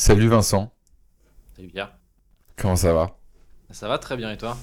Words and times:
Salut 0.00 0.28
Vincent, 0.28 0.72
Salut 1.56 1.66
Pierre. 1.66 1.92
comment 2.56 2.76
ça 2.76 2.92
va? 2.92 3.18
Ça 3.72 3.88
va 3.88 3.98
très 3.98 4.16
bien 4.16 4.30
et 4.30 4.36
toi? 4.36 4.56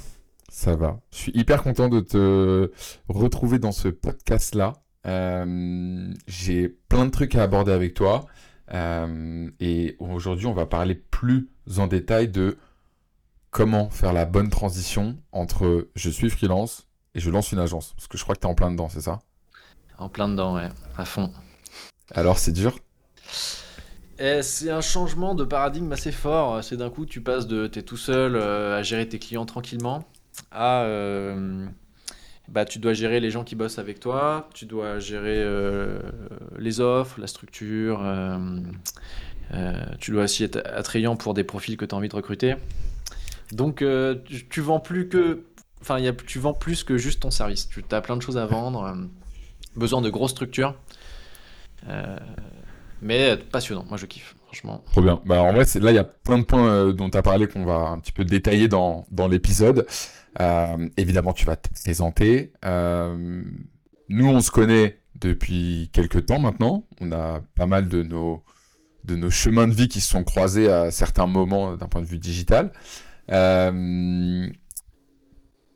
Ça 0.47 0.77
va. 0.77 1.01
Je 1.11 1.17
suis 1.17 1.31
hyper 1.35 1.61
content 1.61 1.89
de 1.89 1.99
te 1.99 2.71
retrouver 3.09 3.59
dans 3.59 3.73
ce 3.73 3.89
podcast-là. 3.89 4.71
Euh, 5.05 6.13
j'ai 6.25 6.69
plein 6.69 7.05
de 7.05 7.11
trucs 7.11 7.35
à 7.35 7.43
aborder 7.43 7.73
avec 7.73 7.95
toi. 7.95 8.27
Euh, 8.73 9.51
et 9.59 9.97
aujourd'hui, 9.99 10.45
on 10.47 10.53
va 10.53 10.67
parler 10.67 10.95
plus 10.95 11.49
en 11.79 11.87
détail 11.87 12.29
de 12.29 12.57
comment 13.51 13.89
faire 13.89 14.13
la 14.13 14.23
bonne 14.23 14.49
transition 14.49 15.17
entre 15.33 15.89
je 15.95 16.09
suis 16.09 16.29
freelance 16.29 16.87
et 17.13 17.19
je 17.19 17.29
lance 17.29 17.51
une 17.51 17.59
agence. 17.59 17.91
Parce 17.97 18.07
que 18.07 18.17
je 18.17 18.23
crois 18.23 18.35
que 18.35 18.39
tu 18.39 18.47
es 18.47 18.49
en 18.49 18.55
plein 18.55 18.71
dedans, 18.71 18.87
c'est 18.87 19.01
ça? 19.01 19.19
En 19.97 20.07
plein 20.07 20.29
dedans, 20.29 20.55
ouais, 20.55 20.69
à 20.97 21.03
fond. 21.03 21.29
Alors, 22.13 22.37
c'est 22.37 22.53
dur? 22.53 22.79
Et 24.17 24.41
c'est 24.43 24.71
un 24.71 24.81
changement 24.81 25.35
de 25.35 25.43
paradigme 25.43 25.91
assez 25.91 26.11
fort. 26.11 26.63
C'est 26.63 26.77
d'un 26.77 26.89
coup, 26.89 27.05
tu 27.05 27.21
passes 27.21 27.47
de 27.47 27.67
t'es 27.67 27.81
tout 27.81 27.97
seul 27.97 28.35
euh, 28.35 28.77
à 28.79 28.83
gérer 28.83 29.07
tes 29.07 29.19
clients 29.19 29.45
tranquillement 29.45 30.05
à 30.51 30.81
euh, 30.83 31.65
bah, 32.49 32.65
tu 32.65 32.79
dois 32.79 32.93
gérer 32.93 33.19
les 33.19 33.31
gens 33.31 33.43
qui 33.43 33.55
bossent 33.55 33.79
avec 33.79 33.99
toi, 33.99 34.49
tu 34.53 34.65
dois 34.65 34.99
gérer 34.99 35.37
euh, 35.37 35.99
les 36.57 36.81
offres, 36.81 37.19
la 37.19 37.27
structure, 37.27 38.01
tu 39.99 40.11
dois 40.11 40.23
aussi 40.23 40.43
être 40.43 40.61
attrayant 40.65 41.15
pour 41.15 41.33
des 41.33 41.43
profils 41.43 41.77
que 41.77 41.85
tu 41.85 41.95
as 41.95 41.97
envie 41.97 42.09
de 42.09 42.15
recruter. 42.15 42.55
Donc, 43.51 43.83
tu, 44.49 44.61
vends 44.61 44.79
plus 44.81 45.07
que, 45.07 45.43
enfin, 45.81 45.99
y 45.99 46.07
a, 46.07 46.13
tu 46.13 46.39
vends 46.39 46.53
plus 46.53 46.83
que 46.83 46.97
juste 46.97 47.21
ton 47.21 47.31
service. 47.31 47.69
Tu 47.69 47.83
as 47.91 48.01
plein 48.01 48.17
de 48.17 48.21
choses 48.21 48.37
à 48.37 48.45
vendre, 48.45 48.93
besoin 49.75 50.01
de 50.01 50.09
grosses 50.09 50.31
structures, 50.31 50.75
mais 53.05 53.37
passionnant. 53.37 53.85
Moi, 53.87 53.97
je 53.97 54.05
kiffe, 54.07 54.35
franchement. 54.47 54.83
Trop 54.91 55.01
bien. 55.01 55.21
Bah, 55.25 55.41
en 55.43 55.53
vrai, 55.53 55.63
là, 55.79 55.91
il 55.91 55.95
y 55.95 55.99
a 55.99 56.03
plein 56.03 56.39
de 56.39 56.43
points 56.43 56.67
euh, 56.67 56.91
dont 56.91 57.09
tu 57.09 57.17
as 57.17 57.21
parlé 57.21 57.47
qu'on 57.47 57.63
va 57.63 57.75
un 57.75 57.99
petit 57.99 58.11
peu 58.11 58.25
détailler 58.25 58.67
dans, 58.67 59.05
dans 59.11 59.27
l'épisode. 59.27 59.85
Euh, 60.41 60.89
évidemment, 60.97 61.31
tu 61.31 61.45
vas 61.45 61.55
te 61.55 61.69
présenter. 61.69 62.51
Euh, 62.65 63.43
nous, 64.09 64.27
on 64.27 64.41
se 64.41 64.51
connaît 64.51 64.99
depuis 65.19 65.89
quelques 65.93 66.25
temps 66.25 66.39
maintenant. 66.39 66.85
On 66.99 67.11
a 67.11 67.41
pas 67.55 67.67
mal 67.67 67.87
de 67.87 68.03
nos, 68.03 68.43
de 69.03 69.15
nos 69.15 69.29
chemins 69.29 69.67
de 69.67 69.73
vie 69.73 69.87
qui 69.87 70.01
se 70.01 70.09
sont 70.09 70.23
croisés 70.23 70.69
à 70.69 70.89
certains 70.89 71.27
moments 71.27 71.77
d'un 71.77 71.87
point 71.87 72.01
de 72.01 72.07
vue 72.07 72.19
digital. 72.19 72.71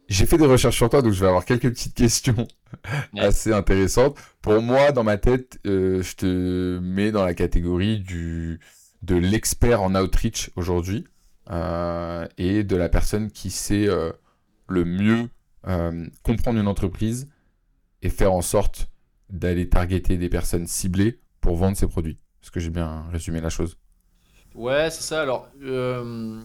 J'ai 0.09 0.25
fait 0.25 0.37
des 0.37 0.45
recherches 0.45 0.75
sur 0.77 0.89
toi, 0.89 1.01
donc 1.01 1.13
je 1.13 1.19
vais 1.21 1.27
avoir 1.27 1.45
quelques 1.45 1.69
petites 1.69 1.95
questions 1.95 2.47
Ouais. 3.13 3.21
assez 3.23 3.51
intéressantes. 3.53 4.17
Pour 4.41 4.61
moi, 4.61 4.91
dans 4.91 5.03
ma 5.03 5.17
tête, 5.17 5.59
euh, 5.65 6.01
je 6.03 6.15
te 6.15 6.79
mets 6.79 7.11
dans 7.11 7.25
la 7.25 7.33
catégorie 7.33 7.99
du, 7.99 8.59
de 9.01 9.15
l'expert 9.15 9.81
en 9.81 9.95
outreach 9.95 10.51
aujourd'hui 10.55 11.05
euh, 11.51 12.27
et 12.37 12.63
de 12.63 12.75
la 12.75 12.89
personne 12.89 13.31
qui 13.31 13.49
sait 13.51 13.87
euh, 13.87 14.11
le 14.67 14.85
mieux 14.85 15.29
euh, 15.67 16.05
comprendre 16.23 16.59
une 16.59 16.67
entreprise 16.67 17.27
et 18.01 18.09
faire 18.09 18.33
en 18.33 18.41
sorte 18.41 18.89
d'aller 19.29 19.69
targeter 19.69 20.17
des 20.17 20.29
personnes 20.29 20.67
ciblées 20.67 21.19
pour 21.41 21.55
vendre 21.57 21.77
ses 21.77 21.87
produits. 21.87 22.19
Est-ce 22.43 22.51
que 22.51 22.59
j'ai 22.59 22.69
bien 22.69 23.05
résumé 23.11 23.41
la 23.41 23.49
chose? 23.49 23.77
Ouais, 24.55 24.89
c'est 24.89 25.03
ça. 25.03 25.21
Alors, 25.21 25.47
euh, 25.63 26.41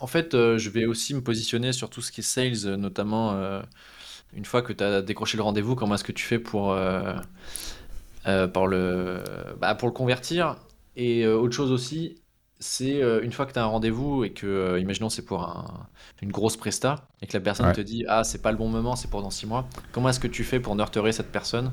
en 0.00 0.06
fait, 0.06 0.34
euh, 0.34 0.58
je 0.58 0.70
vais 0.70 0.86
aussi 0.86 1.14
me 1.14 1.20
positionner 1.22 1.72
sur 1.72 1.90
tout 1.90 2.00
ce 2.00 2.10
qui 2.12 2.20
est 2.20 2.24
sales, 2.24 2.66
euh, 2.66 2.76
notamment 2.76 3.32
euh, 3.32 3.62
une 4.34 4.44
fois 4.44 4.62
que 4.62 4.72
tu 4.72 4.82
as 4.84 5.02
décroché 5.02 5.36
le 5.36 5.42
rendez-vous, 5.42 5.74
comment 5.76 5.94
est-ce 5.94 6.04
que 6.04 6.12
tu 6.12 6.24
fais 6.24 6.38
pour, 6.38 6.76
pour 8.52 8.68
le, 8.68 9.22
bah, 9.60 9.74
pour 9.74 9.88
le 9.88 9.94
convertir. 9.94 10.56
Et 10.96 11.26
autre 11.26 11.54
chose 11.54 11.72
aussi, 11.72 12.16
c'est 12.58 13.00
une 13.22 13.32
fois 13.32 13.46
que 13.46 13.52
tu 13.52 13.58
as 13.58 13.62
un 13.64 13.66
rendez-vous 13.66 14.24
et 14.24 14.30
que, 14.30 14.78
imaginons, 14.78 15.08
c'est 15.08 15.24
pour 15.24 15.42
un- 15.42 15.86
une 16.22 16.30
grosse 16.30 16.56
presta 16.56 17.08
et 17.22 17.26
que 17.26 17.32
la 17.32 17.40
personne 17.40 17.66
Ouais. 17.66 17.72
te 17.72 17.80
dit, 17.80 18.04
Ah, 18.08 18.22
c'est 18.22 18.42
pas 18.42 18.52
le 18.52 18.58
bon 18.58 18.68
moment, 18.68 18.96
c'est 18.96 19.08
pour 19.10 19.22
dans 19.22 19.30
six 19.30 19.46
mois. 19.46 19.66
Comment 19.92 20.10
est-ce 20.10 20.20
que 20.20 20.28
tu 20.28 20.44
fais 20.44 20.60
pour 20.60 20.76
nurturer 20.76 21.12
cette 21.12 21.32
personne 21.32 21.72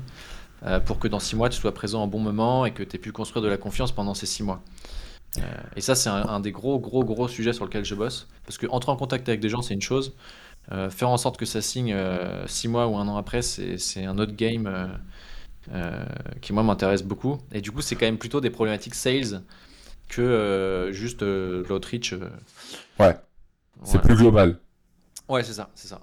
pour 0.86 0.98
que 0.98 1.06
dans 1.06 1.20
six 1.20 1.36
mois 1.36 1.48
tu 1.48 1.60
sois 1.60 1.72
présent 1.72 2.02
en 2.02 2.08
bon 2.08 2.18
moment 2.18 2.66
et 2.66 2.72
que 2.72 2.82
tu 2.82 2.96
aies 2.96 2.98
pu 2.98 3.12
construire 3.12 3.42
de 3.44 3.48
la 3.48 3.56
confiance 3.58 3.92
pendant 3.92 4.14
ces 4.14 4.26
six 4.26 4.42
mois? 4.42 4.60
Euh, 5.40 5.44
et 5.76 5.80
ça, 5.80 5.94
c'est 5.94 6.08
un, 6.10 6.26
un 6.28 6.40
des 6.40 6.52
gros, 6.52 6.78
gros, 6.78 7.04
gros 7.04 7.28
sujets 7.28 7.52
sur 7.52 7.64
lequel 7.64 7.84
je 7.84 7.94
bosse. 7.94 8.28
Parce 8.44 8.58
que 8.58 8.66
entrer 8.68 8.92
en 8.92 8.96
contact 8.96 9.28
avec 9.28 9.40
des 9.40 9.48
gens, 9.48 9.62
c'est 9.62 9.74
une 9.74 9.82
chose. 9.82 10.14
Euh, 10.72 10.90
faire 10.90 11.08
en 11.10 11.16
sorte 11.16 11.38
que 11.38 11.46
ça 11.46 11.62
signe 11.62 11.92
euh, 11.94 12.46
six 12.46 12.68
mois 12.68 12.88
ou 12.88 12.96
un 12.96 13.08
an 13.08 13.16
après, 13.16 13.42
c'est, 13.42 14.04
un 14.04 14.18
autre 14.18 14.34
game 14.34 14.66
euh, 14.66 14.86
euh, 15.72 16.04
qui, 16.40 16.52
moi, 16.52 16.62
m'intéresse 16.62 17.02
beaucoup. 17.02 17.38
Et 17.52 17.60
du 17.60 17.70
coup, 17.72 17.80
c'est 17.82 17.96
quand 17.96 18.06
même 18.06 18.18
plutôt 18.18 18.40
des 18.40 18.50
problématiques 18.50 18.94
sales 18.94 19.42
que 20.08 20.22
euh, 20.22 20.92
juste 20.92 21.22
euh, 21.22 21.62
de 21.64 21.68
l'outreach. 21.68 22.12
euh, 22.14 22.30
Ouais, 22.98 23.16
c'est 23.84 24.00
plus 24.02 24.16
global. 24.16 24.60
Ouais, 25.28 25.42
c'est 25.42 25.52
ça, 25.52 25.70
c'est 25.74 25.88
ça. 25.88 26.00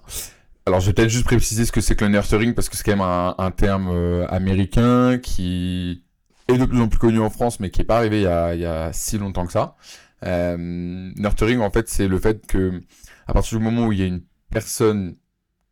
Alors, 0.66 0.80
je 0.80 0.86
vais 0.86 0.92
peut-être 0.92 1.10
juste 1.10 1.24
préciser 1.24 1.64
ce 1.64 1.72
que 1.72 1.80
c'est 1.80 1.94
que 1.96 2.04
le 2.04 2.10
nurturing 2.10 2.54
parce 2.54 2.68
que 2.68 2.76
c'est 2.76 2.84
quand 2.84 2.92
même 2.92 3.00
un, 3.00 3.34
un 3.38 3.50
terme 3.50 3.88
euh, 3.88 4.26
américain 4.28 5.18
qui 5.18 6.02
est 6.48 6.58
de 6.58 6.64
plus 6.64 6.80
en 6.80 6.88
plus 6.88 6.98
connu 6.98 7.20
en 7.20 7.30
France, 7.30 7.60
mais 7.60 7.70
qui 7.70 7.80
n'est 7.80 7.86
pas 7.86 7.98
arrivé 7.98 8.20
il 8.20 8.24
y 8.24 8.26
a, 8.26 8.54
il 8.54 8.60
y 8.60 8.66
a 8.66 8.92
si 8.92 9.18
longtemps 9.18 9.46
que 9.46 9.52
ça. 9.52 9.76
Euh, 10.24 10.56
nurturing, 11.16 11.60
en 11.60 11.70
fait, 11.70 11.88
c'est 11.88 12.08
le 12.08 12.18
fait 12.18 12.46
que 12.46 12.80
à 13.26 13.32
partir 13.32 13.58
du 13.58 13.64
moment 13.64 13.86
où 13.86 13.92
il 13.92 13.98
y 13.98 14.02
a 14.02 14.06
une 14.06 14.22
personne 14.50 15.16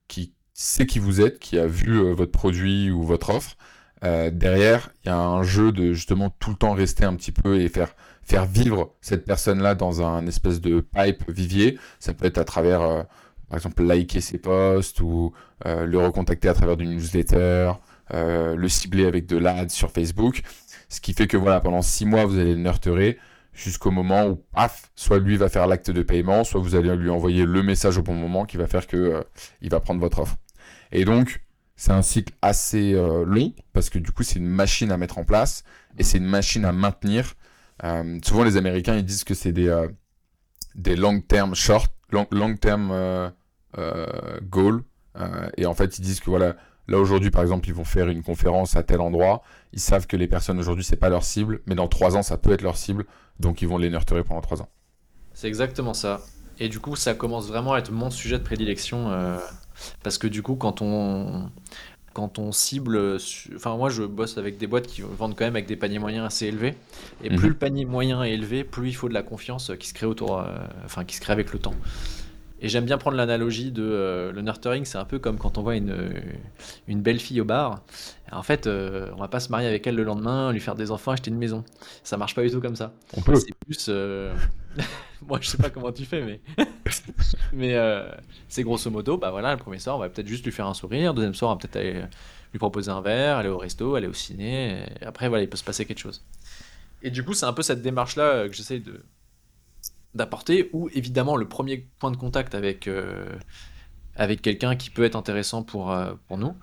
qui 0.09 0.35
sait 0.53 0.87
qui 0.87 0.99
vous 0.99 1.21
êtes, 1.21 1.39
qui 1.39 1.59
a 1.59 1.67
vu 1.67 1.99
euh, 1.99 2.13
votre 2.13 2.33
produit 2.33 2.91
ou 2.91 3.03
votre 3.03 3.31
offre, 3.31 3.57
euh, 4.05 4.31
derrière, 4.31 4.91
il 5.05 5.09
y 5.09 5.11
a 5.11 5.19
un 5.19 5.43
jeu 5.43 5.73
de 5.73 5.93
justement 5.93 6.31
tout 6.31 6.51
le 6.51 6.57
temps 6.57 6.75
rester 6.75 7.05
un 7.05 7.15
petit 7.15 7.33
peu 7.33 7.61
et 7.61 7.69
faire 7.69 7.95
faire 8.23 8.47
vivre 8.47 8.95
cette 9.01 9.25
personne-là 9.25 9.75
dans 9.75 10.03
un 10.03 10.27
espèce 10.27 10.61
de 10.61 10.81
pipe 10.81 11.31
vivier. 11.31 11.79
Ça 12.01 12.15
peut 12.15 12.27
être 12.27 12.39
à 12.39 12.45
travers 12.45 12.83
euh, 12.83 13.03
par 13.49 13.59
exemple, 13.59 13.83
liker 13.85 14.21
ses 14.21 14.39
posts 14.39 15.01
ou 15.01 15.33
euh, 15.67 15.87
le 15.87 15.99
recontacter 15.99 16.49
à 16.49 16.55
travers 16.55 16.77
d'une 16.77 16.91
newsletter, 16.91 17.73
euh, 18.13 18.57
le 18.57 18.69
cibler 18.69 19.07
avec 19.07 19.27
de 19.27 19.37
l'ad 19.37 19.71
sur 19.71 19.91
Facebook. 19.91 20.43
Ce 20.89 21.01
qui 21.01 21.13
fait 21.13 21.27
que 21.27 21.37
voilà, 21.37 21.61
pendant 21.61 21.83
six 21.83 22.07
mois, 22.07 22.25
vous 22.25 22.39
allez 22.39 22.55
le 22.55 22.61
nurturer 22.61 23.19
jusqu'au 23.53 23.91
moment 23.91 24.27
où, 24.27 24.37
paf, 24.53 24.91
soit 24.97 25.19
lui 25.19 25.37
va 25.37 25.49
faire 25.49 25.67
l'acte 25.67 25.91
de 25.91 26.03
paiement, 26.03 26.45
soit 26.45 26.61
vous 26.61 26.75
allez 26.75 26.95
lui 26.97 27.11
envoyer 27.11 27.45
le 27.45 27.63
message 27.63 27.99
au 27.99 28.03
bon 28.03 28.15
moment 28.15 28.45
qui 28.47 28.57
va 28.57 28.67
faire 28.67 28.87
que 28.87 28.97
euh, 28.97 29.23
il 29.61 29.71
va 29.71 29.81
prendre 29.81 30.01
votre 30.01 30.19
offre. 30.19 30.37
Et 30.91 31.05
donc, 31.05 31.45
c'est 31.77 31.93
un 31.93 32.03
cycle 32.03 32.33
assez 32.41 32.95
euh, 32.95 33.25
long 33.25 33.53
parce 33.73 33.91
que 33.91 33.99
du 33.99 34.13
coup, 34.13 34.23
c'est 34.23 34.39
une 34.39 34.47
machine 34.49 34.93
à 34.93 34.97
mettre 34.97 35.19
en 35.19 35.25
place 35.25 35.65
et 35.99 36.05
c'est 36.05 36.19
une 36.19 36.27
machine 36.27 36.65
à 36.65 36.73
maintenir. 36.73 37.35
Euh, 37.83 38.19
souvent, 38.25 38.45
les 38.45 38.57
Américains, 38.57 38.97
ils 38.97 39.05
disent 39.05 39.25
que 39.25 39.35
c'est 39.35 39.53
des, 39.53 39.69
euh, 39.69 39.89
des 40.77 40.97
long 40.97 41.21
term 41.21 41.55
short, 41.55 41.93
long, 42.11 42.27
long 42.31 42.57
term 42.57 43.33
goal. 44.43 44.83
Et 45.57 45.67
en 45.67 45.75
fait, 45.75 45.99
ils 45.99 46.03
disent 46.03 46.21
que 46.21 46.31
voilà, 46.31 46.57
là 46.89 46.99
aujourd'hui, 46.99 47.31
par 47.31 47.43
exemple, 47.43 47.69
ils 47.69 47.75
vont 47.75 47.85
faire 47.85 48.09
une 48.09 48.23
conférence 48.23 48.77
à 48.77 48.83
tel 48.83 49.01
endroit. 49.01 49.43
Ils 49.73 49.81
savent 49.81 50.07
que 50.07 50.17
les 50.17 50.29
personnes 50.29 50.59
aujourd'hui, 50.59 50.85
c'est 50.85 50.97
pas 50.97 51.09
leur 51.09 51.25
cible, 51.25 51.61
mais 51.67 51.75
dans 51.75 51.89
trois 51.89 52.17
ans, 52.17 52.23
ça 52.23 52.39
peut 52.39 52.53
être 52.53 52.63
leur 52.63 52.77
cible. 52.77 53.07
Donc, 53.41 53.63
ils 53.63 53.69
vont 53.69 53.79
les 53.79 53.91
nurturer 53.91 54.25
pendant 54.25 54.41
trois 54.41 54.63
ans. 54.63 54.69
C'est 55.33 55.49
exactement 55.49 55.95
ça. 55.95 56.21
Et 56.59 56.69
du 56.69 56.79
coup, 56.81 56.97
ça 56.97 57.15
commence 57.15 57.49
vraiment 57.49 57.75
à 57.75 57.79
être 57.79 57.91
mon 57.91 58.11
sujet 58.11 58.39
de 58.39 58.45
prédilection. 58.45 59.11
euh, 59.11 59.39
parce 60.03 60.19
que 60.19 60.27
du 60.29 60.43
coup, 60.43 60.55
quand 60.57 60.83
on, 60.83 61.51
quand 62.15 62.39
on 62.39 62.53
cible. 62.53 63.19
Enfin, 63.57 63.77
moi, 63.77 63.91
je 63.91 64.05
bosse 64.05 64.39
avec 64.39 64.59
des 64.59 64.67
boîtes 64.69 64.87
qui 64.87 65.03
vendent 65.03 65.37
quand 65.37 65.45
même 65.45 65.57
avec 65.57 65.67
des 65.69 65.77
paniers 65.77 65.99
moyens 66.01 66.27
assez 66.27 66.47
élevés. 66.47 66.77
Et 67.23 67.31
plus 67.31 67.49
Mhm. 67.49 67.51
le 67.51 67.59
panier 67.59 67.85
moyen 67.87 68.23
est 68.25 68.33
élevé, 68.35 68.65
plus 68.65 68.91
il 68.91 68.95
faut 68.95 69.09
de 69.09 69.15
la 69.15 69.23
confiance 69.25 69.73
qui 69.81 69.89
se 69.89 69.95
crée 69.95 70.07
autour. 70.07 70.39
euh, 70.41 70.47
Enfin, 70.85 71.05
qui 71.05 71.17
se 71.17 71.21
crée 71.23 71.33
avec 71.35 71.53
le 71.53 71.59
temps. 71.61 71.81
Et 72.65 72.69
j'aime 72.71 72.87
bien 72.87 72.97
prendre 72.97 73.19
l'analogie 73.19 73.71
de 73.73 73.83
euh, 73.83 74.33
le 74.33 74.41
nurturing, 74.41 74.87
c'est 74.87 74.97
un 74.97 75.05
peu 75.05 75.19
comme 75.19 75.37
quand 75.37 75.59
on 75.59 75.63
voit 75.63 75.77
une, 75.77 75.95
une 76.89 77.03
belle 77.03 77.21
fille 77.21 77.43
au 77.43 77.45
bar. 77.45 77.83
En 78.33 78.43
fait, 78.43 78.67
euh, 78.67 79.11
on 79.15 79.21
va 79.21 79.29
pas 79.29 79.39
se 79.39 79.51
marier 79.51 79.69
avec 79.69 79.87
elle 79.87 79.97
le 79.97 80.03
lendemain, 80.03 80.51
lui 80.51 80.61
faire 80.61 80.75
des 80.75 80.91
enfants, 80.91 81.13
acheter 81.13 81.31
une 81.31 81.37
maison. 81.37 81.63
Ça 82.05 82.17
marche 82.17 82.35
pas 82.35 82.43
du 82.43 82.51
tout 82.51 82.63
comme 82.63 82.75
ça. 82.75 82.95
On 83.15 83.21
peut. 83.21 83.35
C'est 83.35 83.55
plus. 83.67 83.85
euh, 83.91 84.35
Moi, 85.29 85.41
je 85.43 85.49
sais 85.49 85.59
pas 85.59 85.69
comment 85.69 85.93
tu 85.93 86.07
fais, 86.07 86.23
mais. 86.23 86.41
mais 87.53 87.75
euh, 87.75 88.11
c'est 88.49 88.63
grosso 88.63 88.91
modo, 88.91 89.19
bah 89.19 89.31
voilà, 89.31 89.53
le 89.53 89.59
premier 89.59 89.79
soir, 89.79 89.97
on 89.97 89.99
va 89.99 90.09
peut-être 90.09 90.27
juste 90.27 90.47
lui 90.47 90.53
faire 90.53 90.67
un 90.67 90.73
sourire. 90.73 91.13
Le 91.13 91.17
deuxième 91.17 91.35
soir, 91.35 91.51
on 91.51 91.55
va 91.57 91.59
peut-être 91.61 91.77
aller 91.77 92.03
lui 92.53 92.59
proposer 92.59 92.91
un 92.91 93.03
verre, 93.03 93.37
aller 93.37 93.51
au 93.51 93.59
resto, 93.59 93.95
aller 93.95 94.07
au 94.07 94.15
ciné. 94.15 94.87
Et 95.03 95.05
après, 95.05 95.29
voilà, 95.29 95.43
il 95.45 95.51
peut 95.51 95.59
se 95.59 95.65
passer 95.65 95.85
quelque 95.85 95.99
chose. 95.99 96.25
Et 97.03 97.11
du 97.11 97.23
coup, 97.23 97.35
c'est 97.35 97.45
un 97.45 97.53
peu 97.53 97.61
cette 97.63 97.83
démarche-là 97.83 98.23
euh, 98.25 98.49
que 98.49 98.55
j'essaie 98.55 98.79
de 98.79 99.05
d'apporter, 100.15 100.71
où 100.73 100.89
évidemment, 100.93 101.37
le 101.37 101.49
premier 101.49 101.89
point 101.99 102.11
de 102.11 102.17
contact 102.17 102.55
avec, 102.55 102.89
euh, 102.89 103.37
avec 104.17 104.43
quelqu'un 104.43 104.77
qui 104.77 104.91
peut 104.91 105.05
être 105.05 105.17
intéressant 105.17 105.63
pour, 105.63 105.93
euh, 105.93 106.15
pour 106.29 106.39
nous, 106.39 106.55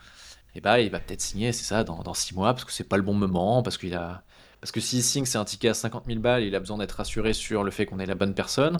et 0.55 0.61
bah, 0.61 0.79
il 0.81 0.91
va 0.91 0.99
peut-être 0.99 1.21
signer, 1.21 1.51
c'est 1.53 1.63
ça, 1.63 1.83
dans, 1.83 2.03
dans 2.03 2.13
six 2.13 2.35
mois, 2.35 2.53
parce 2.53 2.65
que 2.65 2.71
c'est 2.71 2.87
pas 2.87 2.97
le 2.97 3.03
bon 3.03 3.13
moment, 3.13 3.63
parce 3.63 3.77
qu'il 3.77 3.95
a. 3.95 4.23
Parce 4.61 4.71
que 4.71 4.79
s'il 4.79 5.01
signe, 5.01 5.25
c'est 5.25 5.39
un 5.39 5.45
ticket 5.45 5.69
à 5.69 5.73
50 5.73 6.05
000 6.05 6.19
balles, 6.19 6.43
il 6.43 6.53
a 6.55 6.59
besoin 6.59 6.77
d'être 6.77 6.91
rassuré 6.91 7.33
sur 7.33 7.63
le 7.63 7.71
fait 7.71 7.87
qu'on 7.87 7.97
est 7.99 8.05
la 8.05 8.13
bonne 8.13 8.35
personne, 8.35 8.77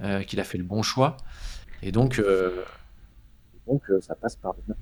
euh, 0.00 0.22
qu'il 0.22 0.38
a 0.38 0.44
fait 0.44 0.58
le 0.58 0.64
bon 0.64 0.82
choix. 0.82 1.16
Et 1.82 1.90
donc, 1.90 2.22
donc 3.66 3.82
ça 4.00 4.14
passe 4.14 4.36
par 4.36 4.54
le 4.68 4.74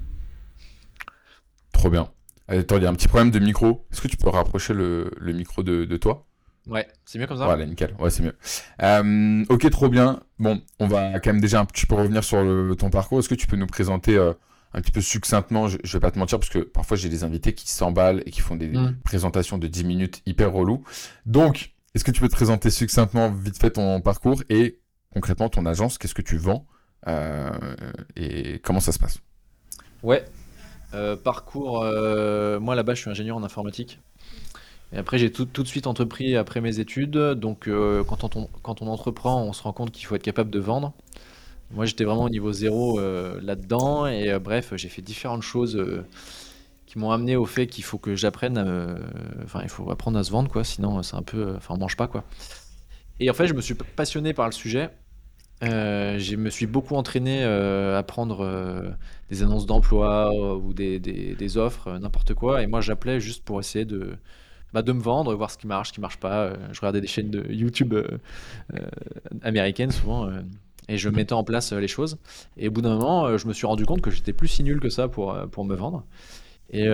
Trop 1.73 1.91
bien. 1.91 2.11
Attends, 2.49 2.77
il 2.77 2.83
y 2.83 2.87
a 2.87 2.91
un 2.91 2.95
petit 2.95 3.09
problème 3.09 3.31
de 3.31 3.39
micro. 3.39 3.87
Est-ce 3.91 4.01
que 4.01 4.09
tu 4.09 4.17
peux 4.17 4.29
rapprocher 4.29 4.73
le, 4.75 5.11
le 5.17 5.33
micro 5.33 5.63
de, 5.63 5.85
de 5.85 5.97
toi? 5.97 6.27
Ouais, 6.67 6.87
c'est 7.05 7.19
mieux 7.19 7.27
comme 7.27 7.39
ça. 7.39 7.45
Voilà, 7.45 7.65
nickel. 7.67 7.95
Ouais, 7.99 8.11
c'est 8.11 8.23
mieux. 8.25 8.35
Euh, 8.83 9.45
ok, 9.49 9.71
trop 9.71 9.89
bien. 9.89 10.21
Bon, 10.39 10.61
on 10.81 10.87
va 10.89 11.21
quand 11.21 11.33
même 11.33 11.41
déjà 11.41 11.61
un 11.61 11.65
petit 11.65 11.87
peu 11.87 11.95
revenir 11.95 12.25
sur 12.25 12.43
le, 12.43 12.75
ton 12.75 12.91
parcours. 12.91 13.21
Est-ce 13.21 13.29
que 13.29 13.35
tu 13.37 13.47
peux 13.47 13.57
nous 13.57 13.67
présenter 13.69 14.17
euh, 14.17 14.33
un 14.75 14.81
petit 14.81 14.91
peu 14.91 15.01
succinctement 15.01 15.69
je, 15.69 15.79
je 15.85 15.93
vais 15.93 16.01
pas 16.01 16.11
te 16.11 16.19
mentir 16.19 16.39
parce 16.41 16.51
que 16.51 16.59
parfois 16.59 16.97
j'ai 16.97 17.09
des 17.09 17.23
invités 17.25 17.55
qui 17.55 17.71
s'emballent 17.71 18.23
et 18.27 18.31
qui 18.33 18.41
font 18.41 18.57
des 18.57 18.67
Mm. 18.67 18.97
présentations 19.05 19.59
de 19.59 19.67
10 19.69 19.85
minutes 19.85 20.23
hyper 20.27 20.53
relou. 20.53 20.83
Donc, 21.25 21.73
est-ce 21.95 22.03
que 22.05 22.11
tu 22.11 22.21
peux 22.21 22.29
te 22.29 22.35
présenter 22.35 22.71
succinctement 22.71 23.31
vite 23.31 23.59
fait 23.61 23.71
ton 23.71 24.01
parcours 24.01 24.43
et 24.51 24.81
concrètement 25.13 25.49
ton 25.49 25.67
agence? 25.67 25.99
Qu'est-ce 25.99 26.15
que 26.15 26.23
tu 26.23 26.37
vends? 26.37 26.67
Euh, 27.07 27.49
et 28.17 28.59
comment 28.65 28.81
ça 28.81 28.91
se 28.91 28.99
passe? 28.99 29.21
Ouais. 30.03 30.25
Parcours, 31.25 31.83
moi 32.61 32.75
là-bas 32.75 32.95
je 32.95 33.03
suis 33.03 33.11
ingénieur 33.11 33.37
en 33.37 33.43
informatique. 33.45 34.01
Après 34.97 35.19
j'ai 35.19 35.31
tout, 35.33 35.45
tout 35.47 35.63
de 35.63 35.69
suite 35.69 35.87
entrepris 35.87 36.37
après 36.37 36.61
mes 36.61 36.81
études. 36.81 37.13
Donc 37.19 37.69
euh, 37.69 38.05
quand 38.05 38.37
on, 38.37 38.49
quand 38.63 38.83
on 38.83 38.87
entreprend, 38.89 39.43
on 39.43 39.53
se 39.53 39.63
rend 39.63 39.73
compte 39.73 39.93
qu'il 39.93 40.07
faut 40.07 40.15
être 40.17 40.23
capable 40.23 40.51
de 40.51 40.59
vendre. 40.61 40.93
Moi 41.73 41.87
j'étais 41.87 42.05
vraiment 42.05 42.25
au 42.25 42.31
niveau 42.31 42.53
zéro 42.53 43.01
euh, 43.01 43.41
là-dedans. 43.43 44.07
Et 44.07 44.31
euh, 44.31 44.39
bref, 44.41 44.73
j'ai 44.77 44.89
fait 44.91 45.03
différentes 45.03 45.43
choses 45.43 45.83
qui 46.87 46.99
m'ont 46.99 47.11
amené 47.11 47.37
au 47.37 47.47
fait 47.47 47.67
qu'il 47.67 47.85
faut 47.85 47.99
que 47.99 48.15
j'apprenne. 48.17 48.59
euh, 48.59 48.97
Enfin, 49.45 49.61
il 49.63 49.69
faut 49.69 49.91
apprendre 49.91 50.19
à 50.19 50.25
se 50.25 50.31
vendre 50.31 50.51
quoi. 50.51 50.65
Sinon 50.65 51.03
c'est 51.03 51.17
un 51.17 51.23
peu. 51.23 51.55
Enfin, 51.57 51.75
on 51.75 51.79
mange 51.79 51.97
pas 51.97 52.09
quoi. 52.09 52.25
Et 53.21 53.31
en 53.31 53.35
fait, 53.35 53.47
je 53.47 53.55
me 53.55 53.61
suis 53.61 53.75
passionné 53.75 54.35
par 54.35 54.47
le 54.47 54.53
sujet. 54.53 54.91
Je 55.63 56.37
me 56.37 56.51
suis 56.51 56.67
beaucoup 56.67 56.95
entraîné 56.97 57.45
à 57.45 58.03
prendre 58.03 58.97
des 59.31 59.43
annonces 59.43 59.67
d'emploi 59.67 60.31
ou 60.57 60.73
des, 60.75 61.01
des- 61.01 61.57
offres, 61.59 61.99
n'importe 61.99 62.35
quoi. 62.35 62.63
Et 62.63 62.67
moi, 62.67 62.81
j'appelais 62.81 63.21
juste 63.21 63.45
pour 63.45 63.61
essayer 63.61 63.85
de, 63.85 64.17
bah, 64.73 64.83
de 64.83 64.93
me 64.93 65.01
vendre, 65.01 65.35
voir 65.35 65.51
ce 65.51 65.59
qui 65.59 65.67
marche, 65.67 65.89
ce 65.89 65.93
qui 65.93 66.01
marche 66.01 66.19
pas. 66.19 66.45
Euh, 66.45 66.57
je 66.73 66.81
regardais 66.81 67.01
des 67.01 67.07
chaînes 67.07 67.31
de 67.31 67.51
YouTube 67.53 67.95
euh, 67.95 68.19
euh, 68.75 68.87
américaines 69.43 69.91
souvent 69.91 70.31
et 70.89 70.99
je 70.99 71.09
mettais 71.09 71.33
en 71.33 71.45
place 71.45 71.73
les 71.73 71.89
choses. 71.89 72.19
Et 72.57 72.69
au 72.69 72.71
bout 72.71 72.83
d'un 72.83 72.95
moment, 72.97 73.37
je 73.37 73.47
me 73.47 73.53
suis 73.53 73.67
rendu 73.67 73.85
compte 73.87 74.03
que 74.03 74.11
j'étais 74.11 74.33
plus 74.33 74.49
si 74.49 74.63
nul 74.63 74.79
que 74.81 74.89
ça 74.89 75.09
pour, 75.09 75.35
me 75.35 75.75
vendre. 75.75 76.05
Et, 76.71 76.87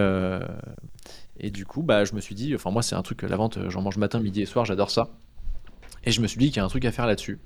et 1.39 1.51
du 1.51 1.67
coup, 1.67 1.83
bah, 1.83 2.07
je 2.07 2.15
me 2.15 2.21
suis 2.21 2.35
dit, 2.35 2.55
enfin 2.55 2.71
moi, 2.71 2.83
c'est 2.83 2.95
un 2.95 3.03
truc, 3.03 3.21
la 3.23 3.37
vente, 3.37 3.59
j'en 3.69 3.83
mange 3.83 3.99
matin, 3.99 4.21
midi 4.21 4.41
et 4.41 4.47
soir, 4.47 4.65
j'adore 4.65 4.91
ça. 4.91 5.11
Et 6.05 6.11
je 6.11 6.23
me 6.23 6.27
suis 6.27 6.39
dit 6.39 6.47
qu'il 6.47 6.57
y 6.57 6.61
a 6.61 6.65
un 6.65 6.69
truc 6.69 6.87
à 6.87 6.93
faire 6.93 7.07
là-dessus. 7.07 7.39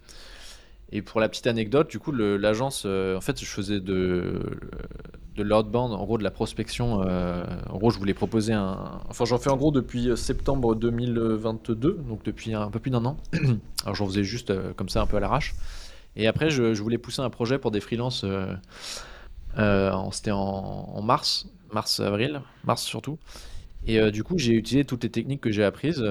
Et 0.92 1.02
pour 1.02 1.20
la 1.20 1.28
petite 1.28 1.46
anecdote, 1.46 1.90
du 1.90 1.98
coup, 1.98 2.12
l'agence, 2.12 2.84
euh, 2.86 3.16
en 3.16 3.20
fait, 3.20 3.40
je 3.40 3.46
faisais 3.46 3.80
de, 3.80 4.40
de 5.34 5.42
l'outbound, 5.42 5.92
en 5.92 6.04
gros, 6.04 6.16
de 6.16 6.22
la 6.22 6.30
prospection. 6.30 7.02
euh, 7.04 7.44
en 7.68 7.78
gros, 7.78 7.90
je 7.90 7.98
voulais 7.98 8.14
proposer 8.14 8.52
un. 8.52 9.00
Enfin, 9.08 9.24
j'en 9.24 9.38
fais 9.38 9.50
en 9.50 9.56
gros 9.56 9.72
depuis 9.72 10.08
euh, 10.08 10.16
septembre 10.16 10.76
2022, 10.76 12.04
donc 12.08 12.22
depuis 12.24 12.54
un 12.54 12.70
peu 12.70 12.78
plus 12.78 12.90
d'un 12.90 13.04
an. 13.04 13.16
Alors, 13.84 13.96
j'en 13.96 14.06
faisais 14.06 14.22
juste 14.22 14.52
comme 14.74 14.88
ça, 14.88 15.02
un 15.02 15.06
peu 15.06 15.16
à 15.16 15.20
l'arrache. 15.20 15.54
Et 16.14 16.28
après, 16.28 16.50
je, 16.50 16.80
voulais 16.80 16.98
pousser 16.98 17.20
un 17.20 17.30
projet 17.30 17.58
pour 17.58 17.72
des 17.72 17.80
freelances. 17.80 18.24
C'était 20.12 20.30
en, 20.30 21.02
mars, 21.02 21.48
mars-avril, 21.72 22.40
mars 22.64 22.82
surtout. 22.82 23.18
Et 23.86 24.10
du 24.10 24.24
coup, 24.24 24.38
j'ai 24.38 24.54
utilisé 24.54 24.86
toutes 24.86 25.02
les 25.02 25.10
techniques 25.10 25.42
que 25.42 25.50
j'ai 25.50 25.62
apprises 25.62 26.02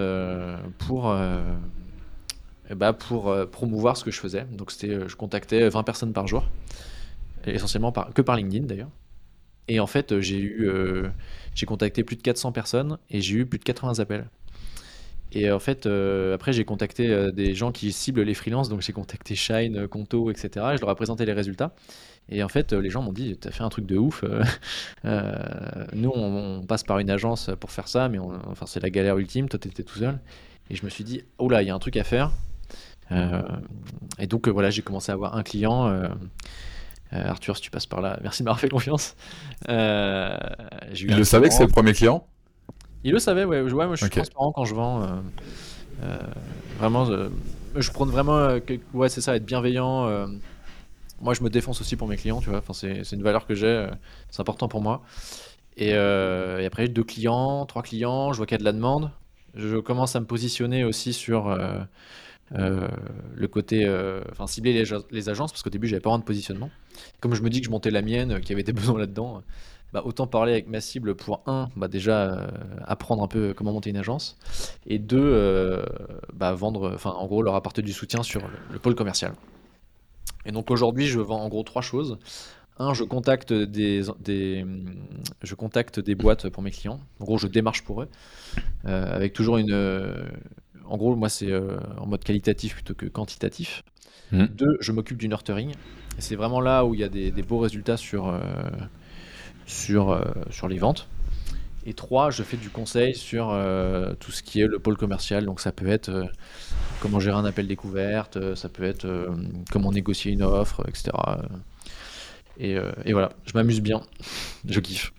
pour, 0.78 1.12
euh, 2.66 2.70
eh 2.72 2.76
bah, 2.76 2.94
pour 2.94 3.30
euh, 3.30 3.46
promouvoir 3.46 3.98
ce 3.98 4.04
que 4.04 4.12
je 4.12 4.20
faisais. 4.20 4.46
Donc, 4.52 4.72
c'était, 4.72 4.90
euh, 4.94 5.08
je 5.08 5.16
contactais 5.16 5.70
20 5.70 5.84
personnes 5.84 6.14
par 6.14 6.28
jour, 6.28 6.46
essentiellement 7.46 7.92
par, 7.92 8.14
que 8.14 8.22
par 8.22 8.36
LinkedIn 8.36 8.66
d'ailleurs. 8.66 8.90
Et 9.68 9.80
en 9.80 9.88
fait, 9.88 10.12
euh, 10.12 10.22
j'ai 10.22 10.40
eu, 10.40 10.68
euh, 10.70 11.10
j'ai 11.56 11.66
contacté 11.66 12.04
plus 12.04 12.16
de 12.18 12.22
400 12.22 12.52
personnes 12.52 12.98
et 13.10 13.22
j'ai 13.22 13.36
eu 13.38 13.46
plus 13.46 13.60
de 13.60 13.64
80 13.64 14.00
appels. 14.00 14.28
Et 15.32 15.52
en 15.52 15.60
fait, 15.60 15.86
euh, 15.86 16.34
après, 16.36 16.54
j'ai 16.54 16.64
contacté 16.66 17.10
euh, 17.10 17.32
des 17.32 17.56
gens 17.56 17.72
qui 17.72 17.92
ciblent 17.92 18.22
les 18.22 18.34
freelances, 18.34 18.70
donc 18.70 18.82
j'ai 18.82 18.94
contacté 18.94 19.36
Shine, 19.36 19.78
euh, 19.78 19.88
Conto, 19.88 20.32
etc. 20.32 20.74
Et 20.74 20.78
je 20.78 20.82
leur 20.82 20.92
ai 20.92 20.96
présenté 20.96 21.26
les 21.26 21.34
résultats. 21.34 21.74
Et 22.30 22.44
en 22.44 22.48
fait, 22.50 22.74
euh, 22.74 22.82
les 22.82 22.90
gens 22.90 23.02
m'ont 23.02 23.14
dit, 23.14 23.38
t'as 23.38 23.52
fait 23.52 23.64
un 23.64 23.70
truc 23.70 23.86
de 23.86 23.98
ouf. 23.98 24.24
euh, 24.24 24.44
euh, 25.06 25.34
nous, 25.94 26.12
on, 26.16 26.64
passe 26.68 26.84
par 26.84 27.00
une 27.00 27.10
agence 27.10 27.50
pour 27.60 27.72
faire 27.72 27.88
ça, 27.88 28.10
mais 28.10 28.20
on- 28.20 28.34
enfin, 28.50 28.66
c'est 28.68 28.80
la 28.82 28.90
galère 28.90 29.18
ultime. 29.18 29.50
Toi, 29.50 29.60
t'étais 29.60 29.84
tout 29.84 30.00
seul. 30.00 30.20
Et 30.70 30.76
je 30.76 30.86
me 30.86 30.90
suis 30.90 31.04
dit, 31.04 31.24
oh 31.38 31.50
là, 31.50 31.62
il 31.64 31.68
y 31.68 31.72
a 31.72 31.76
un 31.76 31.80
truc 31.80 31.98
à 31.98 32.04
faire. 32.04 32.32
Euh, 33.12 33.42
et 34.20 34.28
donc, 34.28 34.48
euh, 34.48 34.52
voilà, 34.52 34.70
j'ai 34.70 34.82
commencé 34.82 35.12
à 35.12 35.16
avoir 35.16 35.36
un 35.36 35.44
client. 35.44 35.88
euh, 35.88 36.08
Arthur, 37.12 37.56
si 37.56 37.62
tu 37.62 37.72
passes 37.72 37.86
par 37.86 38.02
là, 38.02 38.20
merci 38.22 38.42
de 38.42 38.46
m'avoir 38.46 38.60
fait 38.60 38.70
confiance. 38.70 39.16
Il 39.68 41.16
le 41.16 41.24
savait 41.24 41.48
que 41.50 41.54
c'est 41.54 41.64
le 41.66 41.70
premier 41.72 41.94
client? 41.94 42.26
Il 43.04 43.12
le 43.14 43.20
savait, 43.20 43.46
ouais. 43.46 43.62
Ouais, 43.62 43.86
moi, 43.86 43.96
je 43.96 44.02
suis 44.06 44.10
transparent 44.10 44.52
quand 44.52 44.66
je 44.66 44.76
vends. 44.76 45.22
vraiment, 46.80 47.06
je 47.76 47.92
prends 47.92 48.06
vraiment. 48.06 48.60
que- 48.60 48.80
ouais, 48.94 49.10
c'est 49.10 49.22
ça, 49.22 49.36
être 49.36 49.46
bienveillant. 49.46 50.28
moi, 51.22 51.34
je 51.34 51.44
me 51.44 51.50
défonce 51.50 51.80
aussi 51.82 51.96
pour 51.96 52.08
mes 52.08 52.18
clients, 52.18 52.42
tu 52.42 52.50
vois. 52.50 52.60
Enfin, 52.60 52.74
c'est 52.74 53.04
c'est 53.04 53.16
une 53.16 53.24
valeur 53.24 53.46
que 53.48 53.56
j'ai. 53.56 53.68
euh, 53.68 53.88
c'est 54.30 54.42
important 54.42 54.68
pour 54.68 54.82
moi. 54.82 55.02
Et, 55.78 55.94
euh, 55.94 56.60
et 56.60 56.66
après, 56.66 56.88
deux 56.88 57.04
clients, 57.04 57.66
trois 57.66 57.82
clients, 57.84 58.32
je 58.34 58.38
vois 58.38 58.46
qu'il 58.46 58.56
y 58.56 58.60
a 58.60 58.60
de 58.60 58.64
la 58.66 58.72
demande. 58.74 59.12
Je 59.56 59.78
commence 59.78 60.16
à 60.16 60.20
me 60.20 60.26
positionner 60.26 60.84
aussi 60.84 61.14
sur 61.14 61.48
euh, 61.50 61.80
euh, 62.54 62.88
le 63.36 63.48
côté. 63.48 63.86
euh, 63.86 64.22
Enfin, 64.32 64.48
cibler 64.48 64.74
les, 65.12 65.30
agences, 65.30 65.52
parce 65.52 65.64
qu'au 65.64 65.70
début, 65.70 65.88
j'avais 65.88 66.00
pas 66.00 66.10
vraiment 66.10 66.20
de 66.20 66.26
positionnement. 66.26 66.70
Comme 67.20 67.34
je 67.34 67.42
me 67.42 67.50
dis 67.50 67.60
que 67.60 67.66
je 67.66 67.72
montais 67.72 67.92
la 67.92 68.02
mienne, 68.02 68.34
euh, 68.34 68.40
qu'il 68.40 68.50
y 68.52 68.54
avait 68.54 68.64
des 68.64 68.74
besoins 68.82 69.00
là-dedans, 69.00 69.42
bah, 69.94 70.02
autant 70.06 70.28
parler 70.28 70.52
avec 70.52 70.68
ma 70.68 70.82
cible 70.82 71.16
pour 71.16 71.42
un, 71.48 71.70
bah, 71.76 71.88
déjà 71.88 72.50
apprendre 72.86 73.24
un 73.24 73.28
peu 73.28 73.54
comment 73.54 73.72
monter 73.72 73.90
une 73.90 73.98
agence, 73.98 74.38
et 74.86 75.00
deux, 75.00 75.82
bah, 76.34 76.54
vendre, 76.54 76.92
enfin, 76.94 77.12
en 77.12 77.26
gros, 77.28 77.42
leur 77.42 77.56
apporter 77.56 77.82
du 77.82 77.94
soutien 77.94 78.22
sur 78.24 78.42
le, 78.42 78.54
le 78.74 78.80
pôle 78.80 78.96
commercial. 78.96 79.34
Et 80.46 80.52
donc 80.52 80.70
aujourd'hui, 80.70 81.08
je 81.08 81.20
vends 81.20 81.42
en 81.42 81.50
gros 81.50 81.64
trois 81.64 81.82
choses. 81.82 82.18
Un, 82.78 82.94
je 82.94 83.06
contacte 83.06 83.54
des, 83.54 84.04
je 85.42 85.56
contacte 85.56 86.00
des 86.02 86.14
boîtes 86.16 86.50
pour 86.50 86.62
mes 86.62 86.72
clients. 86.72 87.00
En 87.22 87.24
gros, 87.24 87.38
je 87.38 87.48
démarche 87.48 87.84
pour 87.84 88.02
eux, 88.02 88.10
avec 88.84 89.32
toujours 89.34 89.58
une. 89.58 89.72
En 90.88 90.98
gros, 90.98 91.16
moi, 91.16 91.30
c'est 91.30 91.52
euh, 91.52 91.78
en 91.98 92.08
mode 92.08 92.24
qualitatif 92.24 92.76
plutôt 92.76 92.94
que 92.94 93.06
quantitatif. 93.06 93.84
Mhm. 94.32 94.48
Deux, 94.48 94.78
je 94.80 94.92
m'occupe 94.92 95.18
du 95.18 95.28
nurturing. 95.28 95.72
Et 95.72 96.22
c'est 96.22 96.36
vraiment 96.36 96.62
là 96.62 96.86
où 96.86 96.94
il 96.94 97.00
y 97.00 97.04
a 97.04 97.10
des, 97.10 97.32
des 97.32 97.44
beaux 97.44 97.60
résultats 97.60 97.98
sur, 97.98 98.28
euh, 98.28 98.40
sur, 99.66 100.12
euh, 100.12 100.24
sur 100.50 100.68
les 100.68 100.78
ventes. 100.78 101.08
Et 101.86 101.94
trois, 101.94 102.32
je 102.32 102.42
fais 102.42 102.58
du 102.58 102.70
conseil 102.70 103.14
sur 103.14 103.56
tout 104.20 104.32
ce 104.32 104.42
qui 104.42 104.60
est 104.60 104.66
le 104.66 104.80
pôle 104.80 104.98
commercial. 104.98 105.46
Donc 105.46 105.60
ça 105.60 105.72
peut 105.72 105.88
être 105.88 106.32
comment 107.00 107.20
gérer 107.20 107.38
un 107.38 107.46
appel 107.46 107.68
découverte, 107.68 108.56
ça 108.56 108.70
peut 108.70 108.84
être 108.84 109.08
comment 109.72 109.92
négocier 109.92 110.32
une 110.32 110.42
offre, 110.42 110.84
etc. 110.88 111.12
Et, 112.58 112.78
et 113.04 113.14
voilà, 113.14 113.34
je 113.46 113.52
m'amuse 113.54 113.82
bien, 113.82 114.02
je 114.68 114.80
kiffe. 114.80 115.14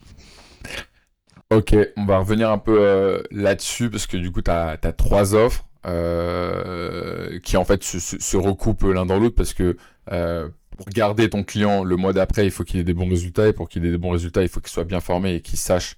Ok, 1.53 1.77
on 1.97 2.05
va 2.05 2.19
revenir 2.19 2.51
un 2.51 2.59
peu 2.59 2.77
euh, 2.81 3.23
là-dessus 3.31 3.89
parce 3.89 4.09
que 4.09 4.17
du 4.17 4.33
coup, 4.33 4.43
tu 4.43 4.51
as, 4.51 4.77
trois 4.97 5.35
offres 5.35 5.65
euh, 5.87 7.39
qui 7.41 7.57
en 7.57 7.65
fait 7.65 7.85
se, 7.85 7.99
se- 8.01 8.37
recoupent 8.37 8.83
l'un 8.83 9.07
dans 9.07 9.19
l'autre 9.19 9.37
parce 9.37 9.55
que 9.55 9.77
euh, 10.11 10.49
pour 10.77 10.87
garder 10.87 11.31
ton 11.31 11.45
client 11.45 11.85
le 11.85 11.97
mois 11.97 12.13
d'après, 12.13 12.45
il 12.45 12.51
faut 12.51 12.65
qu'il 12.65 12.81
ait 12.81 12.85
des 12.85 12.95
bons 12.95 13.09
résultats 13.09 13.47
et 13.49 13.53
pour 13.53 13.69
qu'il 13.69 13.85
ait 13.87 13.91
des 13.91 13.99
bons 13.99 14.11
résultats, 14.11 14.43
il 14.43 14.49
faut 14.49 14.61
qu'il 14.61 14.71
soit 14.71 14.85
bien 14.85 15.01
formé 15.01 15.37
et 15.37 15.41
qu'il 15.41 15.59
sache 15.59 15.97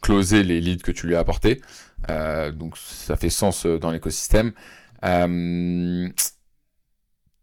closer 0.00 0.42
les 0.42 0.60
leads 0.60 0.82
que 0.82 0.92
tu 0.92 1.06
lui 1.06 1.16
as 1.16 1.20
apportés. 1.20 1.60
Euh, 2.08 2.50
donc 2.50 2.76
ça 2.78 3.16
fait 3.16 3.30
sens 3.30 3.66
dans 3.66 3.90
l'écosystème. 3.90 4.52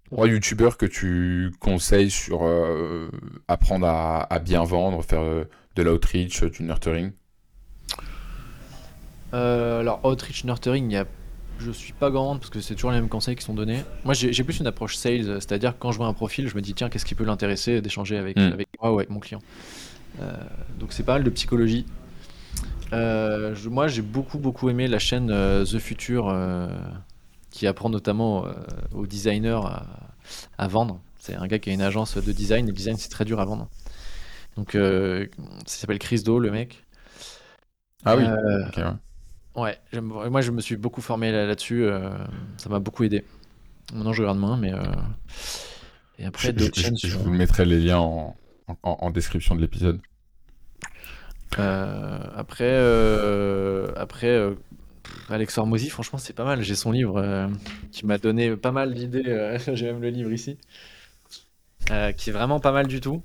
Trois 0.06 0.28
youtubeurs 0.28 0.78
que 0.78 0.86
tu 0.86 1.52
conseilles 1.60 2.10
sur 2.10 2.42
apprendre 3.48 3.88
à, 3.88 4.40
bien 4.40 4.64
vendre, 4.64 5.04
faire 5.04 5.24
de 5.76 5.84
l'outreach, 5.84 6.44
du 6.46 6.64
nurturing? 6.64 7.12
Alors, 9.32 10.04
Outreach 10.06 10.44
Nurturing, 10.46 10.90
il 10.90 10.94
y 10.94 10.98
a... 10.98 11.06
je 11.60 11.72
suis 11.72 11.94
pas 11.94 12.10
grande 12.10 12.40
parce 12.40 12.50
que 12.50 12.60
c'est 12.62 12.76
toujours 12.76 12.92
les 12.92 13.00
mêmes 13.00 13.10
conseils 13.10 13.36
qui 13.36 13.44
sont 13.44 13.54
donnés. 13.54 13.84
Moi, 14.06 14.14
j'ai 14.14 14.44
plus 14.44 14.60
une 14.60 14.68
approche 14.68 14.96
sales, 14.96 15.42
c'est-à-dire 15.42 15.76
quand 15.80 15.92
je 15.92 15.98
vois 15.98 16.08
un 16.08 16.14
profil, 16.14 16.48
je 16.48 16.56
me 16.56 16.62
dis, 16.62 16.74
tiens, 16.74 16.90
qu'est-ce 16.90 17.06
qui 17.06 17.16
peut 17.16 17.24
l'intéresser 17.26 17.82
d'échanger 17.82 18.18
avec, 18.18 18.38
Mm. 18.38 18.54
avec 18.54 18.68
moi 18.82 18.92
ou 18.94 18.98
avec 18.98 19.10
mon 19.10 19.20
client. 19.20 19.42
Euh, 20.22 20.32
donc, 20.80 20.94
c'est 20.94 21.04
pas 21.04 21.14
mal 21.14 21.24
de 21.24 21.30
psychologie. 21.30 21.86
Euh, 22.94 23.54
je- 23.56 23.70
moi, 23.70 23.88
j'ai 23.88 24.02
beaucoup, 24.02 24.38
beaucoup 24.40 24.70
aimé 24.70 24.88
la 24.88 25.00
chaîne 25.00 25.30
euh, 25.32 25.66
The 25.66 25.80
Future 25.80 26.34
qui 27.52 27.68
apprend 27.68 27.90
notamment 27.90 28.46
aux 28.94 29.06
designers 29.08 29.62
à, 29.66 29.86
à 30.58 30.68
vendre. 30.68 31.00
C'est 31.20 31.36
un 31.36 31.48
gars 31.48 31.60
qui 31.60 31.70
a 31.70 31.74
une 31.74 31.82
agence 31.82 32.18
de 32.18 32.32
design. 32.32 32.68
Le 32.68 32.72
design, 32.74 32.98
c'est 32.98 33.10
très 33.10 33.26
dur 33.26 33.40
à 33.40 33.46
vendre. 33.46 33.68
Donc, 34.56 34.72
ça 34.74 35.78
s'appelle 35.80 36.00
Chris 36.00 36.22
Do, 36.24 36.40
le 36.40 36.52
mec. 36.52 36.84
Ah 38.06 38.16
oui, 38.16 38.24
Euh, 38.24 38.68
ok, 38.68 38.78
ouais. 38.78 38.84
Ouais, 39.58 39.78
moi 40.02 40.42
je 40.42 40.52
me 40.52 40.62
suis 40.62 40.78
beaucoup 40.78 41.02
formé 41.02 41.32
là- 41.32 41.46
là-dessus, 41.48 41.84
euh, 41.84 42.12
ça 42.58 42.70
m'a 42.70 42.80
beaucoup 42.80 43.04
aidé. 43.04 43.26
Maintenant 43.94 44.14
je 44.14 44.22
regarde 44.22 44.38
moins, 44.38 44.56
mais 44.58 44.72
euh, 44.74 44.84
et 46.20 46.26
après 46.26 46.54
Je, 46.56 46.66
je- 46.66 46.82
chaînes 46.82 46.98
je 46.98 47.08
sur. 47.08 47.20
vous 47.20 47.32
mettrai 47.32 47.66
les 47.66 47.80
liens 47.80 47.98
en, 47.98 48.38
en- 48.68 48.78
en 48.84 49.10
description 49.10 49.56
de 49.56 49.62
l'épisode. 49.62 50.00
Euh, 51.58 52.20
après, 52.36 52.66
euh, 52.70 53.92
après, 53.96 54.28
euh, 54.28 54.54
Alex 55.30 55.58
Hormozy, 55.58 55.90
franchement, 55.90 56.20
c'est 56.20 56.34
pas 56.34 56.44
mal. 56.46 56.62
J'ai 56.62 56.76
son 56.76 56.92
livre 56.92 57.50
qui 57.92 58.06
m'a 58.06 58.18
donné 58.18 58.56
pas 58.58 58.72
mal 58.72 58.94
d'idées. 58.94 59.58
J'ai 59.74 59.86
même 59.88 60.02
le 60.02 60.10
livre 60.10 60.32
ici. 60.32 60.58
Qui 62.18 62.30
est 62.30 62.34
vraiment 62.34 62.60
pas 62.60 62.72
mal 62.74 62.88
du 62.88 63.00
tout. 63.02 63.24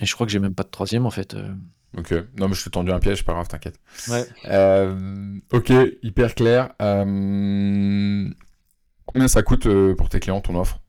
Et 0.00 0.06
je 0.06 0.14
crois 0.14 0.26
que 0.26 0.32
j'ai 0.32 0.38
même 0.38 0.54
pas 0.54 0.64
de 0.64 0.68
troisième 0.70 1.06
en 1.06 1.10
fait. 1.10 1.36
Ok. 1.96 2.12
Non, 2.38 2.48
mais 2.48 2.54
je 2.54 2.64
t'ai 2.64 2.70
tendu 2.70 2.90
un 2.90 2.98
piège, 3.00 3.24
pas 3.24 3.32
grave, 3.34 3.48
t'inquiète. 3.48 3.78
Ouais. 4.08 4.26
Euh, 4.46 5.38
ok, 5.52 5.72
hyper 6.02 6.34
clair. 6.34 6.72
Euh, 6.80 8.28
Combien 9.06 9.28
ça 9.28 9.42
coûte 9.42 9.66
euh, 9.66 9.94
pour 9.94 10.08
tes 10.08 10.20
clients 10.20 10.40
ton 10.40 10.58
offre? 10.58 10.80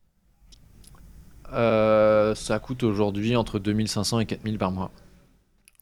Euh, 1.51 2.33
ça 2.35 2.59
coûte 2.59 2.83
aujourd'hui 2.83 3.35
entre 3.35 3.59
2500 3.59 4.21
et 4.21 4.25
4000 4.25 4.57
par 4.57 4.71
mois. 4.71 4.91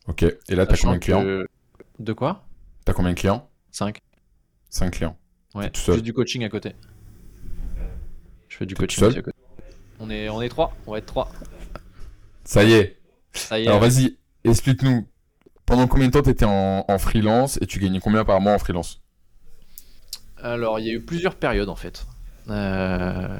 Ok. 0.07 0.23
Et 0.23 0.55
là, 0.55 0.65
t'as 0.65 0.75
combien 0.75 0.95
de 0.95 0.99
clients? 0.99 1.21
que- 1.21 1.47
De 1.99 2.13
quoi? 2.13 2.45
T'as 2.83 2.93
combien 2.93 3.11
de 3.13 3.17
clients? 3.19 3.47
5. 3.71 4.01
5 4.69 4.91
clients. 4.91 5.17
Ouais. 5.53 5.69
tout 5.69 5.79
seul 5.81 5.95
Je 5.95 5.99
fais 5.99 6.03
du 6.03 6.13
coaching 6.13 6.43
à 6.43 6.49
côté. 6.49 6.73
Je 8.49 8.57
fais 8.57 8.65
du 8.65 8.73
coaching 8.73 9.03
à 9.17 9.21
côté. 9.21 9.37
On 9.99 10.09
est, 10.09 10.29
on 10.29 10.41
est 10.41 10.49
3. 10.49 10.75
On 10.87 10.91
va 10.93 10.97
être 10.97 11.05
3. 11.05 11.31
Ça 12.43 12.63
y 12.63 12.73
est. 12.73 12.97
Ça 13.33 13.59
y 13.59 13.63
est. 13.63 13.67
Alors 13.67 13.79
vas-y, 13.79 14.17
explique-nous. 14.43 15.07
Pendant 15.71 15.87
combien 15.87 16.07
de 16.07 16.11
temps 16.11 16.21
t'étais 16.21 16.43
en, 16.43 16.83
en 16.85 16.97
freelance 16.97 17.57
et 17.61 17.65
tu 17.65 17.79
gagnais 17.79 18.01
combien 18.01 18.25
par 18.25 18.41
mois 18.41 18.51
en 18.51 18.59
freelance? 18.59 18.99
Alors, 20.37 20.79
il 20.79 20.85
y 20.85 20.89
a 20.89 20.93
eu 20.93 21.01
plusieurs 21.01 21.35
périodes 21.35 21.69
en 21.69 21.75
fait. 21.75 22.05
Euh, 22.49 23.39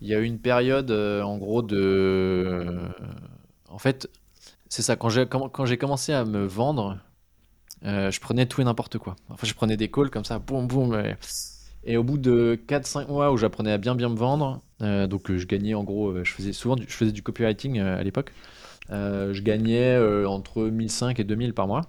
Il 0.00 0.08
y 0.08 0.14
a 0.14 0.18
eu 0.18 0.24
une 0.24 0.40
période 0.40 0.90
euh, 0.90 1.22
en 1.22 1.38
gros 1.38 1.62
de. 1.62 2.78
En 3.68 3.78
fait, 3.78 4.08
c'est 4.68 4.82
ça, 4.82 4.96
quand 4.96 5.10
j'ai 5.10 5.78
commencé 5.78 6.12
à 6.12 6.24
me 6.24 6.44
vendre, 6.46 6.98
euh, 7.84 8.10
je 8.10 8.20
prenais 8.20 8.46
tout 8.46 8.60
et 8.62 8.64
n'importe 8.64 8.98
quoi. 8.98 9.16
Enfin, 9.30 9.46
je 9.46 9.54
prenais 9.54 9.76
des 9.76 9.90
calls 9.90 10.10
comme 10.10 10.24
ça, 10.24 10.38
boum 10.40 10.66
boum. 10.68 10.94
Et, 10.94 11.16
et 11.84 11.96
au 11.96 12.04
bout 12.04 12.18
de 12.18 12.60
4-5 12.68 13.08
mois 13.08 13.32
où 13.32 13.36
j'apprenais 13.38 13.72
à 13.72 13.78
bien 13.78 13.94
bien 13.96 14.10
me 14.10 14.16
vendre, 14.16 14.62
euh, 14.82 15.06
donc 15.06 15.30
euh, 15.30 15.38
je 15.38 15.46
gagnais 15.46 15.74
en 15.74 15.84
gros, 15.84 16.10
euh, 16.10 16.24
je 16.24 16.32
faisais 16.32 16.52
souvent 16.52 16.76
du, 16.76 16.84
je 16.88 16.94
faisais 16.94 17.12
du 17.12 17.22
copywriting 17.22 17.78
euh, 17.80 17.98
à 17.98 18.02
l'époque. 18.02 18.32
Euh, 18.90 19.32
je 19.32 19.42
gagnais 19.42 19.94
euh, 19.94 20.26
entre 20.28 20.64
1005 20.64 21.20
et 21.20 21.24
2000 21.24 21.54
par 21.54 21.66
mois. 21.66 21.82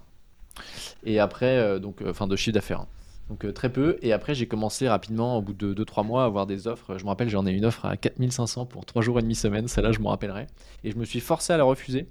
Et 1.04 1.18
après, 1.18 1.58
euh, 1.58 1.78
donc, 1.78 2.02
enfin 2.06 2.26
de 2.26 2.36
chiffre 2.36 2.54
d'affaires. 2.54 2.80
hein. 2.80 2.88
Donc 3.30 3.52
très 3.54 3.72
peu. 3.72 3.96
Et 4.02 4.12
après, 4.12 4.34
j'ai 4.34 4.46
commencé 4.46 4.88
rapidement, 4.88 5.38
au 5.38 5.42
bout 5.42 5.54
de 5.54 5.72
2-3 5.72 6.04
mois, 6.06 6.22
à 6.24 6.26
avoir 6.26 6.46
des 6.46 6.68
offres. 6.68 6.98
Je 6.98 7.04
me 7.04 7.08
rappelle, 7.08 7.30
j'en 7.30 7.46
ai 7.46 7.52
une 7.52 7.64
offre 7.64 7.86
à 7.86 7.96
4500 7.96 8.66
pour 8.66 8.84
3 8.84 9.00
jours 9.02 9.18
et 9.18 9.22
demi 9.22 9.34
semaine. 9.34 9.66
Celle-là, 9.66 9.92
je 9.92 10.00
m'en 10.00 10.10
rappellerai. 10.10 10.46
Et 10.84 10.90
je 10.90 10.96
me 10.96 11.04
suis 11.04 11.20
forcé 11.20 11.52
à 11.52 11.56
la 11.56 11.64
refuser 11.64 12.06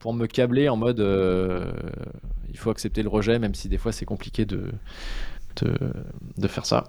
pour 0.00 0.12
me 0.12 0.26
câbler 0.26 0.68
en 0.68 0.76
mode 0.76 1.00
il 2.54 2.58
faut 2.58 2.70
accepter 2.70 3.02
le 3.02 3.08
rejet, 3.08 3.38
même 3.40 3.54
si 3.54 3.68
des 3.68 3.78
fois 3.78 3.90
c'est 3.90 4.04
compliqué 4.04 4.44
de, 4.44 4.70
de, 5.62 6.48
faire 6.48 6.66
ça. 6.66 6.84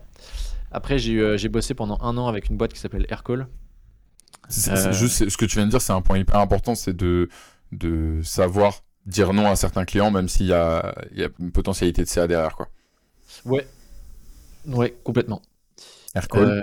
Après, 0.72 1.00
j'ai 1.00 1.50
bossé 1.50 1.74
pendant 1.74 1.98
un 2.02 2.18
an 2.18 2.28
avec 2.28 2.50
une 2.50 2.58
boîte 2.58 2.74
qui 2.74 2.80
s'appelle 2.80 3.06
Aircall. 3.10 3.48
C'est 4.50 4.72
Euh. 4.72 4.92
juste 4.92 5.30
ce 5.30 5.38
que 5.38 5.46
tu 5.46 5.56
viens 5.58 5.66
de 5.66 5.72
dire, 5.72 5.82
c'est 5.82 5.94
un 5.94 6.02
point 6.02 6.18
hyper 6.20 6.38
important, 6.40 6.76
c'est 6.76 6.96
de, 6.96 7.30
de 7.72 8.22
savoir 8.24 8.84
dire 9.06 9.34
non 9.34 9.48
à 9.50 9.56
certains 9.56 9.86
clients, 9.86 10.12
même 10.12 10.30
s'il 10.30 10.48
y 10.48 10.54
a, 10.54 10.96
il 11.12 11.20
y 11.20 11.24
a 11.24 11.30
une 11.40 11.52
potentialité 11.52 12.04
de 12.04 12.08
CA 12.08 12.28
derrière. 12.28 12.56
Quoi. 12.56 12.70
Ouais. 13.46 13.66
Ouais, 14.68 14.96
complètement. 15.04 15.42
Aircall, 16.16 16.50
Euh, 16.50 16.62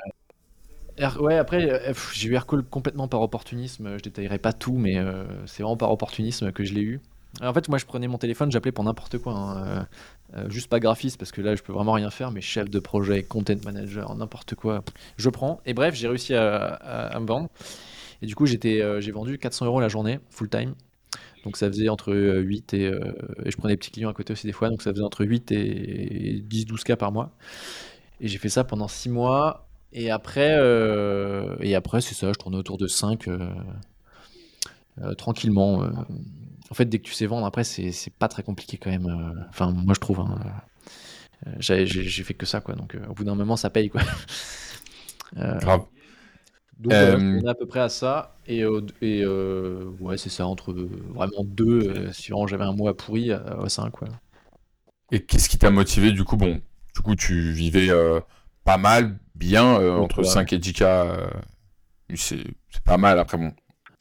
Air- 0.98 1.20
ouais, 1.22 1.36
après, 1.38 1.70
euh, 1.70 1.94
j'ai 2.12 2.28
eu 2.28 2.34
Aircall 2.34 2.62
complètement 2.64 3.08
par 3.08 3.22
opportunisme. 3.22 3.96
Je 3.98 4.02
détaillerai 4.02 4.38
pas 4.38 4.52
tout, 4.52 4.76
mais 4.76 4.98
euh, 4.98 5.24
c'est 5.46 5.62
vraiment 5.62 5.76
par 5.76 5.90
opportunisme 5.90 6.52
que 6.52 6.64
je 6.64 6.74
l'ai 6.74 6.82
eu. 6.82 7.00
Alors, 7.40 7.50
en 7.50 7.54
fait, 7.54 7.68
moi, 7.68 7.78
je 7.78 7.86
prenais 7.86 8.08
mon 8.08 8.18
téléphone, 8.18 8.52
j'appelais 8.52 8.72
pour 8.72 8.84
n'importe 8.84 9.18
quoi. 9.18 9.32
hein, 9.32 9.66
euh, 9.66 9.82
euh, 10.36 10.50
juste 10.50 10.68
pas 10.68 10.80
graphiste, 10.80 11.18
parce 11.18 11.32
que 11.32 11.40
là, 11.40 11.54
je 11.56 11.62
peux 11.62 11.72
vraiment 11.72 11.92
rien 11.92 12.10
faire, 12.10 12.30
mais 12.30 12.40
chef 12.40 12.70
de 12.70 12.78
projet, 12.78 13.22
content 13.22 13.56
manager, 13.64 14.14
n'importe 14.14 14.54
quoi. 14.54 14.82
Je 15.16 15.28
prends. 15.30 15.60
Et 15.66 15.74
bref, 15.74 15.94
j'ai 15.94 16.08
réussi 16.08 16.34
à, 16.34 17.16
me 17.20 17.26
vendre. 17.26 17.48
Et 18.22 18.26
du 18.26 18.34
coup, 18.34 18.46
euh, 18.46 19.00
j'ai 19.00 19.12
vendu 19.12 19.38
400 19.38 19.66
euros 19.66 19.80
la 19.80 19.88
journée, 19.88 20.20
full 20.30 20.48
time. 20.48 20.74
Donc 21.44 21.56
ça 21.56 21.66
faisait 21.66 21.88
entre 21.88 22.12
euh, 22.12 22.40
8 22.40 22.74
et... 22.74 22.86
euh, 22.86 23.00
et 23.44 23.50
je 23.50 23.56
prenais 23.56 23.74
des 23.74 23.78
petits 23.78 23.90
clients 23.90 24.10
à 24.10 24.12
côté 24.12 24.32
aussi 24.32 24.46
des 24.46 24.52
fois, 24.52 24.68
donc 24.70 24.82
ça 24.82 24.92
faisait 24.92 25.02
entre 25.02 25.24
8 25.24 25.50
et 25.52 26.44
10-12 26.48 26.84
cas 26.84 26.96
par 26.96 27.12
mois. 27.12 27.32
Et 28.20 28.28
j'ai 28.28 28.38
fait 28.38 28.48
ça 28.48 28.64
pendant 28.64 28.88
6 28.88 29.08
mois. 29.10 29.68
Et 29.92 30.10
après, 30.10 30.56
euh, 30.58 31.56
et 31.60 31.74
après 31.74 32.00
c'est 32.00 32.14
ça, 32.14 32.28
je 32.32 32.38
tournais 32.38 32.56
autour 32.56 32.78
de 32.78 32.86
5 32.86 33.28
euh, 33.28 33.38
euh, 33.40 33.46
tranquillement. 35.16 35.82
euh. 35.84 35.90
En 36.70 36.74
fait, 36.74 36.86
dès 36.86 36.98
que 36.98 37.04
tu 37.04 37.12
sais 37.12 37.26
vendre, 37.26 37.46
après, 37.46 37.64
c'est 37.64 37.92
pas 38.18 38.28
très 38.28 38.42
compliqué 38.42 38.78
quand 38.78 38.90
même. 38.90 39.06
euh. 39.06 39.44
Enfin, 39.50 39.72
moi 39.72 39.94
je 39.94 40.00
trouve. 40.00 40.20
hein. 40.20 40.38
Euh, 41.46 41.52
j'ai 41.60 42.22
fait 42.24 42.34
que 42.34 42.46
ça, 42.46 42.60
quoi. 42.60 42.74
Donc 42.74 42.94
euh, 42.94 43.06
au 43.08 43.14
bout 43.14 43.24
d'un 43.24 43.34
moment, 43.34 43.56
ça 43.56 43.70
paye, 43.70 43.90
quoi. 43.90 44.02
Euh, 45.38 45.58
grave. 45.60 45.86
donc 46.78 46.92
Euh, 46.92 47.40
on 47.40 47.46
est 47.46 47.48
à 47.48 47.54
peu 47.54 47.66
près 47.66 47.80
à 47.80 47.88
ça. 47.88 48.36
Et, 48.46 48.62
euh, 48.64 48.80
et 49.00 49.22
euh, 49.24 49.84
ouais, 50.00 50.18
c'est 50.18 50.30
ça, 50.30 50.46
entre 50.46 50.72
euh, 50.72 50.90
vraiment 51.14 51.44
deux, 51.44 51.88
euh, 51.88 52.12
si 52.12 52.30
vraiment 52.32 52.46
j'avais 52.46 52.64
un 52.64 52.72
mois 52.74 52.96
pourri, 52.96 53.32
à 53.32 53.68
5, 53.68 53.90
quoi. 53.92 54.08
Et 55.10 55.24
qu'est-ce 55.24 55.48
qui 55.48 55.58
t'a 55.58 55.70
motivé 55.70 56.12
du 56.12 56.24
coup 56.24 56.36
Bon, 56.36 56.60
du 56.94 57.00
coup, 57.02 57.14
tu 57.16 57.52
vivais 57.52 57.90
euh, 57.90 58.20
pas 58.64 58.78
mal, 58.78 59.18
bien, 59.34 59.78
euh, 59.80 59.96
entre 59.96 60.22
ouais. 60.22 60.24
5 60.24 60.52
et 60.52 60.58
10 60.58 60.72
k 60.72 60.82
euh, 60.82 61.28
c'est 62.14 62.44
c'est 62.70 62.84
pas 62.84 62.98
mal. 62.98 63.18
Après, 63.18 63.38
bon, 63.38 63.52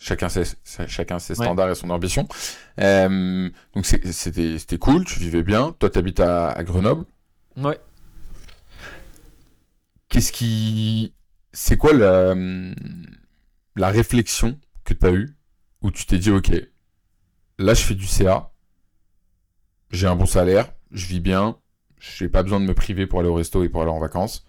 chacun 0.03 0.29
ses, 0.29 0.43
chacun 0.87 1.19
ses 1.19 1.37
Ouais. 1.39 1.45
standards 1.45 1.69
et 1.69 1.75
son 1.75 1.91
ambition. 1.91 2.27
Euh, 2.79 3.49
donc, 3.75 3.85
c'était 3.85 4.77
cool, 4.79 5.05
tu 5.05 5.19
vivais 5.19 5.43
bien. 5.43 5.75
Toi, 5.79 5.89
t'habites 5.91 6.19
à, 6.19 6.49
à 6.49 6.63
Grenoble. 6.63 7.05
Ouais. 7.55 7.79
Qu'est-ce 10.09 10.31
qui. 10.31 11.13
C'est 11.53 11.77
quoi 11.77 11.93
la, 11.93 12.33
la 13.75 13.89
réflexion 13.89 14.57
que 14.85 14.93
tu 14.93 15.05
as 15.05 15.11
eue 15.11 15.35
où 15.81 15.91
tu 15.91 16.05
t'es 16.05 16.17
dit, 16.17 16.31
OK, 16.31 16.51
là, 17.59 17.73
je 17.73 17.81
fais 17.81 17.95
du 17.95 18.05
CA, 18.07 18.51
j'ai 19.91 20.07
un 20.07 20.15
bon 20.15 20.25
salaire, 20.25 20.71
je 20.91 21.07
vis 21.07 21.19
bien, 21.19 21.57
j'ai 21.99 22.29
pas 22.29 22.43
besoin 22.43 22.59
de 22.61 22.65
me 22.65 22.73
priver 22.73 23.05
pour 23.05 23.19
aller 23.19 23.27
au 23.29 23.33
resto 23.33 23.63
et 23.63 23.69
pour 23.69 23.81
aller 23.81 23.91
en 23.91 23.99
vacances. 23.99 24.45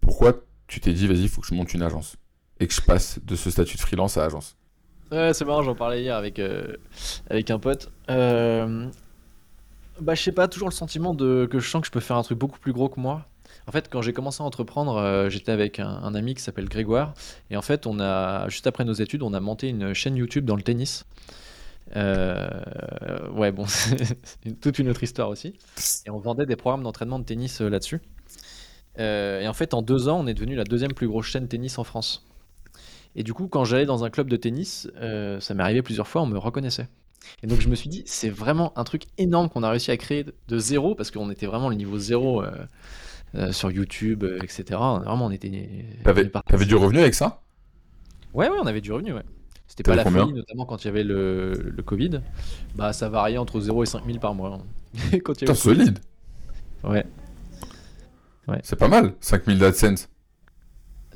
Pourquoi 0.00 0.34
tu 0.66 0.80
t'es 0.80 0.92
dit, 0.92 1.06
vas-y, 1.06 1.22
il 1.22 1.28
faut 1.28 1.40
que 1.40 1.46
je 1.46 1.54
monte 1.54 1.72
une 1.72 1.82
agence? 1.82 2.16
Et 2.60 2.66
que 2.66 2.74
je 2.74 2.80
passe 2.80 3.18
de 3.24 3.36
ce 3.36 3.50
statut 3.50 3.76
de 3.76 3.82
freelance 3.82 4.16
à 4.16 4.24
agence 4.24 4.56
Ouais, 5.10 5.32
c'est 5.32 5.44
marrant, 5.44 5.62
j'en 5.62 5.74
parlais 5.74 6.02
hier 6.02 6.16
avec, 6.16 6.38
euh, 6.38 6.76
avec 7.30 7.50
un 7.50 7.58
pote. 7.58 7.90
Euh, 8.10 8.86
bah, 10.00 10.14
je 10.14 10.22
sais 10.22 10.32
pas, 10.32 10.48
toujours 10.48 10.68
le 10.68 10.74
sentiment 10.74 11.14
de, 11.14 11.48
que 11.50 11.60
je 11.60 11.68
sens 11.68 11.80
que 11.80 11.86
je 11.86 11.92
peux 11.92 12.00
faire 12.00 12.16
un 12.16 12.22
truc 12.22 12.38
beaucoup 12.38 12.58
plus 12.58 12.72
gros 12.72 12.88
que 12.88 13.00
moi. 13.00 13.26
En 13.66 13.72
fait, 13.72 13.88
quand 13.90 14.02
j'ai 14.02 14.12
commencé 14.12 14.42
à 14.42 14.46
entreprendre, 14.46 14.96
euh, 14.96 15.30
j'étais 15.30 15.52
avec 15.52 15.80
un, 15.80 16.14
ami 16.14 16.34
qui 16.34 16.42
s'appelle 16.42 16.68
Grégoire. 16.68 17.14
Et 17.50 17.56
en 17.56 17.62
fait, 17.62 17.86
on 17.86 18.00
a, 18.00 18.48
juste 18.48 18.66
après 18.66 18.84
nos 18.84 18.92
études, 18.92 19.22
on 19.22 19.32
a 19.32 19.40
monté 19.40 19.68
une 19.68 19.94
chaîne 19.94 20.16
YouTube 20.16 20.44
dans 20.44 20.56
le 20.56 20.62
tennis. 20.62 21.06
Euh, 21.96 22.50
ouais, 23.30 23.50
bon, 23.50 23.64
c'est 23.68 24.60
toute 24.60 24.78
une 24.78 24.90
autre 24.90 25.02
histoire 25.02 25.30
aussi. 25.30 25.54
Et 26.06 26.10
on 26.10 26.18
vendait 26.18 26.46
des 26.46 26.56
programmes 26.56 26.82
d'entraînement 26.82 27.18
de 27.18 27.24
tennis 27.24 27.60
là-dessus. 27.62 28.00
Et 28.98 29.46
en 29.46 29.52
fait, 29.54 29.74
en 29.74 29.80
deux 29.80 30.08
ans, 30.08 30.20
on 30.20 30.26
est 30.26 30.34
devenu 30.34 30.54
la 30.56 30.64
deuxième 30.64 30.92
plus 30.92 31.06
grosse 31.06 31.26
chaîne 31.26 31.46
tennis 31.46 31.78
en 31.78 31.84
France. 31.84 32.28
Et 33.16 33.22
du 33.22 33.34
coup, 33.34 33.48
quand 33.48 33.64
j'allais 33.64 33.86
dans 33.86 34.04
un 34.04 34.10
club 34.10 34.28
de 34.28 34.36
tennis, 34.36 34.88
euh, 34.96 35.40
ça 35.40 35.54
m'est 35.54 35.62
arrivé 35.62 35.82
plusieurs 35.82 36.06
fois, 36.08 36.22
on 36.22 36.26
me 36.26 36.38
reconnaissait. 36.38 36.88
Et 37.42 37.46
donc 37.46 37.60
je 37.60 37.68
me 37.68 37.74
suis 37.74 37.88
dit, 37.88 38.02
c'est 38.06 38.30
vraiment 38.30 38.72
un 38.78 38.84
truc 38.84 39.04
énorme 39.18 39.48
qu'on 39.48 39.62
a 39.62 39.70
réussi 39.70 39.90
à 39.90 39.96
créer 39.96 40.24
de- 40.48 40.58
zéro, 40.58 40.94
parce 40.94 41.10
qu'on 41.10 41.30
était 41.30 41.46
vraiment 41.46 41.68
le 41.68 41.74
niveau 41.74 41.98
zéro 41.98 42.42
euh, 42.42 42.50
euh, 43.34 43.52
sur 43.52 43.70
YouTube, 43.70 44.24
euh, 44.24 44.38
etc. 44.42 44.64
Vraiment, 45.04 45.26
on 45.26 45.30
était. 45.30 45.68
T'avais 46.46 46.64
du 46.66 46.76
revenu 46.76 47.00
avec 47.00 47.14
ça? 47.14 47.42
Ouais, 48.34 48.48
ouais, 48.48 48.56
on 48.62 48.66
avait 48.66 48.80
du 48.80 48.92
revenu, 48.92 49.12
ouais. 49.12 49.22
C'était 49.66 49.82
pas 49.82 49.96
la 49.96 50.04
folie, 50.04 50.32
notamment 50.32 50.64
quand 50.64 50.82
il 50.84 50.86
y 50.86 50.90
avait 50.90 51.04
le, 51.04 51.52
le 51.52 51.82
Covid. 51.82 52.20
Bah, 52.74 52.92
ça 52.92 53.08
variait 53.08 53.36
entre 53.38 53.60
0 53.60 53.82
et 53.82 53.86
5000 53.86 54.20
par 54.20 54.34
mois. 54.34 54.60
hein. 54.60 54.62
quand 55.24 55.40
il 55.42 55.48
y 55.48 55.52
Putain, 55.52 55.52
avait 55.52 55.54
le 55.54 55.60
Covid. 55.60 55.76
solide 55.76 55.98
Ouais. 56.84 57.04
C'est 58.62 58.76
pas 58.76 58.88
mal, 58.88 59.14
5000 59.20 59.58
d'AdSense. 59.58 60.08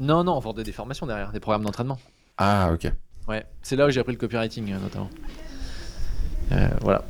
Non, 0.01 0.25
non, 0.25 0.37
on 0.37 0.41
vendait 0.41 0.65
des 0.65 0.73
formations 0.73 1.07
derrière, 1.07 1.33
des 1.33 1.41
programmes 1.41 1.65
d'entraînement. 1.65 1.99
Ah, 2.39 2.71
ok. 2.73 2.91
Ouais, 3.29 3.45
c'est 3.63 3.77
là 3.77 3.87
où 3.87 3.91
j'ai 3.91 4.01
appris 4.01 4.13
le 4.13 4.19
copywriting 4.19 4.73
euh, 4.73 4.79
notamment. 4.79 5.11
Euh, 6.53 6.69
voilà. 6.81 7.05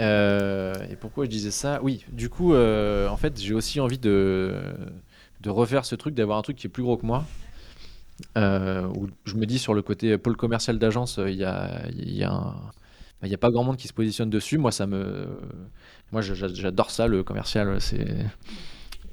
Euh, 0.00 0.74
et 0.90 0.96
pourquoi 0.96 1.24
je 1.24 1.30
disais 1.30 1.50
ça? 1.50 1.80
Oui, 1.82 2.04
du 2.10 2.28
coup, 2.28 2.54
euh, 2.54 3.08
en 3.08 3.16
fait, 3.16 3.40
j'ai 3.40 3.54
aussi 3.54 3.80
envie 3.80 3.98
de, 3.98 4.54
de 5.40 5.50
refaire 5.50 5.84
ce 5.84 5.94
truc, 5.94 6.14
d'avoir 6.14 6.38
un 6.38 6.42
truc 6.42 6.56
qui 6.56 6.66
est 6.66 6.70
plus 6.70 6.82
gros 6.82 6.96
que 6.96 7.06
moi. 7.06 7.24
Où 8.36 9.08
je 9.24 9.34
me 9.34 9.46
dis 9.46 9.58
sur 9.58 9.74
le 9.74 9.82
côté 9.82 10.16
pôle 10.16 10.36
commercial 10.36 10.78
d'agence, 10.78 11.18
il 11.26 11.34
y 11.34 11.44
a, 11.44 11.82
il 11.90 12.14
y 12.16 12.22
a 12.22 12.30
un- 12.32 12.54
il 13.24 13.28
y 13.30 13.34
a 13.34 13.38
pas 13.38 13.50
grand 13.50 13.62
monde 13.62 13.76
qui 13.76 13.86
se 13.86 13.92
positionne 13.92 14.30
dessus. 14.30 14.58
Moi, 14.58 14.72
ça 14.72 14.86
me, 14.86 15.28
moi, 16.10 16.22
j'a- 16.22 16.34
j'a- 16.34 16.52
j'adore 16.52 16.90
ça, 16.90 17.06
le 17.06 17.22
commercial. 17.22 17.80
C'est 17.80 18.16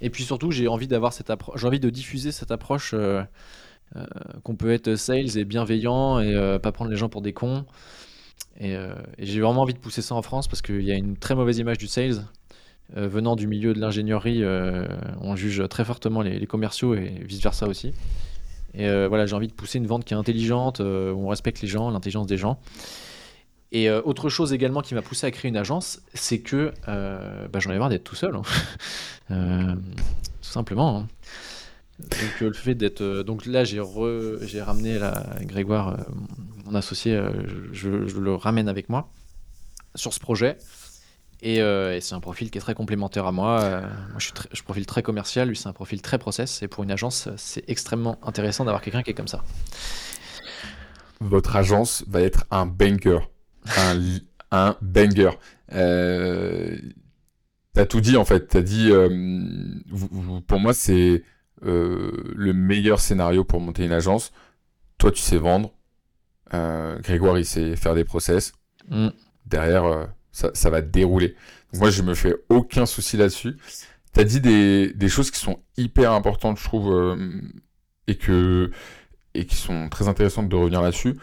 et 0.01 0.09
puis 0.09 0.23
surtout, 0.23 0.51
j'ai 0.51 0.67
envie 0.67 0.87
d'avoir 0.87 1.13
cette 1.13 1.29
approche, 1.29 1.59
j'ai 1.59 1.67
envie 1.67 1.79
de 1.79 1.89
diffuser 1.89 2.31
cette 2.31 2.51
approche 2.51 2.91
euh, 2.93 3.21
euh, 3.95 4.05
qu'on 4.43 4.55
peut 4.55 4.71
être 4.71 4.95
sales 4.95 5.37
et 5.37 5.45
bienveillant 5.45 6.19
et 6.19 6.33
euh, 6.33 6.59
pas 6.59 6.71
prendre 6.71 6.91
les 6.91 6.97
gens 6.97 7.09
pour 7.09 7.21
des 7.21 7.33
cons. 7.33 7.65
Et, 8.61 8.75
j'ai 9.19 9.39
vraiment 9.39 9.61
envie 9.61 9.73
de 9.73 9.79
pousser 9.79 10.01
ça 10.01 10.15
en 10.15 10.21
France 10.21 10.49
parce 10.49 10.61
qu'il 10.61 10.81
y 10.81 10.91
a 10.91 10.95
une 10.95 11.15
très 11.15 11.33
mauvaise 11.33 11.59
image 11.59 11.77
du 11.77 11.87
sales. 11.87 12.25
Venant 12.93 13.35
du 13.35 13.47
milieu 13.47 13.73
de 13.73 13.79
l'ingénierie, 13.79 14.43
on 15.21 15.35
juge 15.35 15.63
très 15.69 15.85
fortement 15.85 16.21
les, 16.21 16.39
les 16.39 16.47
commerciaux 16.47 16.93
et 16.95 17.23
vice-versa 17.25 17.67
aussi. 17.67 17.93
Et 18.73 18.89
voilà, 19.07 19.25
j'ai 19.27 19.35
envie 19.35 19.47
de 19.47 19.53
pousser 19.53 19.77
une 19.77 19.87
vente 19.87 20.03
qui 20.03 20.13
est 20.13 20.17
intelligente, 20.17 20.79
où 20.79 20.83
on 20.83 21.27
respecte 21.29 21.61
les 21.61 21.69
gens, 21.69 21.89
l'intelligence 21.89 22.27
des 22.27 22.35
gens. 22.35 22.59
Et 23.71 23.89
euh, 23.89 24.01
autre 24.03 24.29
chose 24.29 24.51
également 24.53 24.81
qui 24.81 24.95
m'a 24.95 25.01
poussé 25.01 25.27
à 25.27 25.31
créer 25.31 25.49
une 25.49 25.57
agence, 25.57 26.01
c'est 26.13 26.39
que 26.39 26.73
euh, 26.87 27.47
bah, 27.47 27.59
j'en 27.59 27.71
ai 27.71 27.77
marre 27.77 27.89
d'être 27.89 28.03
tout 28.03 28.15
seul. 28.15 28.35
hein. 28.35 28.41
Euh, 29.31 29.75
tout 30.41 30.49
simplement. 30.49 30.97
hein. 30.97 31.07
Donc 31.99 32.39
le 32.39 32.53
fait 32.53 32.73
d'être... 32.73 33.21
donc 33.21 33.45
là, 33.45 33.63
j'ai 33.63 33.79
ramené 33.79 34.97
la, 34.97 35.23
Grégoire, 35.41 35.97
mon 36.65 36.73
associé, 36.73 37.21
je, 37.71 37.89
le 37.89 38.33
ramène 38.33 38.67
avec 38.67 38.89
moi 38.89 39.11
sur 39.93 40.11
ce 40.15 40.19
projet. 40.19 40.57
Et, 41.43 41.57
c'est 42.01 42.15
un 42.15 42.19
profil 42.21 42.49
qui 42.49 42.57
est 42.57 42.61
très 42.61 42.73
complémentaire 42.73 43.27
à 43.27 43.31
moi. 43.31 43.81
Moi, 44.09 44.17
je 44.17 44.25
suis 44.25 44.85
très, 44.87 45.03
commercial, 45.03 45.47
lui, 45.47 45.55
c'est 45.55 45.69
un 45.69 45.73
profil 45.73 46.01
très 46.01 46.17
process. 46.17 46.63
Et 46.63 46.67
pour 46.67 46.83
une 46.83 46.91
agence, 46.91 47.29
c'est 47.37 47.69
extrêmement 47.69 48.17
intéressant 48.23 48.65
d'avoir 48.65 48.81
quelqu'un 48.81 49.03
qui 49.03 49.11
est 49.11 49.13
comme 49.13 49.27
ça. 49.27 49.43
Votre 51.21 51.55
agence 51.55 52.03
va 52.07 52.21
être 52.21 52.45
un 52.49 52.65
banger. 52.65 53.19
Un, 54.51 54.75
banger. 54.81 55.31
Euh, 55.73 56.75
T'as 57.73 57.85
tout 57.85 58.01
dit 58.01 58.17
en 58.17 58.25
fait. 58.25 58.47
T'as 58.47 58.61
dit, 58.61 58.89
euh, 58.91 59.07
vous- 59.89 60.09
vous- 60.11 60.41
pour 60.41 60.59
moi, 60.59 60.73
c'est 60.73 61.23
euh, 61.65 62.11
le 62.35 62.53
meilleur 62.53 62.99
scénario 62.99 63.43
pour 63.43 63.59
monter 63.61 63.85
une 63.85 63.91
agence. 63.91 64.31
Toi, 64.97 65.11
tu 65.11 65.21
sais 65.21 65.37
vendre. 65.37 65.71
Grégoire, 66.51 67.37
il 67.37 67.45
sait 67.45 67.75
faire 67.75 67.93
des 67.95 68.03
process. 68.05 68.53
Mm. 68.89 69.09
Derrière, 69.45 70.07
ça, 70.31 70.49
ça 70.53 70.69
va 70.69 70.81
dérouler. 70.81 71.35
Donc 71.73 71.81
moi, 71.81 71.89
je 71.91 72.01
me 72.01 72.15
fais 72.15 72.35
aucun 72.49 72.85
souci 72.87 73.17
là-dessus. 73.17 73.55
T'as 74.13 74.23
dit 74.23 74.41
des, 74.41 74.91
des 74.93 75.09
choses 75.09 75.29
qui 75.29 75.39
sont 75.39 75.59
hyper 75.77 76.11
importantes, 76.13 76.57
je 76.57 76.63
trouve, 76.63 77.15
et 78.07 78.15
que 78.15 78.71
et 79.35 79.45
qui 79.45 79.55
sont 79.55 79.89
très 79.89 80.07
intéressantes 80.07 80.49
de 80.49 80.55
revenir 80.55 80.81
là-dessus. 80.81 81.13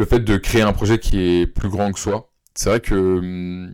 Le 0.00 0.06
fait 0.06 0.20
de 0.20 0.38
créer 0.38 0.62
un 0.62 0.72
projet 0.72 0.98
qui 0.98 1.20
est 1.20 1.46
plus 1.46 1.68
grand 1.68 1.92
que 1.92 1.98
soi. 1.98 2.32
C'est 2.54 2.70
vrai 2.70 2.80
que 2.80 2.94
hum, 2.94 3.70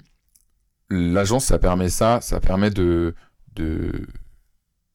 l'agence, 0.90 1.44
ça 1.44 1.60
permet 1.60 1.88
ça, 1.88 2.20
ça 2.20 2.40
permet 2.40 2.70
de, 2.70 3.14
de, 3.54 4.08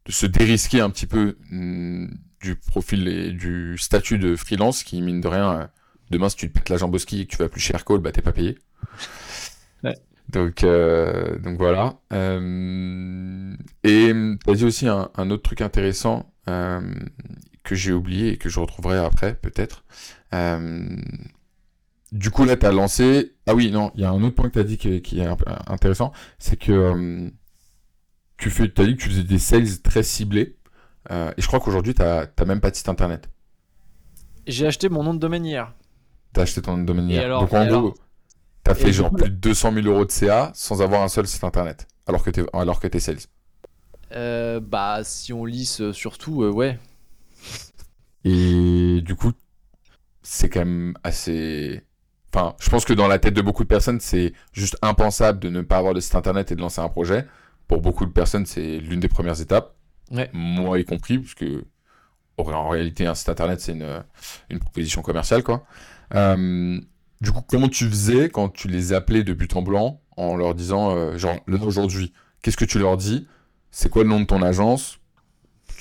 de 0.06 0.12
se 0.12 0.26
dérisquer 0.26 0.82
un 0.82 0.90
petit 0.90 1.08
peu 1.08 1.38
hum, 1.50 2.14
du 2.42 2.58
profil 2.58 3.08
et 3.08 3.32
du 3.32 3.78
statut 3.78 4.18
de 4.18 4.36
freelance 4.36 4.84
qui, 4.84 5.02
mine 5.02 5.22
de 5.22 5.30
rien, 5.30 5.70
demain, 6.10 6.28
si 6.28 6.36
tu 6.36 6.50
te 6.50 6.54
pètes 6.54 6.68
la 6.68 6.76
jambe 6.76 6.94
au 6.94 6.98
ski 6.98 7.22
et 7.22 7.26
que 7.26 7.32
tu 7.32 7.38
vas 7.38 7.48
plus 7.48 7.62
chez 7.62 7.74
Aircall, 7.76 8.00
bah 8.00 8.12
t'es 8.12 8.22
pas 8.22 8.34
payé. 8.34 8.58
Ouais. 9.86 9.96
Donc, 10.28 10.66
euh, 10.66 11.40
donc 11.40 11.58
voilà. 11.58 12.02
Euh, 12.12 13.56
et 13.86 14.12
tu 14.44 14.50
as 14.52 14.54
dit 14.54 14.66
aussi 14.66 14.90
un, 14.90 15.10
un 15.16 15.30
autre 15.32 15.44
truc 15.44 15.62
intéressant 15.62 16.30
euh, 16.50 16.82
que 17.72 17.76
j'ai 17.78 17.94
oublié 17.94 18.34
et 18.34 18.38
que 18.38 18.50
je 18.50 18.60
retrouverai 18.60 18.98
après, 18.98 19.34
peut-être. 19.34 19.86
Euh, 20.34 20.98
du 22.12 22.30
coup, 22.30 22.44
là, 22.44 22.58
tu 22.58 22.66
as 22.66 22.72
lancé. 22.74 23.34
Ah 23.48 23.56
oui, 23.56 23.72
non, 23.72 23.92
il 23.96 24.02
y 24.02 24.04
a 24.04 24.10
un 24.12 24.22
autre 24.24 24.36
point 24.36 24.50
que 24.50 24.54
tu 24.56 24.60
as 24.60 24.66
dit 24.66 24.78
qui, 24.78 25.02
qui 25.02 25.22
est 25.22 25.36
peu 25.38 25.46
intéressant 25.68 26.12
c'est 26.38 26.58
que 26.58 26.74
euh, 26.74 27.30
tu 28.36 28.50
fais, 28.50 28.64
as 28.64 28.86
dit 28.86 28.98
que 28.98 29.02
tu 29.04 29.10
faisais 29.10 29.24
des 29.24 29.40
sales 29.40 29.82
très 29.82 30.04
ciblés. 30.04 30.58
Euh, 31.12 31.32
et 31.38 31.42
je 31.42 31.48
crois 31.48 31.62
qu'aujourd'hui, 31.62 31.94
tu 31.94 32.02
n'as 32.02 32.28
même 32.46 32.60
pas 32.60 32.72
de 32.72 32.76
site 32.76 32.90
internet. 32.90 33.30
J'ai 34.48 34.68
acheté 34.68 34.90
mon 34.90 35.04
nom 35.04 35.14
de 35.14 35.20
domaine 35.20 35.46
hier. 35.46 35.74
Tu 36.34 36.42
as 36.42 36.44
acheté 36.44 36.62
ton 36.62 36.78
domaine 36.78 37.10
hier. 37.10 37.24
alors- 37.24 37.42
Donc 37.44 37.54
en 37.54 37.62
alors- 37.62 37.82
gros, 37.82 37.94
tu 38.66 38.72
as 38.72 38.76
fait 38.76 38.92
genre 38.92 39.10
coup, 39.12 39.16
plus 39.16 39.30
de 39.30 39.36
200 39.36 39.72
000 39.74 39.88
euros 39.88 40.04
de 40.06 40.12
CA 40.12 40.52
sans 40.54 40.82
avoir 40.82 41.02
un 41.04 41.08
seul 41.08 41.26
site 41.26 41.46
internet. 41.46 41.88
Alors 42.06 42.22
que 42.24 42.32
tu 42.32 42.44
alors 42.52 42.82
que 42.82 42.88
es 42.88 43.00
sales. 43.00 43.20
Euh, 44.14 44.60
bah, 44.60 45.00
si 45.06 45.32
on 45.32 45.46
lisse 45.46 45.80
euh, 45.80 45.94
surtout, 45.94 46.44
euh, 46.44 46.52
ouais. 46.52 46.78
Et 48.24 49.02
du 49.02 49.16
coup, 49.16 49.32
c'est 50.22 50.50
quand 50.50 50.60
même 50.60 50.94
assez. 51.04 51.84
Enfin, 52.34 52.56
je 52.60 52.70
pense 52.70 52.86
que 52.86 52.94
dans 52.94 53.08
la 53.08 53.20
tête 53.20 53.34
de 53.34 53.42
beaucoup 53.42 53.64
de 53.64 53.68
personnes, 53.68 54.00
c'est 54.00 54.34
juste 54.54 54.78
impensable 54.82 55.40
de 55.40 55.50
ne 55.50 55.62
pas 55.62 55.78
avoir 55.78 55.94
de 55.94 56.00
site 56.00 56.16
internet 56.16 56.52
et 56.52 56.56
de 56.56 56.62
lancer 56.62 56.82
un 56.82 56.90
projet. 56.90 57.28
Pour 57.68 57.82
beaucoup 57.82 58.06
de 58.06 58.12
personnes, 58.12 58.46
c'est 58.46 58.78
l'une 58.78 59.00
des 59.00 59.10
premières 59.10 59.42
étapes. 59.42 59.76
Ouais. 60.12 60.30
Moi 60.34 60.80
y 60.80 60.86
compris, 60.86 61.20
parce 61.20 61.34
que 61.34 61.66
en 62.38 62.70
réalité, 62.70 63.06
un 63.06 63.16
site 63.16 63.30
internet, 63.30 63.62
c'est 63.62 63.74
une, 63.74 64.04
une 64.50 64.60
proposition 64.60 65.02
commerciale, 65.02 65.44
quoi. 65.44 65.66
Euh, 66.16 66.80
du 67.22 67.32
coup, 67.32 67.42
comment 67.48 67.70
tu 67.70 67.88
faisais 67.88 68.30
quand 68.30 68.50
tu 68.50 68.68
les 68.68 68.94
appelais 68.94 69.24
de 69.24 69.34
but 69.34 69.56
en 69.56 69.62
blanc 69.62 70.02
en 70.18 70.36
leur 70.36 70.56
disant, 70.56 70.96
euh, 70.96 71.18
genre, 71.18 71.36
là 71.48 71.60
aujourd'hui, 71.62 72.14
qu'est-ce 72.42 72.58
que 72.58 72.66
tu 72.66 72.80
leur 72.80 72.98
dis? 72.98 73.28
C'est 73.70 73.90
quoi 73.90 74.04
le 74.04 74.10
nom 74.10 74.20
de 74.20 74.26
ton 74.26 74.42
agence? 74.42 75.00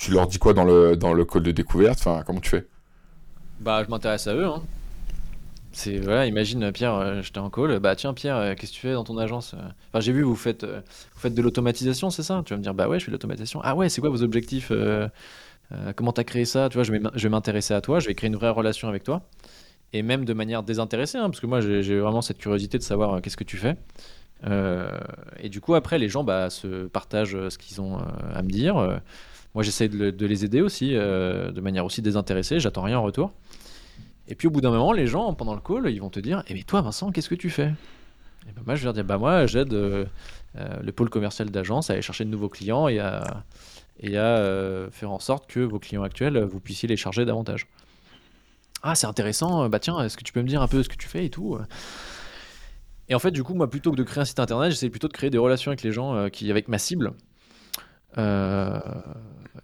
Tu 0.01 0.09
leur 0.09 0.25
dis 0.25 0.39
quoi 0.39 0.53
dans 0.53 0.63
le, 0.63 0.97
dans 0.97 1.13
le 1.13 1.25
call 1.25 1.43
de 1.43 1.51
découverte? 1.51 1.99
Enfin, 1.99 2.23
comment 2.25 2.39
tu 2.39 2.49
fais? 2.49 2.65
Bah, 3.59 3.83
je 3.83 3.89
m'intéresse 3.91 4.25
à 4.25 4.33
eux, 4.33 4.47
hein. 4.47 4.63
C'est, 5.73 5.99
voilà, 5.99 6.25
imagine, 6.25 6.71
Pierre, 6.71 6.95
euh, 6.95 7.21
j'étais 7.21 7.37
en 7.37 7.51
call, 7.51 7.77
bah 7.79 7.95
tiens, 7.95 8.15
Pierre, 8.15 8.35
euh, 8.37 8.55
qu'est-ce 8.55 8.71
que 8.71 8.77
tu 8.77 8.81
fais 8.81 8.93
dans 8.93 9.03
ton 9.03 9.19
agence? 9.19 9.53
Enfin, 9.53 9.99
j'ai 9.99 10.11
vu, 10.11 10.23
vous 10.23 10.35
faites, 10.35 10.63
euh, 10.63 10.81
vous 11.13 11.19
faites 11.19 11.35
de 11.35 11.41
l'automatisation, 11.43 12.09
c'est 12.09 12.23
ça? 12.23 12.41
Tu 12.43 12.51
vas 12.51 12.57
me 12.57 12.63
dire, 12.63 12.73
bah 12.73 12.89
ouais, 12.89 12.99
je 12.99 13.05
fais 13.05 13.11
de 13.11 13.15
l'automatisation. 13.15 13.61
Ah 13.63 13.75
ouais, 13.75 13.89
c'est 13.89 14.01
quoi 14.01 14.09
vos 14.09 14.23
objectifs? 14.23 14.71
euh, 14.71 15.07
comment 15.95 16.13
t'as 16.13 16.23
créé 16.23 16.45
ça? 16.45 16.67
Tu 16.69 16.79
vois, 16.79 16.83
je 16.83 16.91
vais 16.91 17.29
m'intéresser 17.29 17.75
à 17.75 17.81
toi, 17.81 17.99
je 17.99 18.07
vais 18.07 18.15
créer 18.15 18.29
une 18.29 18.37
vraie 18.37 18.49
relation 18.49 18.87
avec 18.89 19.03
toi. 19.03 19.21
Et 19.93 20.01
même 20.01 20.25
de 20.25 20.33
manière 20.33 20.63
désintéressée, 20.63 21.19
hein, 21.19 21.29
parce 21.29 21.39
que 21.39 21.45
moi, 21.45 21.61
j'ai 21.61 21.99
vraiment 21.99 22.23
cette 22.23 22.39
curiosité 22.39 22.79
de 22.79 22.83
savoir 22.83 23.21
qu'est-ce 23.21 23.37
que 23.37 23.43
tu 23.43 23.57
fais. 23.57 23.77
Et 25.39 25.49
du 25.49 25.61
coup, 25.61 25.75
après, 25.75 25.99
les 25.99 26.09
gens 26.09 26.23
bah, 26.23 26.49
se 26.49 26.87
partagent 26.87 27.37
ce 27.49 27.57
qu'ils 27.59 27.81
ont 27.81 27.99
à 28.33 28.41
me 28.41 28.49
dire. 28.49 28.99
Moi, 29.53 29.63
j'essaie 29.63 29.89
de, 29.89 29.97
le- 29.97 30.11
de 30.11 30.25
les 30.25 30.45
aider 30.45 30.61
aussi, 30.61 30.95
euh, 30.95 31.51
de 31.51 31.61
manière 31.61 31.85
aussi 31.85 32.01
désintéressée, 32.01 32.59
j'attends 32.59 32.83
rien 32.83 32.97
en 32.97 33.03
retour. 33.03 33.33
Et 34.27 34.35
puis 34.35 34.47
au 34.47 34.51
bout 34.51 34.61
d'un 34.61 34.71
moment, 34.71 34.93
les 34.93 35.07
gens, 35.07 35.33
pendant 35.33 35.55
le 35.55 35.59
call, 35.61 35.91
ils 35.91 35.99
vont 35.99 36.09
te 36.09 36.19
dire 36.19 36.43
Eh 36.47 36.53
mais 36.53 36.63
toi, 36.63 36.81
Vincent, 36.81 37.11
qu'est-ce 37.11 37.29
que 37.29 37.35
tu 37.35 37.49
fais? 37.49 37.73
Et 38.47 38.53
ben 38.55 38.63
moi, 38.65 38.75
je 38.75 38.81
vais 38.81 38.85
leur 38.85 38.93
dire 38.93 39.03
Bah, 39.03 39.17
moi, 39.17 39.45
j'aide 39.45 39.73
euh, 39.73 40.05
euh, 40.57 40.77
le 40.81 40.91
pôle 40.93 41.09
commercial 41.09 41.49
d'agence 41.49 41.89
à 41.89 41.93
aller 41.93 42.01
chercher 42.01 42.23
de 42.23 42.29
nouveaux 42.29 42.49
clients 42.49 42.87
et 42.87 42.99
à, 42.99 43.43
faire 44.91 45.11
en 45.11 45.19
sorte 45.19 45.47
que 45.47 45.59
vos 45.59 45.79
clients 45.79 46.03
actuels, 46.03 46.41
vous 46.43 46.59
puissiez 46.59 46.87
les 46.87 46.95
charger 46.95 47.25
davantage. 47.25 47.67
Ah, 48.83 48.95
c'est 48.95 49.05
intéressant, 49.05 49.69
bah 49.69 49.79
tiens, 49.79 49.99
est-ce 50.03 50.17
que 50.17 50.23
tu 50.23 50.33
peux 50.33 50.41
me 50.41 50.47
dire 50.47 50.61
un 50.61 50.67
peu 50.67 50.81
ce 50.81 50.89
que 50.89 50.95
tu 50.95 51.07
fais 51.07 51.25
et 51.25 51.29
tout 51.29 51.57
Et 53.09 53.15
en 53.15 53.19
fait, 53.19 53.31
du 53.31 53.43
coup, 53.43 53.53
moi, 53.53 53.69
plutôt 53.69 53.91
que 53.91 53.97
de 53.97 54.03
créer 54.03 54.21
un 54.21 54.25
site 54.25 54.39
internet, 54.39 54.71
j'essaie 54.71 54.89
plutôt 54.89 55.07
de 55.07 55.13
créer 55.13 55.29
des 55.29 55.37
relations 55.37 55.69
avec 55.69 55.83
les 55.83 55.91
gens, 55.91 56.29
qui, 56.29 56.49
avec 56.49 56.67
ma 56.67 56.79
cible. 56.79 57.13
Euh, 58.17 58.79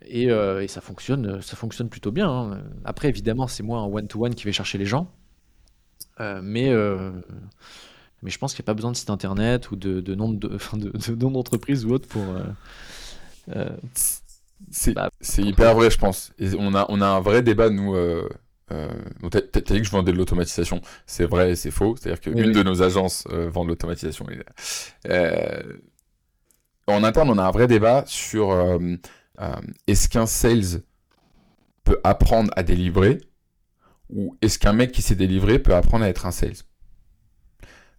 et, 0.06 0.30
euh, 0.32 0.62
et 0.64 0.68
ça 0.68 0.82
fonctionne, 0.82 1.42
ça 1.42 1.56
fonctionne 1.56 1.90
plutôt 1.90 2.12
bien. 2.12 2.30
hein. 2.30 2.64
Après, 2.86 3.10
évidemment, 3.10 3.48
c'est 3.48 3.64
moi 3.64 3.80
en 3.82 3.88
one-to-one 3.94 4.36
qui 4.36 4.46
vais 4.46 4.52
chercher 4.54 4.78
les 4.78 4.86
gens. 4.86 5.12
Euh, 6.20 6.42
mais, 6.44 6.70
mais 8.24 8.32
je 8.32 8.38
pense 8.38 8.54
qu'il 8.54 8.62
n'y 8.64 8.66
a 8.66 8.68
pas 8.68 8.74
besoin 8.74 8.92
de 8.92 8.98
site 8.98 9.10
internet 9.10 9.72
ou 9.72 9.76
de, 9.76 10.02
de 10.02 10.16
nom 10.16 10.30
de, 10.34 10.48
de, 10.48 10.92
de 10.98 11.16
d'entreprise 11.16 11.86
ou 11.86 11.92
autre 11.92 12.08
pour. 12.08 12.24
euh, 12.30 12.44
euh, 13.56 13.70
C'est 14.72 14.96
Bah, 14.96 15.10
c'est 15.22 15.44
hyper 15.44 15.76
vrai, 15.76 15.90
je 15.90 15.98
pense. 15.98 16.34
Et 16.40 16.50
on 16.58 16.74
a, 16.76 16.86
on 16.90 17.02
a 17.02 17.08
un 17.08 17.20
vrai 17.22 17.42
débat, 17.44 17.70
nous. 17.70 17.96
Euh, 17.96 18.28
t'as 19.32 19.42
t'as 19.42 19.62
dit 19.62 19.80
que 19.80 19.86
je 19.86 19.92
vendais 19.92 20.12
de 20.12 20.18
l'automatisation. 20.18 20.82
C'est 21.06 21.26
vrai 21.26 21.52
et 21.52 21.56
c'est 21.56 21.72
faux. 21.72 21.96
C'est-à-dire 21.96 22.20
qu'une 22.22 22.36
Oui, 22.36 22.44
oui. 22.44 22.54
de 22.54 22.64
nos 22.64 22.82
agences 22.82 23.26
vend 23.30 23.64
de 23.64 23.70
l'automatisation. 23.70 24.26
En 26.88 27.04
interne, 27.04 27.30
on 27.30 27.38
a 27.38 27.44
un 27.44 27.52
vrai 27.52 27.68
débat 27.68 28.04
sur 28.08 28.52
euh, 28.52 28.78
euh, 29.42 29.56
est-ce 29.88 30.08
qu'un 30.10 30.26
sales 30.26 30.82
peut 31.84 32.00
apprendre 32.04 32.52
à 32.56 32.64
délivrer 32.64 33.20
ou 34.10 34.38
est-ce 34.42 34.60
qu'un 34.60 34.74
mec 34.74 34.92
qui 34.92 35.02
sait 35.02 35.16
délivrer 35.16 35.60
peut 35.60 35.76
apprendre 35.76 36.06
à 36.06 36.10
être 36.10 36.26
un 36.26 36.32
sales? 36.32 36.58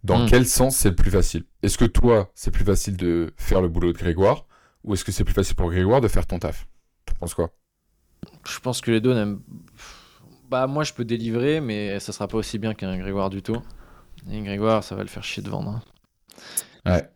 Dans 0.03 0.19
Hmm. 0.19 0.25
quel 0.25 0.45
sens 0.47 0.77
c'est 0.77 0.89
le 0.89 0.95
plus 0.95 1.11
facile? 1.11 1.45
Est-ce 1.61 1.77
que 1.77 1.85
toi, 1.85 2.31
c'est 2.33 2.51
plus 2.51 2.63
facile 2.65 2.95
de 2.97 3.33
faire 3.37 3.61
le 3.61 3.67
boulot 3.67 3.91
de 3.91 3.97
Grégoire 3.97 4.45
ou 4.83 4.93
est-ce 4.93 5.03
que 5.03 5.11
c'est 5.11 5.23
plus 5.25 5.33
facile 5.33 5.55
pour 5.55 5.69
Grégoire 5.69 6.01
de 6.01 6.07
faire 6.07 6.25
ton 6.25 6.39
taf? 6.39 6.67
T'en 7.05 7.15
penses 7.15 7.33
quoi? 7.33 7.51
Je 8.45 8.59
pense 8.59 8.81
que 8.81 8.91
les 8.91 8.99
deux 9.01 9.13
n'aiment. 9.13 9.41
Bah, 10.49 10.67
moi, 10.67 10.83
je 10.83 10.93
peux 10.93 11.05
délivrer, 11.05 11.61
mais 11.61 11.99
ça 11.99 12.11
sera 12.11 12.27
pas 12.27 12.37
aussi 12.37 12.57
bien 12.57 12.73
qu'un 12.73 12.97
Grégoire 12.97 13.29
du 13.29 13.41
tout. 13.41 13.61
Et 14.31 14.41
Grégoire, 14.41 14.83
ça 14.83 14.95
va 14.95 15.03
le 15.03 15.09
faire 15.09 15.23
chier 15.23 15.43
de 15.43 15.49
vendre. 15.49 15.71
hein. 15.71 15.81
Ouais. 16.85 17.09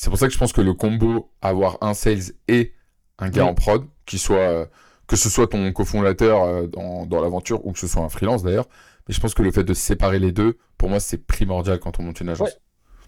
C'est 0.00 0.10
pour 0.10 0.18
ça 0.18 0.28
que 0.28 0.32
je 0.32 0.38
pense 0.38 0.52
que 0.52 0.60
le 0.60 0.74
combo 0.74 1.28
avoir 1.42 1.76
un 1.80 1.92
sales 1.92 2.32
et 2.46 2.72
un 3.18 3.30
gars 3.30 3.42
Oui. 3.42 3.50
en 3.50 3.54
prod, 3.54 3.84
qui 4.06 4.16
soit 4.18 4.36
euh, 4.36 4.64
que 5.08 5.16
ce 5.16 5.28
soit 5.28 5.48
ton 5.48 5.72
cofondateur 5.72 6.44
euh, 6.44 6.66
dans, 6.68 7.04
dans 7.04 7.20
l'aventure 7.20 7.66
ou 7.66 7.72
que 7.72 7.80
ce 7.80 7.88
soit 7.88 8.02
un 8.02 8.08
freelance 8.08 8.44
d'ailleurs, 8.44 8.68
mais 9.08 9.14
je 9.14 9.20
pense 9.20 9.34
que 9.34 9.42
le 9.42 9.50
fait 9.50 9.64
de 9.64 9.74
séparer 9.74 10.20
les 10.20 10.30
deux, 10.30 10.56
pour 10.76 10.88
moi, 10.88 11.00
c'est 11.00 11.18
primordial 11.26 11.80
quand 11.80 11.98
on 11.98 12.04
monte 12.04 12.20
une 12.20 12.28
agence. 12.28 12.48
Ouais. 12.50 12.54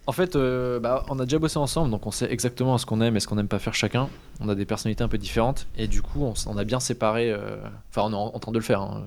En 0.06 0.12
fait, 0.12 0.34
euh, 0.34 0.80
bah, 0.80 1.04
on 1.10 1.20
a 1.20 1.24
déjà 1.24 1.38
bossé 1.38 1.58
ensemble, 1.58 1.90
donc 1.90 2.06
on 2.06 2.10
sait 2.10 2.32
exactement 2.32 2.76
ce 2.78 2.86
qu'on 2.86 3.00
aime 3.02 3.16
et 3.16 3.20
ce 3.20 3.28
qu'on 3.28 3.36
n'aime 3.36 3.46
pas 3.46 3.60
faire 3.60 3.74
chacun. 3.74 4.08
On 4.40 4.48
a 4.48 4.56
des 4.56 4.64
personnalités 4.64 5.04
un 5.04 5.08
peu 5.08 5.18
différentes, 5.18 5.68
et 5.76 5.86
du 5.86 6.02
coup, 6.02 6.24
on, 6.46 6.56
a 6.58 6.64
bien 6.64 6.80
séparé. 6.80 7.30
euh, 7.30 7.58
Enfin, 7.90 8.02
on 8.06 8.10
est 8.12 8.16
en, 8.16 8.34
en 8.34 8.38
train 8.40 8.50
de 8.50 8.58
le 8.58 8.64
faire. 8.64 8.80
hein. 8.80 9.04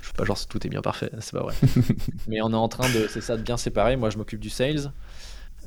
Je 0.00 0.06
fais 0.06 0.12
pas 0.14 0.24
genre 0.24 0.38
tout 0.46 0.64
est 0.66 0.70
bien 0.70 0.80
parfait, 0.80 1.10
c'est 1.18 1.32
pas 1.32 1.42
vrai. 1.42 1.54
Mais 2.28 2.40
on 2.42 2.52
est 2.52 2.56
en 2.56 2.68
train 2.68 2.88
de, 2.88 3.06
c'est 3.10 3.20
ça, 3.20 3.36
de 3.36 3.42
bien 3.42 3.58
séparer. 3.58 3.96
Moi, 3.96 4.08
je 4.08 4.16
m'occupe 4.16 4.40
du 4.40 4.48
sales. 4.48 4.92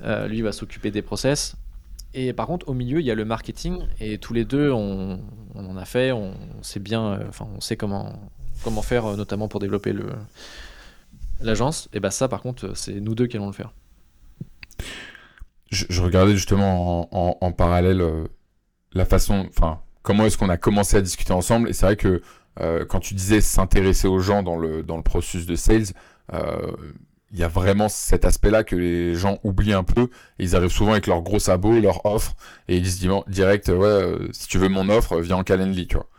Euh, 0.03 0.27
lui 0.27 0.41
va 0.41 0.51
s'occuper 0.51 0.91
des 0.91 1.01
process. 1.01 1.55
Et 2.13 2.33
par 2.33 2.47
contre, 2.47 2.69
au 2.69 2.73
milieu, 2.73 2.99
il 2.99 3.05
y 3.05 3.11
a 3.11 3.15
le 3.15 3.25
marketing, 3.25 3.81
et 3.99 4.17
tous 4.17 4.33
les 4.33 4.45
deux, 4.45 4.71
on, 4.71 5.19
on 5.55 5.65
en 5.65 5.77
a 5.77 5.85
fait. 5.85 6.11
On, 6.11 6.33
sait 6.61 6.79
bien, 6.79 7.13
euh, 7.13 7.25
enfin, 7.27 7.47
on 7.55 7.61
sait 7.61 7.77
comment 7.77 8.31
comment 8.63 8.81
faire, 8.81 9.05
euh, 9.05 9.15
notamment 9.15 9.47
pour 9.47 9.59
développer 9.59 9.93
le 9.93 10.07
l'agence. 11.41 11.89
Et 11.93 11.99
bah 11.99 12.11
ça, 12.11 12.27
par 12.27 12.41
contre, 12.41 12.75
c'est 12.75 12.99
nous 12.99 13.15
deux 13.15 13.27
qui 13.27 13.37
allons 13.37 13.47
le 13.47 13.53
faire. 13.53 13.73
Je, 15.71 16.01
regardais 16.01 16.33
justement 16.33 17.07
en, 17.45 17.51
parallèle 17.51 18.03
la 18.93 19.05
façon, 19.05 19.45
enfin, 19.49 19.79
comment 20.01 20.25
est-ce 20.25 20.35
qu'on 20.35 20.49
a 20.49 20.57
commencé 20.57 20.97
à 20.97 21.01
discuter 21.01 21.31
ensemble. 21.31 21.69
Et 21.69 21.73
c'est 21.73 21.85
vrai 21.85 21.95
que 21.95 22.23
quand 22.85 22.99
tu 22.99 23.13
disais 23.13 23.39
s'intéresser 23.39 24.07
aux 24.07 24.19
gens 24.19 24.41
dans 24.41 24.57
le, 24.57 24.81
dans 24.81 24.97
le 24.97 25.03
processus 25.03 25.45
de 25.45 25.55
sales, 25.55 25.93
il 27.31 27.39
y 27.39 27.43
a 27.43 27.47
vraiment 27.47 27.89
cet 27.89 28.25
aspect-là 28.25 28.63
que 28.63 28.75
les 28.75 29.15
gens 29.15 29.39
oublient 29.43 29.73
un 29.73 29.83
peu. 29.83 30.09
Et 30.39 30.43
ils 30.43 30.55
arrivent 30.55 30.71
souvent 30.71 30.91
avec 30.93 31.07
leur 31.07 31.21
gros 31.21 31.39
sabot, 31.39 31.79
leur 31.79 32.05
offre, 32.05 32.35
et 32.67 32.77
ils 32.77 32.83
disent 32.83 33.07
direct, 33.27 33.67
ouais, 33.69 33.75
euh, 33.75 34.27
si 34.31 34.47
tu 34.47 34.57
veux 34.57 34.69
mon 34.69 34.89
offre, 34.89 35.19
viens 35.19 35.37
en 35.37 35.43
Calendly, 35.43 35.87
tu 35.87 35.95
vois. 35.95 36.09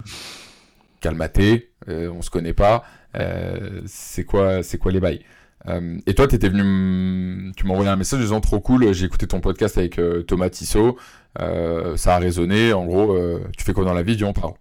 Calmaté, 1.00 1.72
euh, 1.88 2.10
on 2.10 2.22
se 2.22 2.30
connaît 2.30 2.52
pas, 2.52 2.84
euh, 3.16 3.80
c'est 3.86 4.24
quoi, 4.24 4.62
c'est 4.62 4.78
quoi 4.78 4.92
les 4.92 5.00
bails? 5.00 5.24
Euh, 5.68 5.98
et 6.06 6.14
toi, 6.14 6.26
t'étais 6.26 6.48
venu, 6.48 7.52
tu 7.56 7.66
m'as 7.66 7.72
envoyé 7.72 7.90
un 7.90 7.96
message 7.96 8.20
disant 8.20 8.40
trop 8.40 8.60
cool, 8.60 8.92
j'ai 8.92 9.06
écouté 9.06 9.26
ton 9.26 9.40
podcast 9.40 9.78
avec 9.78 9.98
euh, 9.98 10.22
Thomas 10.22 10.50
Tissot, 10.50 10.98
euh, 11.40 11.96
ça 11.96 12.16
a 12.16 12.18
résonné, 12.18 12.72
en 12.72 12.84
gros, 12.86 13.12
euh, 13.12 13.40
tu 13.56 13.64
fais 13.64 13.72
quoi 13.72 13.84
dans 13.84 13.94
la 13.94 14.02
vie, 14.02 14.22
on 14.24 14.32
parle. 14.32 14.54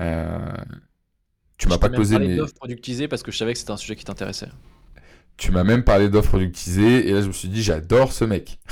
Euh, 0.00 0.38
tu 1.58 1.68
m'as 1.68 1.78
pas 1.78 1.88
causé, 1.88 2.16
parlé 2.16 2.28
mais 2.28 2.36
d'offres 2.36 2.54
productisées 2.54 3.08
parce 3.08 3.22
que 3.22 3.30
je 3.30 3.38
savais 3.38 3.52
que 3.52 3.58
c'était 3.58 3.72
un 3.72 3.76
sujet 3.76 3.96
qui 3.96 4.04
t'intéressait. 4.04 4.48
Tu 5.42 5.50
m'as 5.50 5.64
même 5.64 5.82
parlé 5.82 6.08
d'offres 6.08 6.28
productisées, 6.28 7.08
et 7.08 7.12
là 7.12 7.20
je 7.20 7.26
me 7.26 7.32
suis 7.32 7.48
dit, 7.48 7.62
j'adore 7.64 8.12
ce 8.12 8.24
mec. 8.24 8.60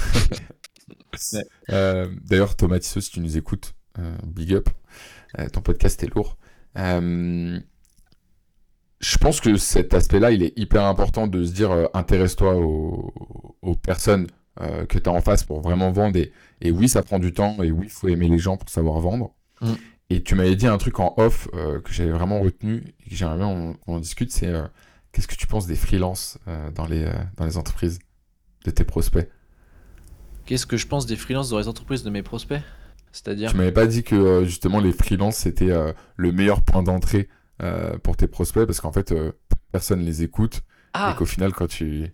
Ouais. 1.32 1.42
Euh, 1.70 2.06
D'ailleurs, 2.24 2.54
Thomas 2.54 2.78
Tissot, 2.78 3.00
si 3.00 3.10
tu 3.10 3.18
nous 3.20 3.36
écoutes, 3.36 3.74
euh, 3.98 4.16
big 4.24 4.54
up, 4.54 4.68
Euh, 5.38 5.48
ton 5.48 5.60
podcast 5.60 6.00
est 6.04 6.14
lourd. 6.14 6.38
Je 6.76 7.58
pense 9.18 9.40
que 9.40 9.56
cet 9.56 9.92
aspect-là, 9.92 10.30
il 10.30 10.44
est 10.44 10.56
hyper 10.56 10.84
important 10.84 11.26
de 11.26 11.44
se 11.44 11.52
dire, 11.52 11.88
intéresse-toi 11.94 12.54
aux, 12.54 13.12
aux 13.60 13.74
personnes 13.74 14.28
que 14.88 14.98
tu 14.98 15.10
as 15.10 15.12
en 15.12 15.20
face 15.20 15.42
pour 15.42 15.60
vraiment 15.62 15.90
vendre. 15.90 16.16
Et, 16.16 16.32
et 16.60 16.70
oui, 16.70 16.88
ça 16.88 17.02
prend 17.02 17.18
du 17.18 17.32
temps, 17.32 17.60
et 17.60 17.72
oui, 17.72 17.86
il 17.86 17.90
faut 17.90 18.06
aimer 18.06 18.28
les 18.28 18.38
gens 18.38 18.56
pour 18.56 18.68
savoir 18.68 19.00
vendre. 19.00 19.34
Mm. 19.60 19.72
Et 20.10 20.22
tu 20.22 20.36
m'avais 20.36 20.54
dit 20.54 20.68
un 20.68 20.78
truc 20.78 21.00
en 21.00 21.14
off 21.16 21.48
que 21.50 21.92
j'avais 21.92 22.12
vraiment 22.12 22.40
retenu 22.40 22.84
et 23.04 23.10
que 23.10 23.16
j'aimerais 23.16 23.38
bien 23.38 23.74
qu'on 23.84 23.94
en 23.94 23.98
discute, 23.98 24.30
c'est 24.30 24.52
qu'est-ce 25.12 25.28
que 25.28 25.34
tu 25.36 25.46
penses 25.46 25.66
des 25.66 25.76
freelances 25.76 26.38
euh, 26.48 26.70
dans, 26.70 26.86
les, 26.86 27.04
euh, 27.04 27.12
dans 27.36 27.44
les 27.44 27.56
entreprises, 27.56 27.98
de 28.64 28.70
tes 28.70 28.84
prospects? 28.84 29.28
Qu'est-ce 30.46 30.66
que 30.66 30.76
je 30.76 30.86
pense 30.86 31.06
des 31.06 31.16
freelances 31.16 31.50
dans 31.50 31.58
les 31.58 31.68
entreprises 31.68 32.02
de 32.02 32.10
mes 32.10 32.22
prospects? 32.22 32.60
C'est-à-dire 33.12 33.50
Tu 33.50 33.56
m'avais 33.56 33.72
pas 33.72 33.86
dit 33.86 34.02
que 34.04 34.14
euh, 34.14 34.44
justement 34.44 34.80
les 34.80 34.92
freelances 34.92 35.36
c'était 35.36 35.70
euh, 35.70 35.92
le 36.16 36.30
meilleur 36.32 36.62
point 36.62 36.82
d'entrée 36.82 37.28
euh, 37.62 37.98
pour 37.98 38.16
tes 38.16 38.28
prospects 38.28 38.64
parce 38.66 38.80
qu'en 38.80 38.92
fait 38.92 39.10
euh, 39.12 39.32
personne 39.72 40.00
les 40.00 40.22
écoute 40.22 40.58
et 40.58 40.60
Ah 40.94 41.14
qu'au 41.18 41.26
final 41.26 41.52
quand 41.52 41.66
tu 41.68 42.12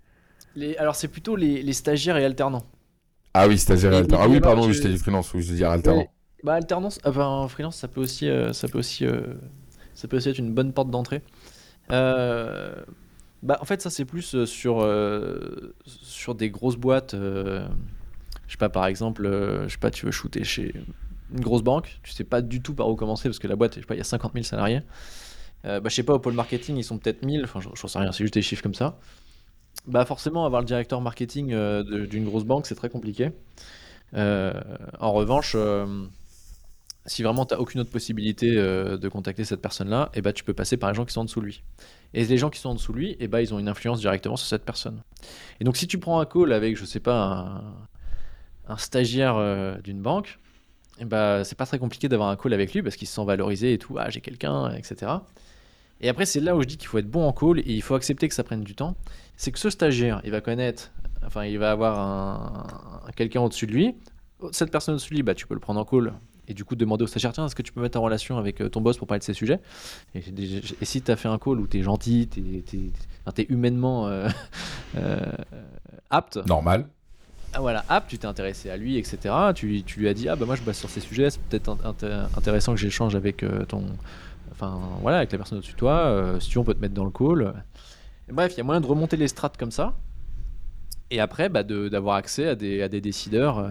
les- 0.54 0.76
Alors 0.78 0.96
c'est 0.96 1.08
plutôt 1.08 1.36
les, 1.36 1.62
les 1.62 1.72
stagiaires 1.74 2.16
et 2.16 2.24
alternants. 2.24 2.64
ah 3.34 3.46
oui 3.48 3.58
stagiaire 3.58 3.92
et 3.92 3.96
Et- 3.96 3.98
alternant 3.98 4.24
et 4.24 4.26
ah 4.26 4.28
oui 4.30 4.40
pardon 4.40 4.62
je- 4.68 4.72
je 4.72 4.82
t'ai 4.82 4.88
dit 4.88 4.98
freelance 4.98 5.32
oui 5.34 5.42
je 5.42 5.50
veux 5.50 5.56
dire 5.56 5.70
alternant 5.70 6.00
Ouais. 6.00 6.10
Bah 6.44 6.54
alternance, 6.54 6.98
enfin 7.04 7.48
freelance, 7.48 7.76
ça 7.76 7.88
peut 7.88 8.00
aussi, 8.00 8.28
euh, 8.28 8.52
ça 8.52 8.68
peut 8.68 8.78
aussi, 8.78 9.04
euh, 9.06 9.34
ça 9.94 10.06
peut 10.06 10.16
aussi 10.18 10.28
être 10.28 10.38
une 10.38 10.52
bonne 10.54 10.72
porte 10.72 10.90
d'entrée. 10.90 11.22
Euh, 11.92 12.74
bah 13.42 13.58
en 13.60 13.64
fait 13.64 13.80
ça 13.80 13.90
c'est 13.90 14.04
plus 14.04 14.34
euh, 14.34 14.46
sur 14.46 14.82
euh, 14.82 15.74
sur 15.84 16.34
des 16.34 16.50
grosses 16.50 16.76
boîtes. 16.76 17.14
je 17.14 17.66
sais 18.48 18.56
pas 18.58 18.68
par 18.68 18.86
exemple, 18.86 19.24
je 19.66 19.72
sais 19.72 19.78
pas 19.78 19.90
tu 19.90 20.06
veux 20.06 20.12
shooter 20.12 20.44
chez 20.44 20.74
une 21.32 21.40
grosse 21.40 21.62
banque, 21.62 21.98
tu 22.02 22.12
sais 22.12 22.24
pas 22.24 22.40
du 22.42 22.62
tout 22.62 22.74
par 22.74 22.88
où 22.88 22.96
commencer 22.96 23.28
parce 23.28 23.38
que 23.38 23.48
la 23.48 23.56
boîte, 23.56 23.74
je 23.74 23.80
sais 23.80 23.86
pas, 23.86 23.94
il 23.94 23.98
y 23.98 24.00
a 24.00 24.04
50 24.04 24.32
000 24.32 24.44
salariés. 24.44 24.82
Euh, 25.64 25.80
bah 25.80 25.88
je 25.88 25.94
sais 25.94 26.02
pas 26.02 26.14
au 26.14 26.18
pôle 26.18 26.34
marketing 26.34 26.76
ils 26.76 26.84
sont 26.84 26.98
peut-être 26.98 27.24
1000, 27.24 27.42
enfin 27.44 27.60
j'en 27.60 27.88
sais 27.88 27.98
rien, 27.98 28.12
c'est 28.12 28.24
juste 28.24 28.34
des 28.34 28.42
chiffres 28.42 28.62
comme 28.62 28.74
ça. 28.74 28.98
Bah 29.86 30.04
forcément 30.04 30.44
avoir 30.44 30.60
le 30.62 30.66
directeur 30.66 31.00
marketing 31.00 31.48
d'une 32.08 32.24
grosse 32.24 32.44
banque 32.44 32.66
c'est 32.66 32.74
très 32.74 32.88
compliqué. 32.90 33.30
En 34.12 35.12
revanche, 35.12 35.56
si 37.06 37.22
vraiment 37.22 37.46
tu 37.46 37.54
n'as 37.54 37.60
aucune 37.60 37.80
autre 37.80 37.90
possibilité 37.90 38.56
euh, 38.56 38.98
de 38.98 39.08
contacter 39.08 39.44
cette 39.44 39.62
personne-là, 39.62 40.10
et 40.14 40.22
bah, 40.22 40.32
tu 40.32 40.44
peux 40.44 40.54
passer 40.54 40.76
par 40.76 40.90
les 40.90 40.96
gens 40.96 41.04
qui 41.04 41.12
sont 41.12 41.20
en 41.20 41.24
dessous 41.24 41.40
de 41.40 41.46
lui. 41.46 41.62
Et 42.14 42.24
les 42.24 42.38
gens 42.38 42.50
qui 42.50 42.58
sont 42.60 42.70
en 42.70 42.74
dessous 42.74 42.92
de 42.92 42.98
lui, 42.98 43.16
et 43.20 43.28
bah, 43.28 43.42
ils 43.42 43.54
ont 43.54 43.58
une 43.58 43.68
influence 43.68 44.00
directement 44.00 44.36
sur 44.36 44.48
cette 44.48 44.64
personne. 44.64 45.02
Et 45.60 45.64
donc 45.64 45.76
si 45.76 45.86
tu 45.86 45.98
prends 45.98 46.20
un 46.20 46.26
call 46.26 46.52
avec, 46.52 46.76
je 46.76 46.84
sais 46.84 47.00
pas, 47.00 47.62
un, 48.68 48.76
stagiaire 48.76 49.36
euh, 49.36 49.76
d'une 49.78 50.00
banque, 50.02 50.38
et 50.98 51.04
bah, 51.04 51.44
c'est 51.44 51.56
pas 51.56 51.66
très 51.66 51.78
compliqué 51.78 52.08
d'avoir 52.08 52.28
un 52.30 52.36
call 52.36 52.52
avec 52.54 52.72
lui 52.72 52.82
parce 52.82 52.96
qu'il 52.96 53.06
se 53.06 53.14
sent 53.14 53.24
valorisé 53.24 53.72
et 53.72 53.78
tout, 53.78 53.96
ah 53.98 54.10
j'ai 54.10 54.20
quelqu'un, 54.20 54.70
etc. 54.72 55.12
Et 56.00 56.08
après 56.08 56.26
c'est 56.26 56.40
là 56.40 56.56
où 56.56 56.62
je 56.62 56.66
dis 56.66 56.76
qu'il 56.76 56.88
faut 56.88 56.98
être 56.98 57.10
bon 57.10 57.24
en 57.24 57.32
call 57.32 57.60
et 57.60 57.64
il 57.72 57.82
faut 57.82 57.94
accepter 57.94 58.28
que 58.28 58.34
ça 58.34 58.44
prenne 58.44 58.62
du 58.62 58.74
temps. 58.74 58.96
C'est 59.36 59.52
que 59.52 59.58
ce 59.58 59.70
stagiaire, 59.70 60.20
il 60.24 60.30
va 60.30 60.40
connaître, 60.40 60.90
enfin 61.24 61.44
il 61.44 61.58
va 61.58 61.70
avoir 61.70 61.98
un, 61.98 62.66
un- 63.06 63.12
quelqu'un 63.12 63.42
au-dessus 63.42 63.66
de 63.66 63.72
lui. 63.72 63.94
Cette 64.52 64.70
personne 64.70 64.94
au-dessus 64.94 65.10
de 65.10 65.16
lui, 65.16 65.22
bah, 65.22 65.34
tu 65.34 65.46
peux 65.46 65.54
le 65.54 65.60
prendre 65.60 65.80
en 65.80 65.84
call 65.84 66.14
et 66.48 66.54
du 66.54 66.64
coup 66.64 66.76
demander 66.76 67.04
au 67.04 67.06
stagiaire 67.06 67.32
tiens 67.32 67.46
est-ce 67.46 67.54
que 67.54 67.62
tu 67.62 67.72
peux 67.72 67.80
mettre 67.80 67.98
en 67.98 68.02
relation 68.02 68.38
avec 68.38 68.60
euh, 68.60 68.68
ton 68.68 68.80
boss 68.80 68.96
pour 68.98 69.06
parler 69.06 69.18
de 69.20 69.24
ces 69.24 69.32
sujets? 69.34 69.60
Et, 70.14 70.18
et 70.80 70.84
si 70.84 71.02
tu 71.02 71.10
as 71.10 71.16
fait 71.16 71.28
un 71.28 71.38
call 71.38 71.60
où 71.60 71.66
tu 71.66 71.78
es 71.78 71.82
gentil 71.82 72.28
tu 72.28 72.40
es, 73.36 73.46
humainement 73.48 74.06
euh, 74.08 74.28
euh, 74.96 75.20
apte. 76.10 76.38
Normal. 76.46 76.86
Ah, 77.52 77.60
voilà 77.60 77.84
apte 77.88 78.10
tu 78.10 78.18
t'es 78.18 78.26
intéressé 78.26 78.70
à 78.70 78.76
lui 78.76 78.98
etc 78.98 79.34
tu, 79.54 79.82
tu 79.84 80.00
lui 80.00 80.08
as 80.08 80.14
dit 80.14 80.28
ah 80.28 80.36
bah 80.36 80.46
moi 80.46 80.56
je 80.56 80.62
bosse 80.62 80.78
sur 80.78 80.90
ces 80.90 81.00
sujets 81.00 81.30
c'est 81.30 81.40
peut-être 81.40 81.70
int- 81.70 81.94
int- 82.02 82.26
intéressant 82.36 82.72
que 82.74 82.80
j'échange 82.80 83.14
avec 83.16 83.42
euh, 83.42 83.64
ton 83.64 83.84
enfin 84.50 84.78
voilà 85.00 85.18
avec 85.18 85.32
la 85.32 85.38
personne 85.38 85.58
au-dessus 85.58 85.72
de 85.72 85.78
toi 85.78 86.36
si 86.40 86.48
tu 86.48 86.54
veux, 86.54 86.60
on 86.60 86.64
peut 86.64 86.74
te 86.74 86.80
mettre 86.80 86.94
dans 86.94 87.04
le 87.04 87.10
call. 87.10 87.54
Et 88.28 88.32
bref 88.32 88.52
il 88.54 88.58
y 88.58 88.60
a 88.60 88.64
moyen 88.64 88.80
de 88.80 88.86
remonter 88.86 89.16
les 89.16 89.28
strates 89.28 89.56
comme 89.56 89.70
ça. 89.70 89.94
Et 91.10 91.20
après 91.20 91.48
bah, 91.48 91.62
d'avoir 91.62 92.16
accès 92.16 92.48
à 92.48 92.54
des, 92.56 92.82
à 92.82 92.88
des 92.88 93.00
décideurs 93.00 93.64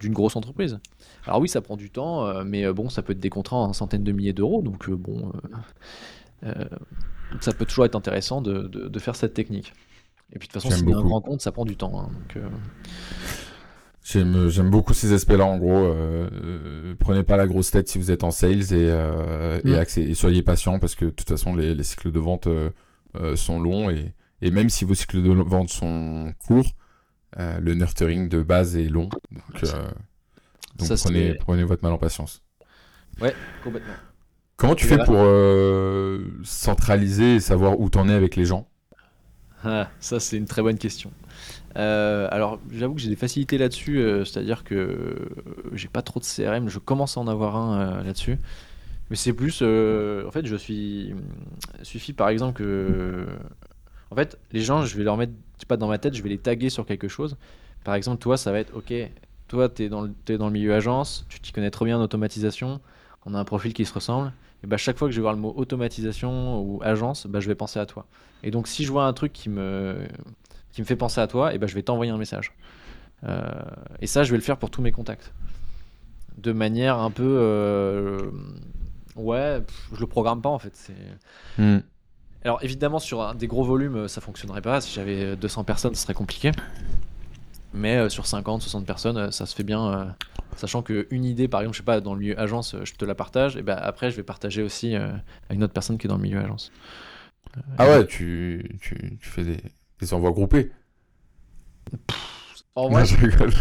d'une 0.00 0.12
grosse 0.12 0.36
entreprise. 0.36 0.78
Alors 1.26 1.40
oui, 1.40 1.48
ça 1.48 1.60
prend 1.60 1.76
du 1.76 1.90
temps, 1.90 2.26
euh, 2.26 2.42
mais 2.44 2.64
euh, 2.64 2.72
bon, 2.72 2.88
ça 2.88 3.02
peut 3.02 3.12
être 3.12 3.20
des 3.20 3.30
contrats 3.30 3.56
en 3.56 3.72
centaines 3.72 4.04
de 4.04 4.12
milliers 4.12 4.32
d'euros, 4.32 4.62
donc 4.62 4.88
euh, 4.88 4.96
bon, 4.96 5.30
euh, 6.44 6.50
euh, 6.56 6.64
ça 7.40 7.52
peut 7.52 7.64
toujours 7.66 7.84
être 7.84 7.94
intéressant 7.96 8.40
de, 8.40 8.62
de- 8.68 8.88
de 8.88 8.98
faire 8.98 9.16
cette 9.16 9.34
technique. 9.34 9.72
Et 10.32 10.38
puis 10.38 10.48
de 10.48 10.52
toute 10.52 10.62
façon, 10.62 10.70
si 10.74 10.80
c'est 10.80 10.90
un 10.90 10.96
beaucoup. 10.96 11.08
grand 11.08 11.20
compte, 11.20 11.40
ça 11.42 11.52
prend 11.52 11.64
du 11.64 11.76
temps. 11.76 12.00
hein, 12.00 12.08
donc, 12.12 12.36
euh, 12.36 12.48
J'aime, 14.04 14.68
beaucoup 14.70 14.92
ces 14.92 15.12
aspects-là, 15.14 15.46
en 15.46 15.56
gros. 15.56 15.70
euh, 15.76 16.28
euh, 16.32 16.94
prenez 16.98 17.22
pas 17.22 17.36
la 17.38 17.46
grosse 17.46 17.70
tête 17.70 17.88
si 17.88 17.98
vous 17.98 18.10
êtes 18.10 18.22
en 18.22 18.30
sales 18.30 18.60
et, 18.72 18.90
euh, 18.90 19.60
et, 19.64 19.70
Mm. 19.70 20.00
et 20.10 20.14
soyez 20.14 20.42
patient 20.42 20.78
parce 20.78 20.94
que 20.94 21.06
de 21.06 21.10
toute 21.10 21.28
façon, 21.28 21.54
les, 21.56 21.74
les 21.74 21.82
cycles 21.84 22.12
de 22.12 22.18
vente 22.18 22.46
euh, 22.46 22.70
euh, 23.16 23.34
sont 23.36 23.58
longs 23.60 23.88
et, 23.88 24.12
et 24.42 24.50
même 24.50 24.68
si 24.68 24.84
vos 24.84 24.94
cycles 24.94 25.22
de 25.22 25.30
vente 25.30 25.70
sont 25.70 26.34
courts, 26.46 26.66
euh, 27.38 27.58
le 27.60 27.74
nurturing 27.74 28.28
de 28.28 28.42
base 28.42 28.76
est 28.76 28.88
long. 28.88 29.08
Donc, 29.30 29.64
euh, 29.64 29.90
donc 30.76 30.88
Ça, 30.88 30.96
prenez, 30.96 31.64
votre 31.64 31.82
mal 31.82 31.92
en 31.92 31.98
patience. 31.98 32.42
complètement. 33.62 33.94
Comment 34.56 34.74
tu 34.74 34.86
fais 34.86 34.98
pour 34.98 35.16
euh, 35.18 36.24
centraliser 36.44 37.36
et 37.36 37.40
savoir 37.40 37.80
où 37.80 37.90
t'en 37.90 38.08
es 38.08 38.14
avec 38.14 38.36
les 38.36 38.44
gens? 38.44 38.68
Ah, 39.64 39.88
ça, 39.98 40.20
c'est 40.20 40.36
une 40.36 40.44
très 40.44 40.62
bonne 40.62 40.78
question. 40.78 41.10
Euh, 41.76 42.28
alors, 42.30 42.60
j'avoue 42.70 42.94
que 42.94 43.00
j'ai 43.00 43.08
des 43.08 43.16
facilités 43.16 43.58
là-dessus, 43.58 43.98
euh, 43.98 44.24
c'est-à-dire 44.24 44.62
que 44.62 44.74
euh, 44.74 45.14
j'ai 45.72 45.88
pas 45.88 46.02
trop 46.02 46.20
de 46.20 46.24
CRM, 46.24 46.68
je 46.68 46.78
commence 46.78 47.16
à 47.16 47.20
en 47.20 47.28
avoir 47.28 47.56
un 47.56 48.02
là-dessus. 48.04 48.38
Mais 49.10 49.16
c'est 49.16 49.32
plus, 49.32 49.62
en 49.62 50.30
fait, 50.30 50.46
je 50.46 50.56
suis. 50.56 51.14
Suffit 51.82 52.12
par 52.12 52.28
exemple 52.28 52.58
que. 52.58 53.26
En 54.10 54.14
fait, 54.16 54.38
les 54.52 54.60
gens, 54.60 54.84
je 54.84 54.96
vais 54.96 55.04
leur 55.04 55.16
mettre, 55.16 55.32
je 55.60 55.66
pas, 55.66 55.76
dans 55.76 55.88
ma 55.88 55.98
tête, 55.98 56.14
je 56.14 56.22
vais 56.22 56.28
les 56.28 56.38
taguer 56.38 56.70
sur 56.70 56.86
quelque 56.86 57.08
chose. 57.08 57.36
Par 57.84 57.94
exemple, 57.94 58.18
toi, 58.18 58.36
ça 58.36 58.52
va 58.52 58.58
être, 58.60 58.74
ok, 58.76 58.92
toi, 59.48 59.68
tu 59.68 59.84
es 59.84 59.88
dans, 59.88 60.02
le- 60.02 60.38
dans 60.38 60.46
le 60.46 60.52
milieu 60.52 60.74
agence, 60.74 61.26
tu 61.28 61.40
t'y 61.40 61.52
connais 61.52 61.70
trop 61.70 61.84
bien 61.84 61.98
en 61.98 62.02
automatisation, 62.02 62.80
on 63.26 63.34
a 63.34 63.38
un 63.38 63.44
profil 63.44 63.72
qui 63.74 63.84
se 63.84 63.92
ressemble. 63.94 64.32
Et 64.62 64.66
bah, 64.66 64.76
chaque 64.78 64.96
fois 64.96 65.08
que 65.08 65.12
je 65.12 65.16
vais 65.18 65.22
voir 65.22 65.34
le 65.34 65.40
mot 65.40 65.52
automatisation 65.56 66.60
ou 66.62 66.80
agence, 66.82 67.26
bah, 67.26 67.40
je 67.40 67.48
vais 67.48 67.54
penser 67.54 67.78
à 67.78 67.86
toi. 67.86 68.06
Et 68.42 68.50
donc, 68.50 68.66
si 68.68 68.84
je 68.84 68.90
vois 68.92 69.04
un 69.06 69.12
truc 69.12 69.32
qui 69.32 69.48
me, 69.50 69.96
qui 70.72 70.80
me 70.80 70.86
fait 70.86 70.96
penser 70.96 71.20
à 71.20 71.26
toi, 71.26 71.54
et 71.54 71.58
ben 71.58 71.66
je 71.66 71.74
vais 71.74 71.82
t'envoyer 71.82 72.10
un 72.12 72.16
message. 72.18 72.52
Euh, 73.24 73.42
et 74.00 74.06
ça, 74.06 74.22
je 74.24 74.30
vais 74.30 74.36
le 74.38 74.42
faire 74.42 74.56
pour 74.58 74.70
tous 74.70 74.82
mes 74.82 74.92
contacts. 74.92 75.32
De 76.38 76.52
manière 76.52 76.98
un 76.98 77.10
peu. 77.10 77.22
euh, 77.40 78.18
ouais, 79.16 79.60
pff, 79.60 79.88
je 79.94 80.00
le 80.00 80.06
programme 80.06 80.40
pas 80.42 80.48
en 80.50 80.58
fait. 80.58 80.90
Alors 82.44 82.62
évidemment 82.62 82.98
sur 82.98 83.22
un- 83.22 83.34
des 83.34 83.46
gros 83.46 83.64
volumes 83.64 83.96
euh, 83.96 84.08
ça 84.08 84.20
fonctionnerait 84.20 84.62
pas, 84.62 84.80
si 84.80 84.92
j'avais 84.92 85.36
200 85.36 85.64
personnes 85.64 85.94
ce 85.94 86.02
serait 86.02 86.14
compliqué. 86.14 86.52
Mais 87.72 87.96
euh, 87.96 88.08
sur 88.08 88.26
50, 88.26 88.62
60 88.62 88.86
personnes 88.86 89.16
euh, 89.16 89.30
ça 89.30 89.46
se 89.46 89.54
fait 89.54 89.64
bien, 89.64 89.92
euh, 89.92 90.04
sachant 90.56 90.82
qu'une 90.82 91.24
idée 91.24 91.48
par 91.48 91.60
exemple 91.60 91.74
je 91.74 91.80
sais 91.80 91.84
pas 91.84 92.00
dans 92.00 92.14
le 92.14 92.20
milieu 92.20 92.38
agence 92.38 92.74
euh, 92.74 92.84
je 92.84 92.94
te 92.94 93.04
la 93.04 93.14
partage, 93.16 93.56
et 93.56 93.62
ben 93.62 93.76
après 93.80 94.10
je 94.10 94.16
vais 94.16 94.22
partager 94.22 94.62
aussi 94.62 94.94
euh, 94.94 95.08
à 95.50 95.54
une 95.54 95.64
autre 95.64 95.72
personne 95.72 95.98
qui 95.98 96.06
est 96.06 96.08
dans 96.08 96.16
le 96.16 96.22
milieu 96.22 96.38
agence. 96.40 96.70
Ah 97.76 97.88
ouais, 97.88 98.06
tu, 98.06 98.78
tu, 98.80 99.18
tu 99.20 99.28
fais 99.28 99.44
des, 99.44 99.58
des 100.00 100.14
envois 100.14 100.32
groupés. 100.32 100.70
En 102.76 102.88
Non, 102.88 103.04
vrai, 103.04 103.04
je 103.04 103.16
rigole. 103.20 103.52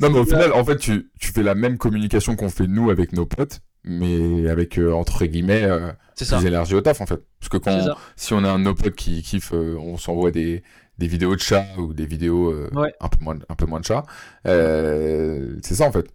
non, 0.00 0.10
mais 0.10 0.18
au 0.18 0.24
final, 0.24 0.52
en 0.52 0.64
fait, 0.64 0.76
tu, 0.78 1.10
tu 1.20 1.32
fais 1.32 1.42
la 1.42 1.54
même 1.54 1.78
communication 1.78 2.36
qu'on 2.36 2.48
fait 2.50 2.66
nous 2.66 2.90
avec 2.90 3.12
nos 3.12 3.26
potes, 3.26 3.60
mais 3.84 4.48
avec, 4.48 4.78
euh, 4.78 4.92
entre 4.92 5.24
guillemets, 5.26 5.64
euh, 5.64 5.92
plus 6.16 6.46
énergie 6.46 6.74
au 6.74 6.80
taf, 6.80 7.00
en 7.00 7.06
fait. 7.06 7.22
Parce 7.38 7.48
que 7.48 7.56
quand, 7.56 7.94
si 8.16 8.34
on 8.34 8.44
a 8.44 8.50
un 8.50 8.58
de 8.58 8.64
nos 8.64 8.74
potes 8.74 8.94
qui 8.94 9.22
kiffe, 9.22 9.52
euh, 9.52 9.76
on 9.78 9.96
s'envoie 9.96 10.30
des, 10.30 10.62
des 10.98 11.06
vidéos 11.06 11.34
de 11.34 11.40
chats 11.40 11.66
ou 11.78 11.92
des 11.94 12.06
vidéos 12.06 12.50
euh, 12.50 12.70
Ouais. 12.74 12.92
un, 13.00 13.08
peu 13.08 13.24
moins, 13.24 13.36
un 13.48 13.54
peu 13.54 13.66
moins 13.66 13.80
de 13.80 13.84
chats. 13.84 14.04
C'est 14.44 15.74
ça, 15.74 15.86
en 15.86 15.92
fait. 15.92 16.06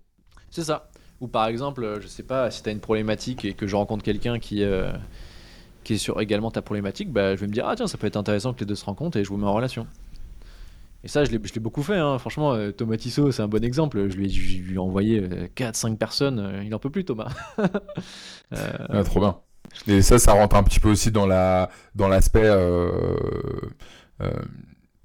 C'est 0.49 0.63
ça. 0.63 0.89
Ou 1.21 1.27
par 1.27 1.47
exemple, 1.47 1.99
je 2.01 2.07
sais 2.07 2.23
pas, 2.23 2.51
si 2.51 2.61
tu 2.61 2.69
as 2.69 2.71
une 2.71 2.81
problématique 2.81 3.45
et 3.45 3.53
que 3.53 3.67
je 3.67 3.75
rencontre 3.75 4.03
quelqu'un 4.03 4.37
qui, 4.37 4.63
qui 5.83 5.93
est 5.93 5.97
sur 5.97 6.19
également 6.21 6.51
ta 6.51 6.61
problématique, 6.61 7.11
bah, 7.11 7.35
je 7.35 7.41
vais 7.41 7.47
me 7.47 7.53
dire, 7.53 7.67
ah 7.67 7.75
tiens, 7.75 7.87
ça 7.87 7.97
peut 7.97 8.07
être 8.07 8.17
intéressant 8.17 8.53
que 8.53 8.59
les 8.59 8.65
deux 8.65 8.75
se 8.75 8.85
rencontrent 8.85 9.17
et 9.17 9.23
je 9.23 9.29
vous 9.29 9.37
mets 9.37 9.47
en 9.47 9.53
relation. 9.53 9.87
Et 11.05 11.07
ça, 11.07 11.23
je 11.23 11.31
l'ai 11.31 11.37
beaucoup 11.59 11.83
fait, 11.83 11.97
hein. 11.97 12.17
franchement, 12.17 12.53
euh, 12.55 12.71
Thomas 12.71 12.97
Tissot, 12.97 13.31
c'est 13.31 13.43
un 13.43 13.47
bon 13.47 13.63
exemple. 13.63 14.09
Je 14.09 14.17
lui 14.17 14.25
ai, 14.25 14.29
je 14.29 14.57
lui 14.63 14.75
ai 14.75 14.77
envoyé 14.79 15.21
4-5 15.55 15.97
personnes, 15.97 16.39
euh, 16.39 16.63
il 16.65 16.73
en 16.73 16.79
peut 16.79 16.89
plus, 16.89 17.05
Thomas. 17.05 17.29
Euh, 18.53 18.71
Ah, 18.89 19.03
trop 19.03 19.19
bien. 19.19 19.37
Et 19.87 20.01
ça, 20.03 20.19
ça 20.19 20.33
rentre 20.33 20.55
un 20.55 20.63
petit 20.63 20.79
peu 20.79 20.89
aussi 20.89 21.11
dans 21.11 21.25
la 21.25 21.69
dans 21.95 22.07
l'aspect 22.07 22.45
euh, 22.45 22.91
euh, 24.21 24.31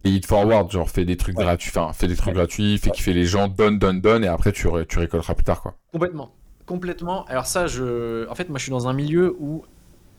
it 0.05 0.27
forward, 0.27 0.71
genre 0.71 0.89
fais 0.91 1.05
des 1.05 1.17
trucs 1.17 1.39
Ouais. 1.39 1.45
gratuits, 1.45 1.71
enfin 1.75 1.93
fais 1.93 2.07
des 2.07 2.17
trucs 2.17 2.29
Ouais. 2.29 2.35
gratuits, 2.35 2.79
fais 2.79 2.91
kiffer 2.91 3.13
les 3.15 3.25
gens, 3.25 3.49
donne, 3.49 3.79
donne, 3.79 4.01
donne, 4.01 4.25
et 4.25 4.29
après 4.29 4.53
tu, 4.53 4.69
tu 4.89 4.99
récolteras 4.99 5.35
plus 5.35 5.45
tard, 5.45 5.63
quoi. 5.63 5.75
Complètement. 5.93 6.35
Complètement. 6.67 7.25
Alors 7.27 7.47
ça, 7.47 7.67
je... 7.67 8.29
En 8.29 8.35
fait, 8.35 8.49
moi, 8.49 8.59
je 8.59 8.65
suis 8.65 8.71
dans 8.71 8.87
un 8.89 8.93
milieu 8.93 9.35
où 9.41 9.65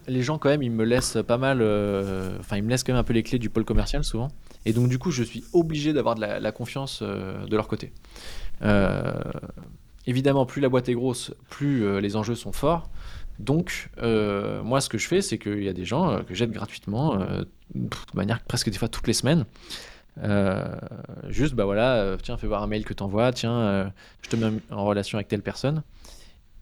les 0.07 0.21
gens, 0.23 0.37
quand 0.37 0.49
même, 0.49 0.63
ils 0.63 0.71
me 0.71 0.83
laissent 0.83 1.17
pas 1.27 1.37
mal... 1.37 1.59
euh, 1.61 2.37
Enfin, 2.39 2.57
ils 2.57 2.63
me 2.63 2.69
laissent 2.69 2.83
quand 2.83 2.91
même 2.93 2.99
un 2.99 3.03
peu 3.05 3.13
les 3.13 3.23
clés 3.23 3.39
du 3.39 3.49
pôle 3.49 3.63
commercial, 3.65 4.03
souvent. 4.03 4.29
Et 4.65 4.73
donc, 4.73 4.89
du 4.89 4.99
coup, 4.99 5.11
je 5.11 5.23
suis 5.23 5.43
obligé 5.53 5.93
d'avoir 5.93 6.15
de 6.15 6.21
la, 6.21 6.51
confiance 6.51 6.99
euh, 7.01 7.45
de 7.45 7.55
leur 7.55 7.67
côté. 7.67 7.91
Euh, 8.61 9.13
Évidemment, 10.07 10.47
plus 10.47 10.61
la 10.61 10.69
boîte 10.69 10.89
est 10.89 10.95
grosse, 10.95 11.31
plus 11.49 11.85
euh, 11.85 12.01
les 12.01 12.15
enjeux 12.15 12.33
sont 12.33 12.51
forts. 12.51 12.89
Donc, 13.37 13.89
moi, 14.01 14.81
ce 14.81 14.89
que 14.89 14.97
je 14.97 15.07
fais, 15.07 15.21
c'est 15.21 15.37
qu'il 15.37 15.63
y 15.63 15.69
a 15.69 15.73
des 15.73 15.85
gens 15.85 16.23
que 16.23 16.35
j'aide 16.35 16.51
gratuitement, 16.51 17.17
de 17.73 17.89
manière 18.13 18.39
presque 18.41 18.69
des 18.69 18.77
fois 18.77 18.87
toutes 18.87 19.07
les 19.07 19.13
semaines. 19.13 19.45
Juste, 21.29 21.55
bah 21.55 21.65
voilà, 21.65 22.17
tiens, 22.21 22.37
fais 22.37 22.45
voir 22.45 22.61
un 22.61 22.67
mail 22.67 22.85
que 22.85 22.93
t'envoies, 22.93 23.31
tiens, 23.31 23.91
je 24.21 24.29
te 24.29 24.35
mets 24.35 24.59
en 24.69 24.85
relation 24.85 25.17
avec 25.17 25.27
telle 25.27 25.41
personne. 25.41 25.81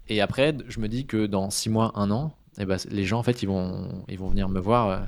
Et 0.08 0.22
après, 0.22 0.56
je 0.70 0.80
me 0.80 0.88
dis 0.88 1.06
que 1.06 1.26
dans 1.26 1.50
6 1.50 1.70
mois, 1.70 1.92
1 1.96 2.12
an, 2.12 2.34
eh 2.60 2.66
ben, 2.66 2.78
les 2.90 3.04
gens, 3.04 3.20
en 3.20 3.24
fait, 3.24 3.44
ils 3.44 3.48
vont, 3.48 4.06
ils 4.08 4.18
vont 4.18 4.30
venir 4.30 4.48
me 4.48 4.60
voir 4.62 5.08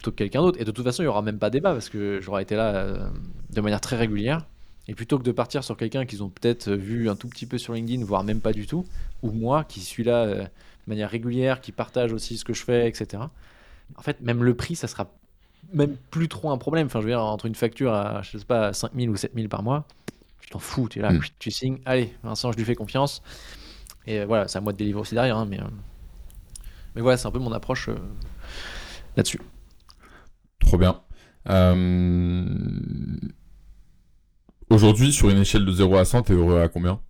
plutôt 0.00 0.12
que 0.12 0.16
quelqu'un 0.16 0.40
d'autre. 0.40 0.58
Et 0.58 0.64
de 0.64 0.70
toute 0.70 0.84
façon, 0.84 1.02
il 1.02 1.04
n'y 1.04 1.10
aura 1.10 1.20
même 1.20 1.38
pas 1.38 1.50
débat 1.50 1.72
parce 1.72 1.90
que 1.90 2.20
j'aurai 2.22 2.42
été 2.42 2.56
là 2.56 2.74
euh, 2.74 3.10
de 3.50 3.60
manière 3.60 3.82
très 3.82 3.96
régulière. 3.96 4.46
Et 4.88 4.94
plutôt 4.94 5.18
que 5.18 5.22
de 5.22 5.30
partir 5.30 5.62
sur 5.62 5.76
quelqu'un 5.76 6.06
qu'ils 6.06 6.22
ont 6.22 6.30
peut-être 6.30 6.70
vu 6.72 7.10
un 7.10 7.16
tout 7.16 7.28
petit 7.28 7.44
peu 7.44 7.58
sur 7.58 7.74
LinkedIn, 7.74 8.02
voire 8.04 8.24
même 8.24 8.40
pas 8.40 8.52
du 8.52 8.66
tout, 8.66 8.86
ou 9.22 9.30
moi 9.30 9.62
qui 9.64 9.80
suis 9.80 10.02
là 10.02 10.22
euh, 10.24 10.42
de 10.42 10.48
manière 10.86 11.10
régulière, 11.10 11.60
qui 11.60 11.70
partage 11.70 12.14
aussi 12.14 12.38
ce 12.38 12.44
que 12.46 12.54
je 12.54 12.64
fais, 12.64 12.88
etc. 12.88 13.22
En 13.96 14.02
fait, 14.02 14.20
même 14.22 14.42
le 14.42 14.54
prix, 14.54 14.74
ça 14.74 14.88
sera 14.88 15.12
même 15.74 15.96
plus 16.10 16.28
trop 16.28 16.50
un 16.50 16.56
problème. 16.58 16.86
Enfin, 16.86 17.00
je 17.00 17.04
veux 17.04 17.10
dire, 17.12 17.22
entre 17.22 17.44
une 17.44 17.54
facture 17.54 17.92
à, 17.92 18.22
je 18.22 18.38
sais 18.38 18.44
pas, 18.46 18.72
5000 18.72 19.10
ou 19.10 19.16
7000 19.16 19.48
par 19.50 19.62
mois, 19.62 19.86
tu 20.40 20.48
t'en 20.48 20.58
fous, 20.58 20.88
tu 20.88 20.98
es 20.98 21.02
là, 21.02 21.12
Mm. 21.12 21.20
tu 21.38 21.50
signes, 21.50 21.78
allez, 21.84 22.14
Vincent, 22.22 22.50
je 22.52 22.56
lui 22.56 22.64
fais 22.64 22.74
confiance. 22.74 23.22
Et 24.06 24.20
euh, 24.20 24.26
voilà, 24.26 24.48
c'est 24.48 24.56
à 24.58 24.60
moi 24.62 24.72
de 24.72 24.78
délivrer 24.78 25.02
aussi 25.02 25.14
derrière, 25.14 25.36
hein, 25.36 25.46
mais, 25.48 25.60
euh, 25.60 25.64
mais 26.94 27.02
voilà, 27.02 27.18
c'est 27.18 27.26
un 27.28 27.30
peu 27.30 27.38
mon 27.38 27.52
approche 27.52 27.88
euh, 27.90 27.96
là-dessus. 29.16 29.40
Trop 30.70 30.78
bien. 30.78 31.02
Euh, 31.48 32.44
Aujourd'hui, 34.70 35.12
sur 35.12 35.28
une 35.28 35.38
échelle 35.38 35.64
de 35.66 35.72
0 35.72 35.96
à 35.96 36.04
100, 36.04 36.22
t'es 36.22 36.32
heureux 36.32 36.60
à 36.60 36.68
combien? 36.68 37.00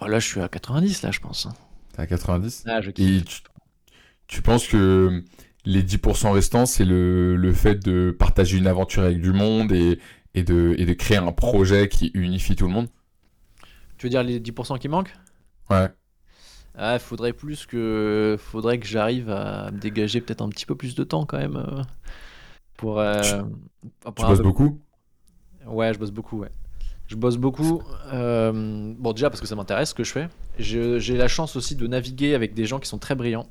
Oh, 0.00 0.06
là, 0.06 0.18
je 0.18 0.26
suis 0.26 0.40
à 0.40 0.48
90, 0.48 1.02
là, 1.02 1.10
je 1.10 1.20
pense. 1.20 1.46
hein. 1.46 1.54
T'es 1.92 2.02
à 2.02 2.06
90 2.06 2.64
Ah, 2.66 2.80
je. 2.80 2.90
Et 2.90 3.22
tu, 3.22 3.40
tu 4.26 4.42
penses 4.42 4.66
que 4.68 5.24
les 5.64 5.82
10% 5.82 6.32
restants, 6.32 6.66
c'est 6.66 6.84
le, 6.84 7.36
le 7.36 7.52
fait 7.52 7.76
de 7.76 8.14
partager 8.18 8.58
une 8.58 8.66
aventure 8.66 9.02
avec 9.04 9.20
du 9.20 9.32
monde 9.32 9.72
et, 9.72 9.98
et, 10.34 10.42
de, 10.42 10.74
et 10.78 10.86
de 10.86 10.92
créer 10.94 11.18
un 11.18 11.32
projet 11.32 11.88
qui 11.88 12.10
unifie 12.14 12.56
tout 12.56 12.66
le 12.66 12.72
monde? 12.72 12.88
Tu 13.98 14.06
veux 14.06 14.10
dire 14.10 14.22
les 14.22 14.40
10% 14.40 14.78
qui 14.78 14.88
manquent? 14.88 15.14
Ouais. 15.70 15.88
Ah, 16.76 16.98
faudrait 16.98 17.32
plus 17.32 17.66
que. 17.66 18.36
Faudrait 18.38 18.78
que 18.78 18.86
j'arrive 18.86 19.30
à 19.30 19.70
me 19.70 19.78
dégager 19.78 20.20
peut-être 20.20 20.42
un 20.42 20.48
petit 20.48 20.66
peu 20.66 20.74
plus 20.76 20.94
de 20.94 21.04
temps 21.04 21.26
quand 21.26 21.38
même. 21.38 21.56
euh, 21.56 21.82
pour. 22.76 23.00
euh, 23.00 23.42
Tu 24.16 24.24
bosses 24.26 24.38
peu- 24.38 24.42
beaucoup? 24.44 24.78
Ouais, 25.66 25.92
je 25.92 25.98
bosse 25.98 26.10
beaucoup, 26.12 26.38
ouais. 26.40 26.50
Je 27.08 27.16
bosse 27.16 27.36
beaucoup. 27.36 27.82
euh, 28.12 28.92
bon, 28.98 29.12
déjà 29.12 29.30
parce 29.30 29.40
que 29.40 29.46
ça 29.46 29.56
m'intéresse 29.56 29.90
ce 29.90 29.94
que 29.94 30.04
je 30.04 30.12
fais. 30.12 30.28
J'ai 30.58 31.16
la 31.16 31.28
chance 31.28 31.56
aussi 31.56 31.74
de 31.74 31.86
naviguer 31.86 32.34
avec 32.34 32.54
des 32.54 32.64
gens 32.64 32.78
qui 32.78 32.88
sont 32.88 32.98
très 32.98 33.14
brillants. 33.14 33.46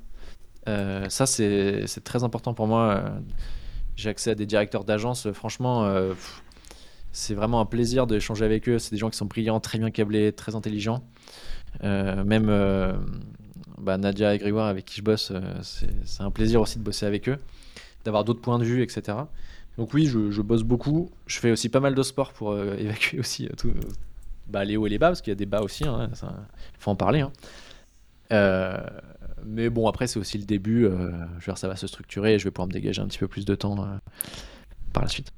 Euh, 0.67 1.09
ça, 1.09 1.25
c'est 1.25 1.85
très 2.03 2.23
important 2.23 2.53
pour 2.53 2.67
moi. 2.67 3.03
J'ai 3.95 4.09
accès 4.09 4.31
à 4.31 4.35
des 4.35 4.45
directeurs 4.45 4.83
d'agence. 4.83 5.31
Franchement, 5.31 5.91
c'est 7.11 7.33
vraiment 7.33 7.59
un 7.59 7.65
plaisir 7.65 8.05
d'échanger 8.05 8.45
avec 8.45 8.69
eux. 8.69 8.77
C'est 8.79 8.91
des 8.91 8.97
gens 8.97 9.09
qui 9.09 9.17
sont 9.17 9.25
brillants, 9.25 9.59
très 9.59 9.79
bien 9.79 9.89
câblés, 9.89 10.31
très 10.33 10.55
intelligents. 10.55 11.03
Euh, 11.83 12.23
même 12.23 12.47
euh, 12.49 12.93
bah, 13.77 13.97
Nadia 13.97 14.33
et 14.33 14.37
Grégoire, 14.37 14.67
avec 14.67 14.85
qui 14.85 14.97
je 14.97 15.01
bosse, 15.03 15.31
euh, 15.31 15.41
c'est 15.61 16.23
un 16.23 16.31
plaisir 16.31 16.61
aussi 16.61 16.79
de 16.79 16.83
bosser 16.83 17.05
avec 17.05 17.29
eux, 17.29 17.37
d'avoir 18.05 18.23
d'autres 18.23 18.41
points 18.41 18.59
de 18.59 18.63
vue, 18.63 18.81
etc. 18.81 19.17
Donc 19.77 19.93
oui, 19.93 20.07
je, 20.07 20.41
bosse 20.41 20.63
beaucoup. 20.63 21.11
Je 21.27 21.39
fais 21.39 21.51
aussi 21.51 21.69
pas 21.69 21.79
mal 21.79 21.95
de 21.95 22.03
sport 22.03 22.33
pour 22.33 22.57
évacuer 22.77 23.19
aussi 23.19 23.47
bah, 24.47 24.65
les 24.65 24.77
hauts 24.77 24.87
et 24.87 24.89
les 24.89 24.97
bas, 24.97 25.07
parce 25.07 25.21
qu'il 25.21 25.31
y 25.31 25.33
a 25.33 25.35
des 25.35 25.45
bas 25.45 25.61
aussi, 25.61 25.83
il 25.83 26.79
faut 26.79 26.91
en 26.91 26.95
parler. 26.95 27.21
hein. 27.21 27.31
Mais 29.45 29.69
bon, 29.69 29.87
après, 29.87 30.07
c'est 30.07 30.19
aussi 30.19 30.37
le 30.37 30.45
début. 30.45 30.83
je 30.83 30.87
veux 30.87 31.43
dire, 31.45 31.57
ça 31.57 31.67
va 31.67 31.75
se 31.75 31.87
structurer 31.87 32.33
et 32.33 32.39
je 32.39 32.45
vais 32.45 32.51
pouvoir 32.51 32.67
me 32.67 32.73
dégager 32.73 33.01
un 33.01 33.07
petit 33.07 33.19
peu 33.19 33.27
plus 33.27 33.45
de 33.45 33.55
temps 33.55 33.75
par 34.93 35.03
la 35.03 35.09
suite. 35.09 35.31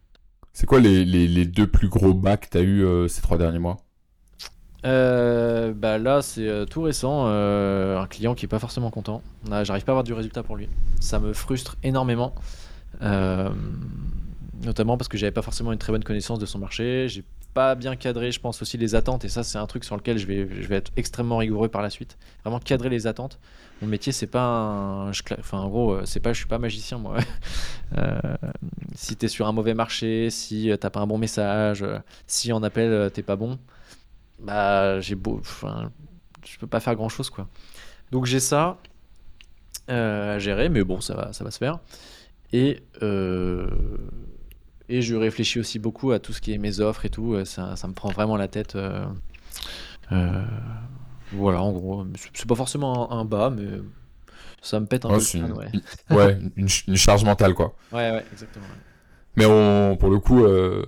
C'est 0.60 0.66
quoi 0.66 0.82
les, 0.82 1.06
les, 1.06 1.46
deux 1.46 1.68
plus 1.68 1.88
gros 1.88 2.14
bacs 2.14 2.42
que 2.42 2.50
t'as 2.50 2.62
eu 2.62 2.84
euh, 2.84 3.08
ces 3.08 3.22
trois 3.22 3.38
derniers 3.38 3.60
mois? 3.60 3.78
Euh, 4.86 5.74
bah 5.74 5.98
là, 5.98 6.22
c'est 6.22 6.48
euh, 6.48 6.66
tout 6.66 6.82
récent. 6.82 7.26
euh, 7.28 8.00
un 8.00 8.08
client 8.08 8.36
qui 8.36 8.46
est 8.46 8.50
pas 8.50 8.60
forcément 8.60 8.92
content. 8.92 9.22
J'arrive 9.64 9.84
pas 9.84 9.92
à 9.92 9.94
avoir 9.94 10.04
du 10.04 10.14
résultat 10.14 10.44
pour 10.44 10.56
lui. 10.56 10.70
Ça 11.00 11.20
me 11.20 11.34
frustre 11.34 11.78
énormément. 11.84 12.34
Notamment 14.62 14.98
parce 14.98 15.08
que 15.08 15.18
j'avais 15.18 15.32
pas 15.32 15.42
forcément 15.42 15.72
une 15.72 15.80
très 15.80 15.94
bonne 15.94 16.04
connaissance 16.04 16.38
de 16.38 16.46
son 16.46 16.60
marché. 16.60 17.08
J'ai 17.08 17.24
pas 17.54 17.76
bien 17.76 17.96
cadré, 17.96 18.32
je 18.32 18.42
pense 18.42 18.62
aussi 18.62 18.78
les 18.78 18.94
attentes. 18.94 19.24
Et 19.24 19.30
ça, 19.30 19.44
c'est 19.44 19.58
un 19.58 19.66
truc 19.68 19.86
sur 19.86 19.96
lequel 19.96 20.18
je 20.18 20.28
vais, 20.28 20.76
être 20.76 20.92
extrêmement 20.98 21.38
rigoureux 21.38 21.70
par 21.70 21.82
la 21.82 21.90
suite. 21.90 22.18
Vraiment 22.44 22.60
cadrer 22.60 22.90
les 22.90 23.08
attentes. 23.08 23.40
Mon 23.82 23.88
métier, 23.88 24.12
c'est 24.12 24.28
pas 24.28 24.42
un. 24.42 25.10
Enfin, 25.12 25.60
en 25.60 25.70
gros, 25.70 26.06
c'est 26.06 26.20
pas, 26.20 26.34
je 26.34 26.40
suis 26.40 26.48
pas 26.48 26.60
magicien, 26.60 26.98
moi. 26.98 27.18
Si 28.96 29.16
t'es 29.16 29.30
sur 29.30 29.48
un 29.48 29.52
mauvais 29.54 29.74
marché, 29.74 30.30
si 30.30 30.70
t'as 30.80 30.90
pas 30.90 31.00
un 31.00 31.08
bon 31.08 31.18
message, 31.18 31.86
si 32.28 32.52
en 32.52 32.62
appel 32.64 33.10
t'es 33.12 33.24
pas 33.24 33.38
bon, 33.38 33.58
bah 34.42 35.00
j'ai 35.02 35.16
beau. 35.16 35.38
Enfin, 35.40 35.92
je 36.46 36.58
peux 36.58 36.68
pas 36.68 36.80
faire 36.80 36.96
grand 36.96 37.10
chose, 37.10 37.30
quoi. 37.30 37.48
Donc 38.12 38.26
j'ai 38.26 38.40
ça 38.40 38.78
euh, 39.90 40.36
à 40.36 40.40
gérer, 40.40 40.70
mais 40.70 40.84
bon, 40.84 41.02
ça 41.02 41.16
va, 41.16 41.34
ça 41.34 41.44
va 41.44 41.52
se 41.52 41.58
faire. 41.58 41.80
Et, 42.54 42.82
euh, 43.04 43.70
et 44.88 45.02
je 45.02 45.16
réfléchis 45.16 45.60
aussi 45.60 45.80
beaucoup 45.80 46.12
à 46.12 46.20
tout 46.20 46.34
ce 46.34 46.42
qui 46.42 46.54
est 46.54 46.58
mes 46.58 46.80
offres 46.80 47.06
et 47.06 47.10
tout. 47.10 47.44
Ça, 47.46 47.76
ça 47.76 47.88
me 47.88 47.94
prend 47.94 48.10
vraiment 48.10 48.38
la 48.38 48.48
tête. 48.48 48.76
euh, 48.76 49.06
voilà, 51.32 51.62
en 51.62 51.72
gros. 51.72 52.06
C'est 52.34 52.48
pas 52.48 52.56
forcément 52.56 53.12
un, 53.12 53.20
un 53.20 53.26
bas, 53.26 53.50
mais 53.50 53.68
ça 54.62 54.80
me 54.80 54.86
pète 54.86 55.06
un 55.06 55.10
peu 55.10 55.22
une, 55.38 55.52
ouais. 55.54 55.70
une- 55.74 55.82
ouais, 56.18 56.38
une, 56.56 56.68
ch- 56.68 56.86
une 56.88 56.96
charge 56.96 57.24
mentale, 57.24 57.54
quoi. 57.54 57.76
Ouais, 57.92 58.12
ouais, 58.12 58.26
exactement. 58.32 58.66
ouais. 58.66 58.82
Mais 59.36 59.46
on, 59.46 59.96
pour 59.96 60.10
le 60.10 60.20
coup, 60.20 60.44
euh, 60.44 60.84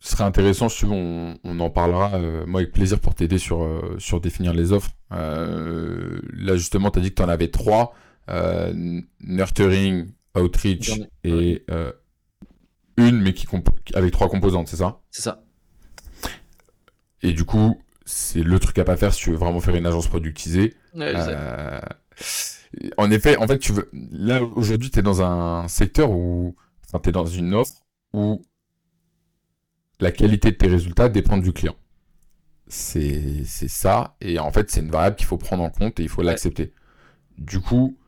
ce 0.00 0.12
serait 0.12 0.24
intéressant, 0.24 0.68
si 0.68 0.78
tu 0.78 0.86
veux, 0.86 0.92
on, 0.92 1.38
on 1.42 1.60
en 1.60 1.70
parlera, 1.70 2.14
euh, 2.14 2.46
moi, 2.46 2.60
avec 2.60 2.72
plaisir 2.72 3.00
pour 3.00 3.14
t'aider 3.14 3.38
sur, 3.38 3.62
euh, 3.62 3.96
sur 3.98 4.20
définir 4.20 4.54
les 4.54 4.72
offres. 4.72 4.90
Euh, 5.12 6.20
là, 6.32 6.56
justement, 6.56 6.90
tu 6.90 7.00
as 7.00 7.02
dit 7.02 7.10
que 7.10 7.16
tu 7.16 7.22
en 7.22 7.28
avais 7.28 7.48
trois. 7.48 7.94
Nurturing, 9.20 10.12
outreach 10.36 11.00
et 11.24 11.64
une, 12.96 13.20
mais 13.20 13.32
qui 13.32 13.46
avec 13.94 14.12
trois 14.12 14.28
composantes, 14.28 14.68
c'est 14.68 14.76
ça? 14.76 15.00
C'est 15.10 15.22
ça. 15.22 15.42
Et 17.22 17.32
du 17.32 17.44
coup, 17.44 17.80
c'est 18.04 18.42
le 18.42 18.58
truc 18.58 18.78
à 18.78 18.84
pas 18.84 18.96
faire 18.96 19.14
si 19.14 19.22
tu 19.22 19.30
veux 19.30 19.36
vraiment 19.36 19.60
faire 19.60 19.74
une 19.74 19.86
agence 19.86 20.08
productisée. 20.08 20.74
Ouais, 20.94 21.14
en 22.98 23.10
effet, 23.10 23.36
en 23.36 23.46
fait, 23.46 23.58
tu 23.58 23.72
veux. 23.72 23.88
Là, 24.12 24.42
aujourd'hui, 24.42 24.90
tu 24.90 24.98
es 24.98 25.02
dans 25.02 25.22
un 25.22 25.66
secteur 25.68 26.10
où. 26.10 26.54
Enfin, 26.86 27.00
tu 27.02 27.08
es 27.08 27.12
dans 27.12 27.24
une 27.26 27.54
offre 27.54 27.86
où 28.12 28.42
la 30.00 30.12
qualité 30.12 30.52
de 30.52 30.56
tes 30.56 30.68
résultats 30.68 31.08
dépend 31.08 31.38
du 31.38 31.52
client. 31.52 31.76
C'est 32.68 33.44
ça. 33.44 34.16
Et 34.20 34.38
en 34.38 34.52
fait, 34.52 34.70
c'est 34.70 34.80
une 34.80 34.90
variable 34.90 35.16
qu'il 35.16 35.26
faut 35.26 35.38
prendre 35.38 35.62
en 35.62 35.70
compte 35.70 35.98
et 36.00 36.02
il 36.02 36.08
faut 36.08 36.22
l'accepter. 36.22 36.72
Du 37.38 37.60
coup, 37.60 37.98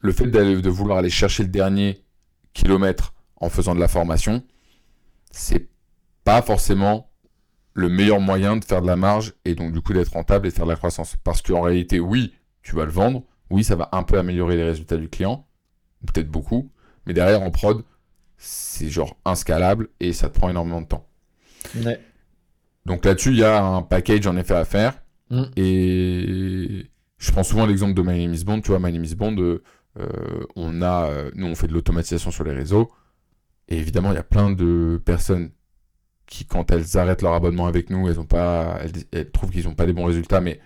le 0.00 0.12
fait 0.12 0.26
de 0.26 0.68
vouloir 0.68 0.98
aller 0.98 1.10
chercher 1.10 1.44
le 1.44 1.48
dernier 1.48 2.04
kilomètre 2.52 3.14
en 3.36 3.48
faisant 3.48 3.74
de 3.74 3.80
la 3.80 3.88
formation, 3.88 4.44
c'est 5.30 5.68
pas 6.24 6.42
forcément 6.42 7.10
le 7.72 7.88
meilleur 7.88 8.20
moyen 8.20 8.56
de 8.56 8.64
faire 8.64 8.82
de 8.82 8.86
la 8.86 8.96
marge 8.96 9.34
et 9.44 9.54
donc 9.54 9.72
du 9.72 9.80
coup 9.80 9.92
d'être 9.92 10.12
rentable 10.12 10.46
et 10.46 10.50
de 10.50 10.54
faire 10.54 10.66
de 10.66 10.70
la 10.70 10.76
croissance. 10.76 11.16
Parce 11.24 11.40
qu'en 11.40 11.62
réalité, 11.62 12.00
oui, 12.00 12.34
tu 12.62 12.74
vas 12.74 12.84
le 12.84 12.90
vendre, 12.90 13.24
oui, 13.50 13.64
ça 13.64 13.76
va 13.76 13.88
un 13.92 14.02
peu 14.02 14.18
améliorer 14.18 14.56
les 14.56 14.64
résultats 14.64 14.96
du 14.96 15.08
client, 15.08 15.46
peut-être 16.06 16.30
beaucoup, 16.30 16.70
mais 17.06 17.14
derrière 17.14 17.42
en 17.42 17.50
prod, 17.50 17.84
c'est 18.42 18.88
genre 18.88 19.16
inscalable 19.26 19.88
et 20.00 20.14
ça 20.14 20.30
te 20.30 20.38
prend 20.38 20.48
énormément 20.48 20.80
de 20.80 20.86
temps. 20.86 21.06
Ouais. 21.76 22.00
Donc 22.86 23.04
là-dessus, 23.04 23.30
il 23.30 23.36
y 23.36 23.44
a 23.44 23.62
un 23.62 23.82
package 23.82 24.26
en 24.26 24.36
effet 24.36 24.54
à 24.54 24.64
faire. 24.64 24.94
Mm. 25.28 25.42
Et 25.56 26.86
je 27.18 27.32
prends 27.32 27.44
souvent 27.44 27.66
l'exemple 27.66 27.92
de 27.92 28.00
My 28.00 28.18
Name 28.18 28.32
is 28.34 28.44
Bond. 28.44 28.62
Tu 28.62 28.68
vois, 28.68 28.80
My 28.80 28.90
Name 28.92 29.04
is 29.04 29.14
Bond, 29.14 29.36
euh, 29.38 29.62
euh, 29.98 30.08
on 30.56 30.80
a, 30.80 31.10
euh, 31.10 31.30
nous, 31.34 31.46
on 31.46 31.54
fait 31.54 31.68
de 31.68 31.74
l'automatisation 31.74 32.30
sur 32.30 32.42
les 32.44 32.52
réseaux. 32.52 32.90
Et 33.68 33.76
évidemment, 33.76 34.10
il 34.10 34.14
y 34.14 34.18
a 34.18 34.22
plein 34.24 34.50
de 34.50 35.00
personnes 35.04 35.50
qui, 36.26 36.46
quand 36.46 36.70
elles 36.70 36.96
arrêtent 36.96 37.22
leur 37.22 37.34
abonnement 37.34 37.66
avec 37.66 37.90
nous, 37.90 38.08
elles, 38.08 38.18
ont 38.18 38.24
pas, 38.24 38.78
elles, 38.82 38.92
elles 39.12 39.30
trouvent 39.30 39.50
qu'ils 39.50 39.64
n'ont 39.66 39.74
pas 39.74 39.84
des 39.84 39.92
bons 39.92 40.06
résultats, 40.06 40.40
mais 40.40 40.60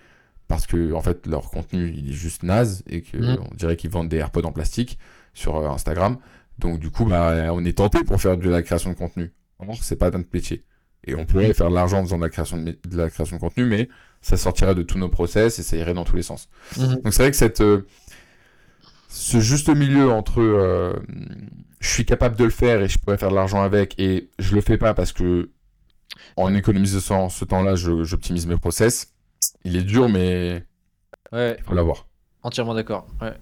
parce 0.47 0.65
que 0.65 0.93
en 0.93 1.01
fait 1.01 1.25
leur 1.25 1.49
contenu 1.49 1.91
il 1.91 2.11
est 2.11 2.13
juste 2.13 2.43
naze 2.43 2.83
et 2.87 3.01
que 3.01 3.17
Mm. 3.17 3.37
on 3.51 3.55
dirait 3.55 3.75
qu'ils 3.75 3.89
vendent 3.89 4.09
des 4.09 4.17
AirPods 4.17 4.43
en 4.43 4.51
plastique 4.51 4.99
sur 5.33 5.55
Instagram. 5.69 6.17
Donc 6.59 6.79
du 6.79 6.89
coup, 6.89 7.05
bah, 7.05 7.49
on 7.51 7.63
est 7.65 7.77
tenté 7.77 8.03
pour 8.03 8.21
faire 8.21 8.37
de 8.37 8.49
la 8.49 8.61
création 8.61 8.91
de 8.91 8.95
contenu. 8.95 9.33
Or, 9.59 9.77
c'est 9.81 9.95
pas 9.95 10.11
notre 10.11 10.29
métier. 10.33 10.63
Et 11.07 11.15
on 11.15 11.25
pourrait 11.25 11.53
faire 11.53 11.69
de 11.69 11.75
l'argent 11.75 11.99
en 11.99 12.03
faisant 12.03 12.17
de 12.17 12.23
la 12.23 12.29
création 12.29 12.57
de, 12.57 12.75
la 12.91 13.09
création 13.09 13.35
de 13.35 13.41
contenu, 13.41 13.65
mais 13.65 13.89
ça 14.21 14.37
sortirait 14.37 14.73
de 14.73 14.81
tous 14.81 14.97
nos 14.97 15.09
process 15.09 15.59
et 15.59 15.63
ça 15.63 15.77
irait 15.77 15.93
dans 15.93 16.03
tous 16.03 16.15
les 16.15 16.23
sens. 16.23 16.49
Mhm. 16.77 17.01
Donc 17.03 17.13
c'est 17.13 17.21
vrai 17.21 17.31
que 17.31 17.37
cette, 17.37 17.61
euh, 17.61 17.85
ce 19.07 19.39
juste 19.39 19.69
milieu 19.69 20.09
entre 20.09 20.41
euh, 20.41 20.93
je 21.79 21.89
suis 21.89 22.05
capable 22.05 22.35
de 22.35 22.43
le 22.43 22.49
faire 22.49 22.81
et 22.81 22.87
je 22.87 22.97
pourrais 22.97 23.17
faire 23.17 23.29
de 23.29 23.35
l'argent 23.35 23.61
avec 23.61 23.99
et 23.99 24.31
je 24.39 24.55
le 24.55 24.61
fais 24.61 24.77
pas 24.79 24.95
parce 24.95 25.13
que 25.13 25.51
en 26.37 26.53
économisant 26.55 27.29
ce 27.29 27.45
temps-là, 27.45 27.75
j'optimise 27.75 28.47
mes 28.47 28.57
process. 28.57 29.13
Il 29.63 29.75
est 29.75 29.83
dur, 29.83 30.09
mais 30.09 30.65
Ouais, 31.31 31.55
il 31.59 31.63
faut 31.63 31.73
l'avoir. 31.75 32.07
entièrement 32.43 32.73
d'accord. 32.73 33.07
Ouais. 33.21 33.33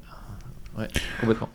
Ouais, 0.78 0.88
complètement. 1.19 1.49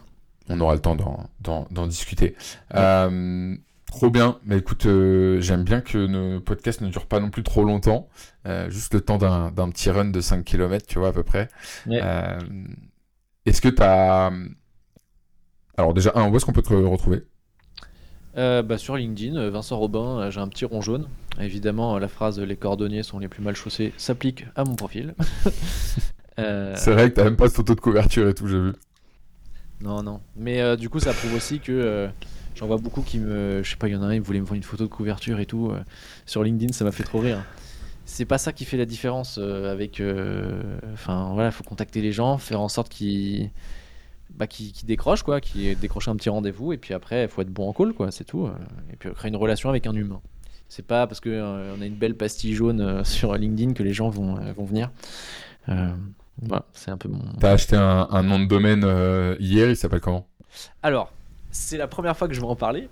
On 0.49 0.61
aura 0.61 0.75
le 0.75 0.81
temps 0.81 0.97
d'en- 1.41 1.87
discuter. 1.87 2.35
Euh, 2.75 3.55
trop 3.87 4.11
bien. 4.11 4.39
Mais 4.45 4.59
écoute, 4.59 4.87
euh, 4.87 5.41
j'aime 5.41 5.65
bien 5.65 5.81
que 5.81 5.99
nos 6.07 6.41
podcasts 6.41 6.81
ne 6.81 6.89
durent 6.89 7.07
pas 7.07 7.21
non 7.21 7.31
plus 7.31 7.43
trop 7.43 7.65
longtemps. 7.65 8.09
Euh, 8.47 8.71
juste 8.71 8.95
le 8.95 9.01
temps 9.01 9.19
d'un 9.19 9.71
petit 9.71 9.91
run 9.91 10.07
de 10.07 10.21
5 10.21 10.45
km, 10.45 10.87
tu 10.87 10.99
vois, 10.99 11.09
à 11.09 11.13
peu 11.13 11.23
près. 11.23 11.49
Ouais. 11.87 12.01
Est-ce 13.47 13.61
que 13.61 13.69
tu 13.69 13.83
as... 13.83 14.31
Alors 15.77 15.95
déjà, 15.95 16.13
un, 16.15 16.29
où 16.29 16.37
est-ce 16.37 16.45
qu'on 16.45 16.53
peut 16.53 16.63
te 16.63 16.75
retrouver? 16.75 17.25
Bah, 18.35 18.79
sur 18.79 18.97
LinkedIn, 18.97 19.51
Vincent 19.51 19.77
Robin, 19.79 20.31
j'ai 20.31 20.41
un 20.41 20.49
petit 20.49 20.65
rond 20.65 20.81
jaune. 20.81 21.09
Évidemment, 21.41 21.99
la 21.99 22.09
phrase 22.09 22.41
les 22.41 22.57
cordonniers 22.57 23.03
sont 23.03 23.19
les 23.19 23.29
plus 23.29 23.43
mal 23.43 23.55
chaussés 23.55 23.93
s'applique 23.97 24.47
à 24.57 24.65
mon 24.65 24.77
profil. 24.77 25.15
C'est 26.37 26.93
vrai 26.93 27.11
que 27.11 27.17
t'as 27.17 27.25
même 27.25 27.37
pas 27.37 27.49
de 27.49 27.53
photo 27.53 27.75
de 27.75 27.81
couverture 27.81 28.29
et 28.29 28.35
tout, 28.35 28.47
j'ai 28.47 28.61
vu. 28.61 28.73
Non, 29.81 30.03
non. 30.03 30.21
Mais 30.37 30.61
euh, 30.61 30.77
du 30.77 30.89
coup, 30.89 31.01
ça 31.01 31.13
prouve 31.13 31.35
aussi 31.35 31.61
que 31.61 31.73
euh, 31.73 32.09
j'en 32.55 32.67
vois 32.67 32.79
beaucoup 32.79 33.03
qui 33.03 33.19
me. 33.19 33.63
Je 33.63 33.71
sais 33.71 33.77
pas, 33.77 33.89
il 33.89 33.93
y 33.93 33.97
en 33.97 34.03
a 34.03 34.07
un, 34.07 34.15
il 34.15 34.21
voulait 34.21 34.41
me 34.41 34.47
faire 34.47 34.57
une 34.57 34.63
photo 34.63 34.85
de 34.85 34.89
couverture 34.91 35.39
et 35.41 35.47
tout. 35.47 35.71
euh, 35.71 35.81
sur 36.27 36.43
LinkedIn, 36.43 36.73
ça 36.73 36.85
m'a 36.85 36.93
fait 36.93 37.05
trop 37.05 37.21
rire. 37.21 37.45
C'est 38.05 38.25
pas 38.25 38.39
ça 38.39 38.53
qui 38.53 38.65
fait 38.65 38.77
la 38.79 38.87
différence 38.87 39.39
euh, 39.41 39.71
avec. 39.71 40.01
voilà, 41.07 41.51
faut 41.51 41.65
contacter 41.65 42.01
les 42.01 42.13
gens, 42.13 42.39
faire 42.39 42.61
en 42.61 42.69
sorte 42.69 42.89
qu'ils. 42.89 43.51
Bah, 44.31 44.47
décrochent 44.85 45.23
quoi, 45.23 45.41
qui 45.41 45.75
décrochent 45.75 46.09
un 46.09 46.15
petit 46.15 46.29
rendez-vous 46.29 46.73
et 46.73 46.77
puis 46.77 46.93
après 46.93 47.23
il 47.25 47.29
faut 47.29 47.41
être 47.41 47.51
bon 47.51 47.67
en 47.69 47.73
call 47.73 47.95
quoi, 47.95 48.11
c'est 48.11 48.25
tout. 48.25 48.49
Et 48.93 48.97
puis 48.97 49.11
créer 49.15 49.31
une 49.31 49.37
relation 49.37 49.71
avec 49.71 49.87
un 49.87 49.95
humain. 49.95 50.21
C'est 50.69 50.87
pas 50.87 51.07
parce 51.07 51.19
que 51.19 51.31
euh, 51.31 51.75
on 51.77 51.81
a 51.81 51.87
une 51.87 51.95
belle 51.95 52.15
pastille 52.15 52.55
jaune 52.55 53.05
sur 53.05 53.35
LinkedIn 53.35 53.73
que 53.73 53.83
les 53.83 53.95
gens 53.95 54.11
vont, 54.11 54.35
vont 54.53 54.65
venir. 54.65 54.91
Voilà, 56.43 56.65
c'est 56.73 56.91
un 56.91 56.97
peu 56.97 57.09
mon. 57.09 57.21
T'as 57.41 57.53
acheté 57.53 57.77
un, 57.77 58.09
un 58.11 58.23
nom 58.23 58.39
de 58.39 58.45
domaine 58.47 58.83
euh, 58.85 59.37
hier, 59.41 59.69
il 59.71 59.77
s'appelle 59.77 60.01
comment? 60.01 60.27
Alors, 60.83 61.13
c'est 61.51 61.77
la 61.79 61.89
première 61.89 62.17
fois 62.17 62.29
que 62.29 62.35
je 62.35 62.41
vais 62.41 62.47
en 62.47 62.57
parler. 62.57 62.89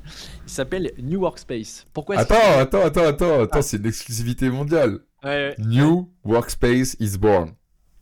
Il 0.46 0.50
s'appelle 0.50 0.92
New 0.98 1.20
Workspace. 1.20 1.87
Pourquoi 1.92 2.16
Attends, 2.18 2.35
attends, 2.59 2.85
attends, 2.85 3.06
attends, 3.06 3.40
attends, 3.42 3.62
c'est 3.62 3.76
une 3.76 3.87
exclusivité 3.87 4.50
mondiale. 4.50 4.98
qu'il- 5.20 5.30
Ouais, 5.30 5.54
ouais. 5.59 5.64
New 5.64 6.09
Workspace 6.24 6.96
is 7.00 7.16
born. 7.18 7.52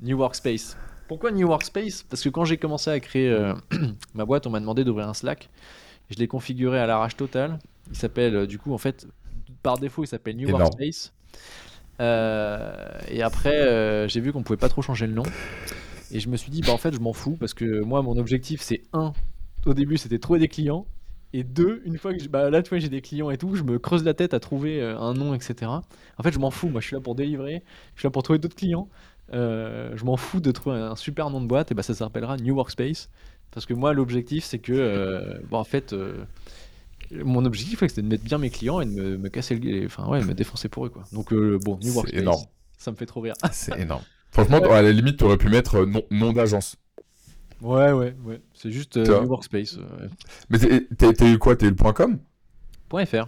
New 0.01 0.19
Workspace. 0.19 0.77
Pourquoi 1.09 1.31
New 1.31 1.47
Workspace? 1.49 2.03
Parce 2.03 2.23
que 2.23 2.29
quand 2.29 2.45
j'ai 2.45 2.57
commencé 2.57 2.91
à 2.91 2.99
créer 3.01 3.31
euh, 3.31 3.55
ma 4.15 4.25
boîte, 4.25 4.47
on 4.47 4.51
m'a 4.51 4.61
demandé 4.61 4.85
d'ouvrir 4.85 5.09
un 5.09 5.15
Slack. 5.15 5.49
Je 6.11 6.17
l'ai 6.17 6.27
configuré 6.29 6.79
à 6.81 6.87
l'arrache 6.87 7.17
totale. 7.17 7.59
Il 7.91 7.97
s'appelle, 7.97 8.35
euh, 8.35 8.47
du 8.47 8.59
coup, 8.59 8.73
en 8.75 8.79
fait, 8.79 9.07
par 9.63 9.79
défaut, 9.79 10.05
il 10.05 10.07
s'appelle 10.07 10.37
New 10.37 10.49
Énorme. 10.49 10.63
Workspace. 10.63 11.13
Euh, 12.01 12.75
et 13.09 13.23
après, 13.23 13.57
euh, 13.57 14.09
j'ai 14.09 14.21
vu 14.21 14.33
qu'on 14.33 14.43
pouvait 14.43 14.59
pas 14.59 14.69
trop 14.69 14.83
changer 14.83 15.07
le 15.07 15.15
nom. 15.15 15.23
Et 16.11 16.21
je 16.21 16.29
me 16.29 16.37
suis 16.37 16.51
dit, 16.51 16.61
bah 16.61 16.73
en 16.73 16.79
fait, 16.79 16.95
je 16.95 17.01
m'en 17.01 17.13
fous 17.13 17.37
parce 17.39 17.55
que 17.55 17.83
moi, 17.83 18.03
mon 18.03 18.17
objectif, 18.17 18.61
c'est 18.61 18.83
un, 18.93 19.13
au 19.67 19.75
début, 19.75 19.97
c'était 19.97 20.19
trouver 20.19 20.39
des 20.39 20.49
clients. 20.49 20.87
Et 21.33 21.43
deux, 21.43 21.83
une 21.85 21.99
fois 21.99 22.15
que 22.15 22.29
bah, 22.29 22.49
là, 22.51 22.63
tu 22.63 22.71
vois, 22.71 22.79
j'ai 22.79 22.89
des 22.89 23.01
clients 23.01 23.31
et 23.31 23.39
tout, 23.39 23.57
je 23.57 23.65
me 23.65 23.79
creuse 23.79 24.05
la 24.05 24.15
tête 24.15 24.35
à 24.35 24.41
trouver 24.41 24.81
euh, 24.81 24.97
un 24.99 25.15
nom, 25.15 25.35
etc. 25.35 25.71
En 25.73 26.23
fait, 26.23 26.33
je 26.33 26.39
m'en 26.39 26.51
fous. 26.51 26.69
Moi, 26.69 26.81
je 26.81 26.87
suis 26.87 26.95
là 26.95 27.01
pour 27.01 27.17
délivrer. 27.17 27.65
Je 27.95 28.01
suis 28.01 28.07
là 28.07 28.11
pour 28.11 28.23
trouver 28.23 28.39
d'autres 28.39 28.57
clients. 28.57 28.89
Je 29.33 30.05
m'en 30.05 30.17
fous 30.17 30.41
de 30.41 30.53
trouver 30.53 30.77
un 30.77 30.95
super 30.95 31.31
nom 31.31 31.41
de 31.41 31.47
boîte. 31.47 31.73
Et 31.73 31.75
bah, 31.75 31.83
ça 31.83 31.95
s'appellera 31.95 32.37
New 32.37 32.55
Workspace. 32.55 33.11
Parce 33.51 33.67
que 33.67 33.75
moi, 33.75 33.93
l'objectif, 33.93 34.45
c'est 34.45 34.61
que, 34.61 35.41
bon, 35.51 35.59
en 35.59 35.65
fait, 35.65 35.95
mon 37.13 37.45
objectif, 37.45 37.83
ouais, 37.83 37.89
c'était 37.89 38.03
de 38.03 38.09
mettre 38.09 38.25
bien 38.25 38.39
mes 38.39 38.51
clients 38.51 38.81
et 38.81 38.87
de 38.87 38.91
me, 38.91 39.17
me 39.19 39.29
casser 39.29 39.57
le, 39.57 39.87
enfin, 39.87 40.07
ouais, 40.09 40.21
de 40.21 40.25
me 40.27 40.35
défoncer 40.35 40.69
pour 40.69 40.87
eux, 40.87 40.91
quoi. 40.91 41.05
Donc, 41.13 41.33
euh, 41.33 41.59
bon, 41.63 41.79
New 41.83 41.93
Workspace, 41.93 42.21
énorme. 42.21 42.45
ça 42.79 42.91
me 42.91 42.97
fait 42.97 43.07
trop 43.07 43.21
rire. 43.21 43.35
C'est 43.53 43.79
énorme. 43.81 44.03
Franchement, 44.31 44.59
à 44.71 44.83
la 44.83 44.93
limite, 44.93 45.19
t'aurais 45.19 45.37
pu 45.39 45.49
mettre 45.49 45.77
euh, 45.77 45.87
nom, 45.87 46.03
nom 46.11 46.33
d'agence. 46.33 46.77
Ouais, 47.61 47.93
ouais, 47.93 48.15
ouais. 48.25 48.41
C'est 48.53 48.71
juste 48.71 48.97
euh. 48.97 49.21
New 49.23 49.29
Workspace. 49.29 49.79
euh, 49.79 50.09
Mais 50.51 50.59
t'es- 50.59 50.87
t'es 50.97 51.13
t'es 51.15 51.33
eu 51.33 51.39
quoi? 51.39 51.57
T'es 51.57 51.67
eu 51.67 51.71
le 51.71 51.77
point 51.77 51.93
.com? 51.93 52.19
Point 52.89 53.07
.fr. 53.07 53.27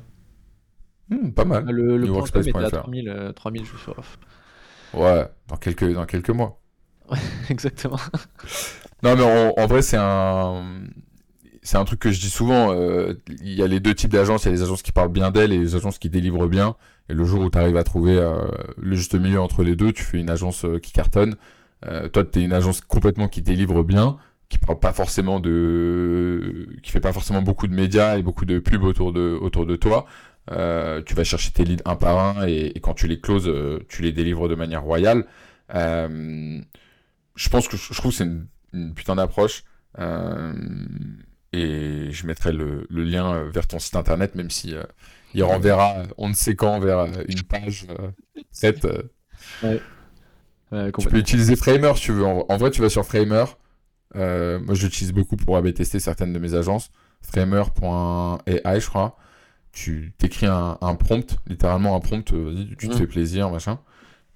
Hmm, 1.09 1.31
Pas 1.31 1.45
mal. 1.45 1.65
Le, 1.67 1.97
le 1.97 2.09
point 2.09 2.27
.com 2.29 2.47
était 2.47 2.65
à 2.65 2.71
newworkspace.fr. 2.71 2.71
3000, 2.71 3.09
euh, 3.09 3.33
3000 3.33 3.65
je 3.65 3.77
suis 3.77 3.91
off. 3.97 4.19
Ouais, 4.93 5.29
dans 5.49 5.57
quelques, 5.57 5.93
dans 5.93 6.07
quelques 6.07 6.31
mois. 6.31 6.61
Exactement. 7.51 8.01
Non, 9.03 9.15
mais 9.17 9.53
en 9.57 9.67
vrai, 9.67 9.83
c'est 9.83 9.97
un, 9.99 10.85
c'est 11.66 11.76
un 11.79 11.85
truc 11.85 12.00
que 12.00 12.11
je 12.12 12.20
dis 12.20 12.31
souvent. 12.31 12.72
euh, 12.72 13.14
Il 13.42 13.52
y 13.55 13.62
a 13.62 13.66
les 13.66 13.81
deux 13.81 13.94
types 13.94 14.11
d'agences. 14.12 14.44
Il 14.44 14.46
y 14.46 14.48
a 14.50 14.52
les 14.52 14.62
agences 14.62 14.83
qui 14.83 14.92
parlent 14.92 15.11
bien 15.12 15.31
d'elles 15.31 15.52
et 15.52 15.59
les 15.59 15.74
agences 15.74 15.98
qui 15.98 16.09
délivrent 16.11 16.46
bien. 16.48 16.76
Et 17.09 17.14
le 17.14 17.24
jour 17.24 17.40
où 17.42 17.50
tu 17.50 17.59
arrives 17.59 17.76
à 17.76 17.85
trouver 17.85 18.16
euh, 18.18 18.46
le 18.79 18.96
juste 18.96 19.14
milieu 19.14 19.40
entre 19.40 19.62
les 19.62 19.76
deux, 19.76 19.92
tu 19.92 20.02
fais 20.02 20.18
une 20.18 20.31
agence 20.31 20.64
euh, 20.64 20.79
qui 20.79 20.92
cartonne. 20.92 21.37
Euh, 21.87 22.09
toi, 22.09 22.24
tu 22.24 22.40
es 22.40 22.44
une 22.44 22.52
agence 22.52 22.81
complètement 22.81 23.29
qui 23.29 23.42
délivre 23.42 23.83
bien, 23.85 24.16
qui 24.48 24.59
parle 24.59 24.79
pas 24.79 24.92
forcément 24.92 25.40
de, 25.40 26.68
qui 26.83 26.90
fait 26.90 27.00
pas 27.00 27.12
forcément 27.12 27.42
beaucoup 27.42 27.66
de 27.68 27.74
médias 27.74 28.16
et 28.18 28.22
beaucoup 28.22 28.44
de 28.44 28.59
pubs 28.59 28.83
autour 28.85 29.12
de, 29.12 29.38
autour 29.40 29.66
de 29.66 29.76
toi. 29.76 30.07
Tu 30.48 31.14
vas 31.14 31.24
chercher 31.24 31.50
tes 31.52 31.64
leads 31.64 31.83
un 31.85 31.96
par 31.96 32.18
un 32.18 32.46
et, 32.46 32.72
quand 32.81 32.94
tu 32.94 33.09
les 33.09 33.20
closes, 33.20 33.52
tu 33.88 34.02
les 34.02 34.12
délivres 34.12 34.48
de 34.48 34.55
manière 34.55 34.83
royale. 34.83 35.26
Je 35.68 37.48
pense 37.50 37.68
que 37.68 37.76
je 37.76 37.92
trouve 37.94 38.12
que 38.12 38.16
c'est 38.16 38.24
une, 38.24 38.46
une 38.72 38.94
putain 38.94 39.16
d'approche. 39.16 39.64
Euh, 39.98 40.52
et 41.59 42.11
je 42.12 42.27
mettrai 42.27 42.53
le, 42.53 42.87
le 42.90 43.03
lien 43.05 43.33
euh, 43.35 43.51
vers 43.51 43.66
ton 43.66 43.79
site 43.79 43.97
internet, 43.97 44.35
même 44.35 44.51
si 44.51 44.75
euh, 44.75 44.83
il 45.35 45.42
renverra, 45.45 45.99
euh, 45.99 46.07
on 46.19 46.29
ne 46.29 46.35
sait 46.35 46.55
quand, 46.55 46.79
vers 46.81 47.07
une 47.29 47.42
page 47.42 47.87
euh. 47.90 48.11
Ouais, 49.62 50.92
Tu 50.99 51.09
peux 51.09 51.19
utiliser 51.19 51.57
Framer 51.57 51.92
si 51.97 52.03
tu 52.03 52.12
veux. 52.12 52.25
En, 52.25 52.45
en 52.49 52.57
vrai, 52.57 52.71
tu 52.71 52.81
vas 52.81 52.88
sur 52.88 53.05
Framer. 53.05 53.45
Moi, 54.14 54.74
je 54.74 54.85
l'utilise 54.85 55.12
beaucoup 55.12 55.37
pour 55.37 55.57
AB 55.57 55.72
tester 55.74 56.01
certaines 56.01 56.33
de 56.33 56.39
mes 56.39 56.55
agences. 56.55 56.91
Framer.ai, 57.22 58.80
je 58.80 58.87
crois. 58.89 59.16
Tu 59.72 60.14
t'écris 60.18 60.47
un, 60.47 60.78
un 60.80 60.95
prompt, 60.95 61.37
littéralement 61.47 61.95
un 61.97 62.01
prompt, 62.01 62.24
tu 62.24 62.89
te 62.89 62.95
fais 62.97 63.07
plaisir, 63.07 63.51
machin. 63.51 63.78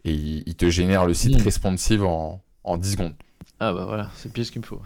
Et 0.05 0.13
il, 0.13 0.43
il 0.47 0.55
te 0.55 0.69
génère 0.71 1.07
le 1.07 1.15
site 1.15 1.39
Mm. 1.41 1.43
responsive 1.43 2.05
en, 2.05 2.43
en 2.65 2.77
10 2.77 2.93
secondes. 2.93 3.15
Ah 3.59 3.73
bah 3.73 3.85
voilà, 3.87 4.11
c'est 4.17 4.33
pile 4.33 4.45
ce 4.45 4.53
qu'il 4.53 4.61
me 4.61 4.67
faut. 4.67 4.83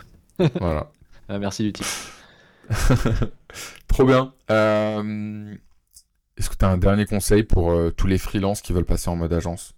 voilà. 0.61 0.91
Ah, 1.29 1.39
merci 1.39 1.63
du 1.63 1.73
tip. 1.73 1.87
Trop 3.89 4.05
bien. 4.05 4.33
Euh, 4.51 5.55
Est-ce 6.37 6.51
que 6.51 6.57
tu 6.57 6.65
as 6.65 6.69
un 6.69 6.79
dernier 6.79 7.07
conseil 7.07 7.43
pour 7.43 7.73
euh, 7.73 7.91
tous 7.91 8.07
les 8.07 8.19
freelances 8.19 8.61
qui 8.61 8.73
veulent 8.73 8.85
passer 8.85 9.09
en 9.09 9.17
mode 9.17 9.33
agence? 9.33 9.75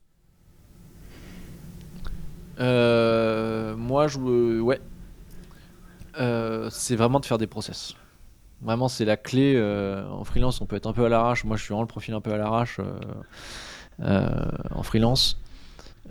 Euh, 2.59 3.77
moi, 3.77 4.09
je, 4.09 4.61
ouais, 4.61 4.81
c'est 6.71 6.97
vraiment 6.97 7.21
de 7.21 7.27
faire 7.27 7.39
des 7.39 7.47
process. 7.47 7.95
Vraiment, 8.63 8.89
c'est 8.89 9.05
la 9.05 9.19
clé. 9.19 9.61
en 10.11 10.25
freelance, 10.25 10.61
on 10.61 10.67
peut 10.67 10.77
être 10.77 10.87
un 10.87 10.93
peu 10.93 11.05
à 11.05 11.09
l'arrache. 11.09 11.45
Moi, 11.45 11.57
je 11.57 11.63
suis 11.63 11.73
vraiment 11.73 11.83
le 11.83 11.89
profil 11.89 12.15
un 12.15 12.21
peu 12.21 12.33
à 12.33 12.39
l'arrache 12.39 12.81
en 14.01 14.83
freelance. 14.83 15.39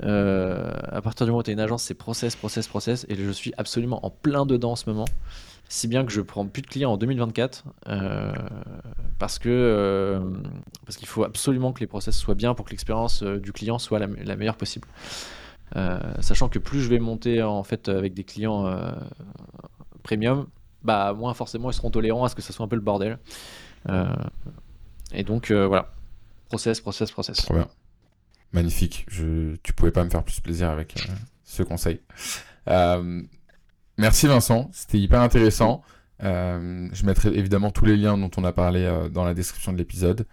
Euh, 0.03 0.71
à 0.91 1.01
partir 1.01 1.25
du 1.25 1.31
moment 1.31 1.39
où 1.39 1.43
tu 1.43 1.51
une 1.51 1.59
agence, 1.59 1.83
c'est 1.83 1.93
process, 1.93 2.35
process, 2.35 2.67
process. 2.67 3.05
Et 3.09 3.15
je 3.15 3.31
suis 3.31 3.53
absolument 3.57 4.05
en 4.05 4.09
plein 4.09 4.45
dedans 4.45 4.71
en 4.71 4.75
ce 4.75 4.89
moment. 4.89 5.05
Si 5.67 5.87
bien 5.87 6.05
que 6.05 6.11
je 6.11 6.21
prends 6.21 6.45
plus 6.45 6.61
de 6.61 6.67
clients 6.67 6.91
en 6.91 6.97
2024 6.97 7.63
euh, 7.87 8.31
parce 9.17 9.39
que 9.39 9.49
euh, 9.49 10.19
parce 10.85 10.97
qu'il 10.97 11.07
faut 11.07 11.23
absolument 11.23 11.73
que 11.73 11.79
les 11.79 11.87
process 11.87 12.15
soient 12.15 12.35
bien 12.35 12.53
pour 12.53 12.65
que 12.65 12.71
l'expérience 12.71 13.23
du 13.23 13.51
client 13.51 13.79
soit 13.79 13.97
la, 13.97 14.35
meilleure 14.35 14.57
possible. 14.57 14.87
Sachant 16.19 16.49
que 16.49 16.59
plus 16.59 16.81
je 16.81 16.89
vais 16.89 16.99
monter 16.99 17.41
en 17.41 17.63
fait 17.63 17.89
avec 17.89 18.13
des 18.13 18.23
clients 18.23 18.71
premium, 20.03 20.45
bah 20.83 21.13
moins 21.13 21.33
forcément 21.33 21.71
ils 21.71 21.73
seront 21.73 21.89
tolérants 21.89 22.25
à 22.25 22.29
ce 22.29 22.35
que 22.35 22.43
ça 22.43 22.53
soit 22.53 22.63
un 22.63 22.69
peu 22.69 22.75
le 22.75 22.83
bordel. 22.83 23.17
Et 25.13 25.23
donc 25.23 25.51
voilà, 25.51 25.91
process, 26.47 26.79
process, 26.79 27.11
process. 27.11 27.47
Magnifique. 28.53 29.05
Je... 29.09 29.55
Tu 29.63 29.73
pouvais 29.73 29.91
pas 29.91 30.03
me 30.03 30.09
faire 30.09 30.23
plus 30.23 30.39
plaisir 30.39 30.69
avec 30.69 30.95
euh, 30.97 31.13
ce 31.43 31.63
conseil. 31.63 32.01
Euh, 32.69 33.21
Merci 33.97 34.27
Vincent, 34.27 34.69
c'était 34.73 34.99
hyper 34.99 35.21
intéressant. 35.21 35.81
Euh, 36.23 36.89
je 36.91 37.05
mettrai 37.05 37.29
évidemment 37.29 37.71
tous 37.71 37.85
les 37.85 37.95
liens 37.95 38.17
dont 38.17 38.31
on 38.35 38.43
a 38.43 38.51
parlé 38.51 39.07
dans 39.13 39.23
la 39.23 39.33
description 39.33 39.71
de 39.71 39.77
l'épisode. 39.77 40.27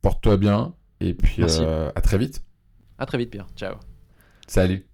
Porte-toi 0.00 0.36
bien 0.38 0.74
et 0.98 1.14
puis 1.14 1.44
à 1.44 2.00
très 2.00 2.18
vite. 2.18 2.42
À 2.98 3.06
très 3.06 3.18
vite 3.18 3.30
Pierre, 3.30 3.46
ciao. 3.54 3.76
Salut. 4.48 4.91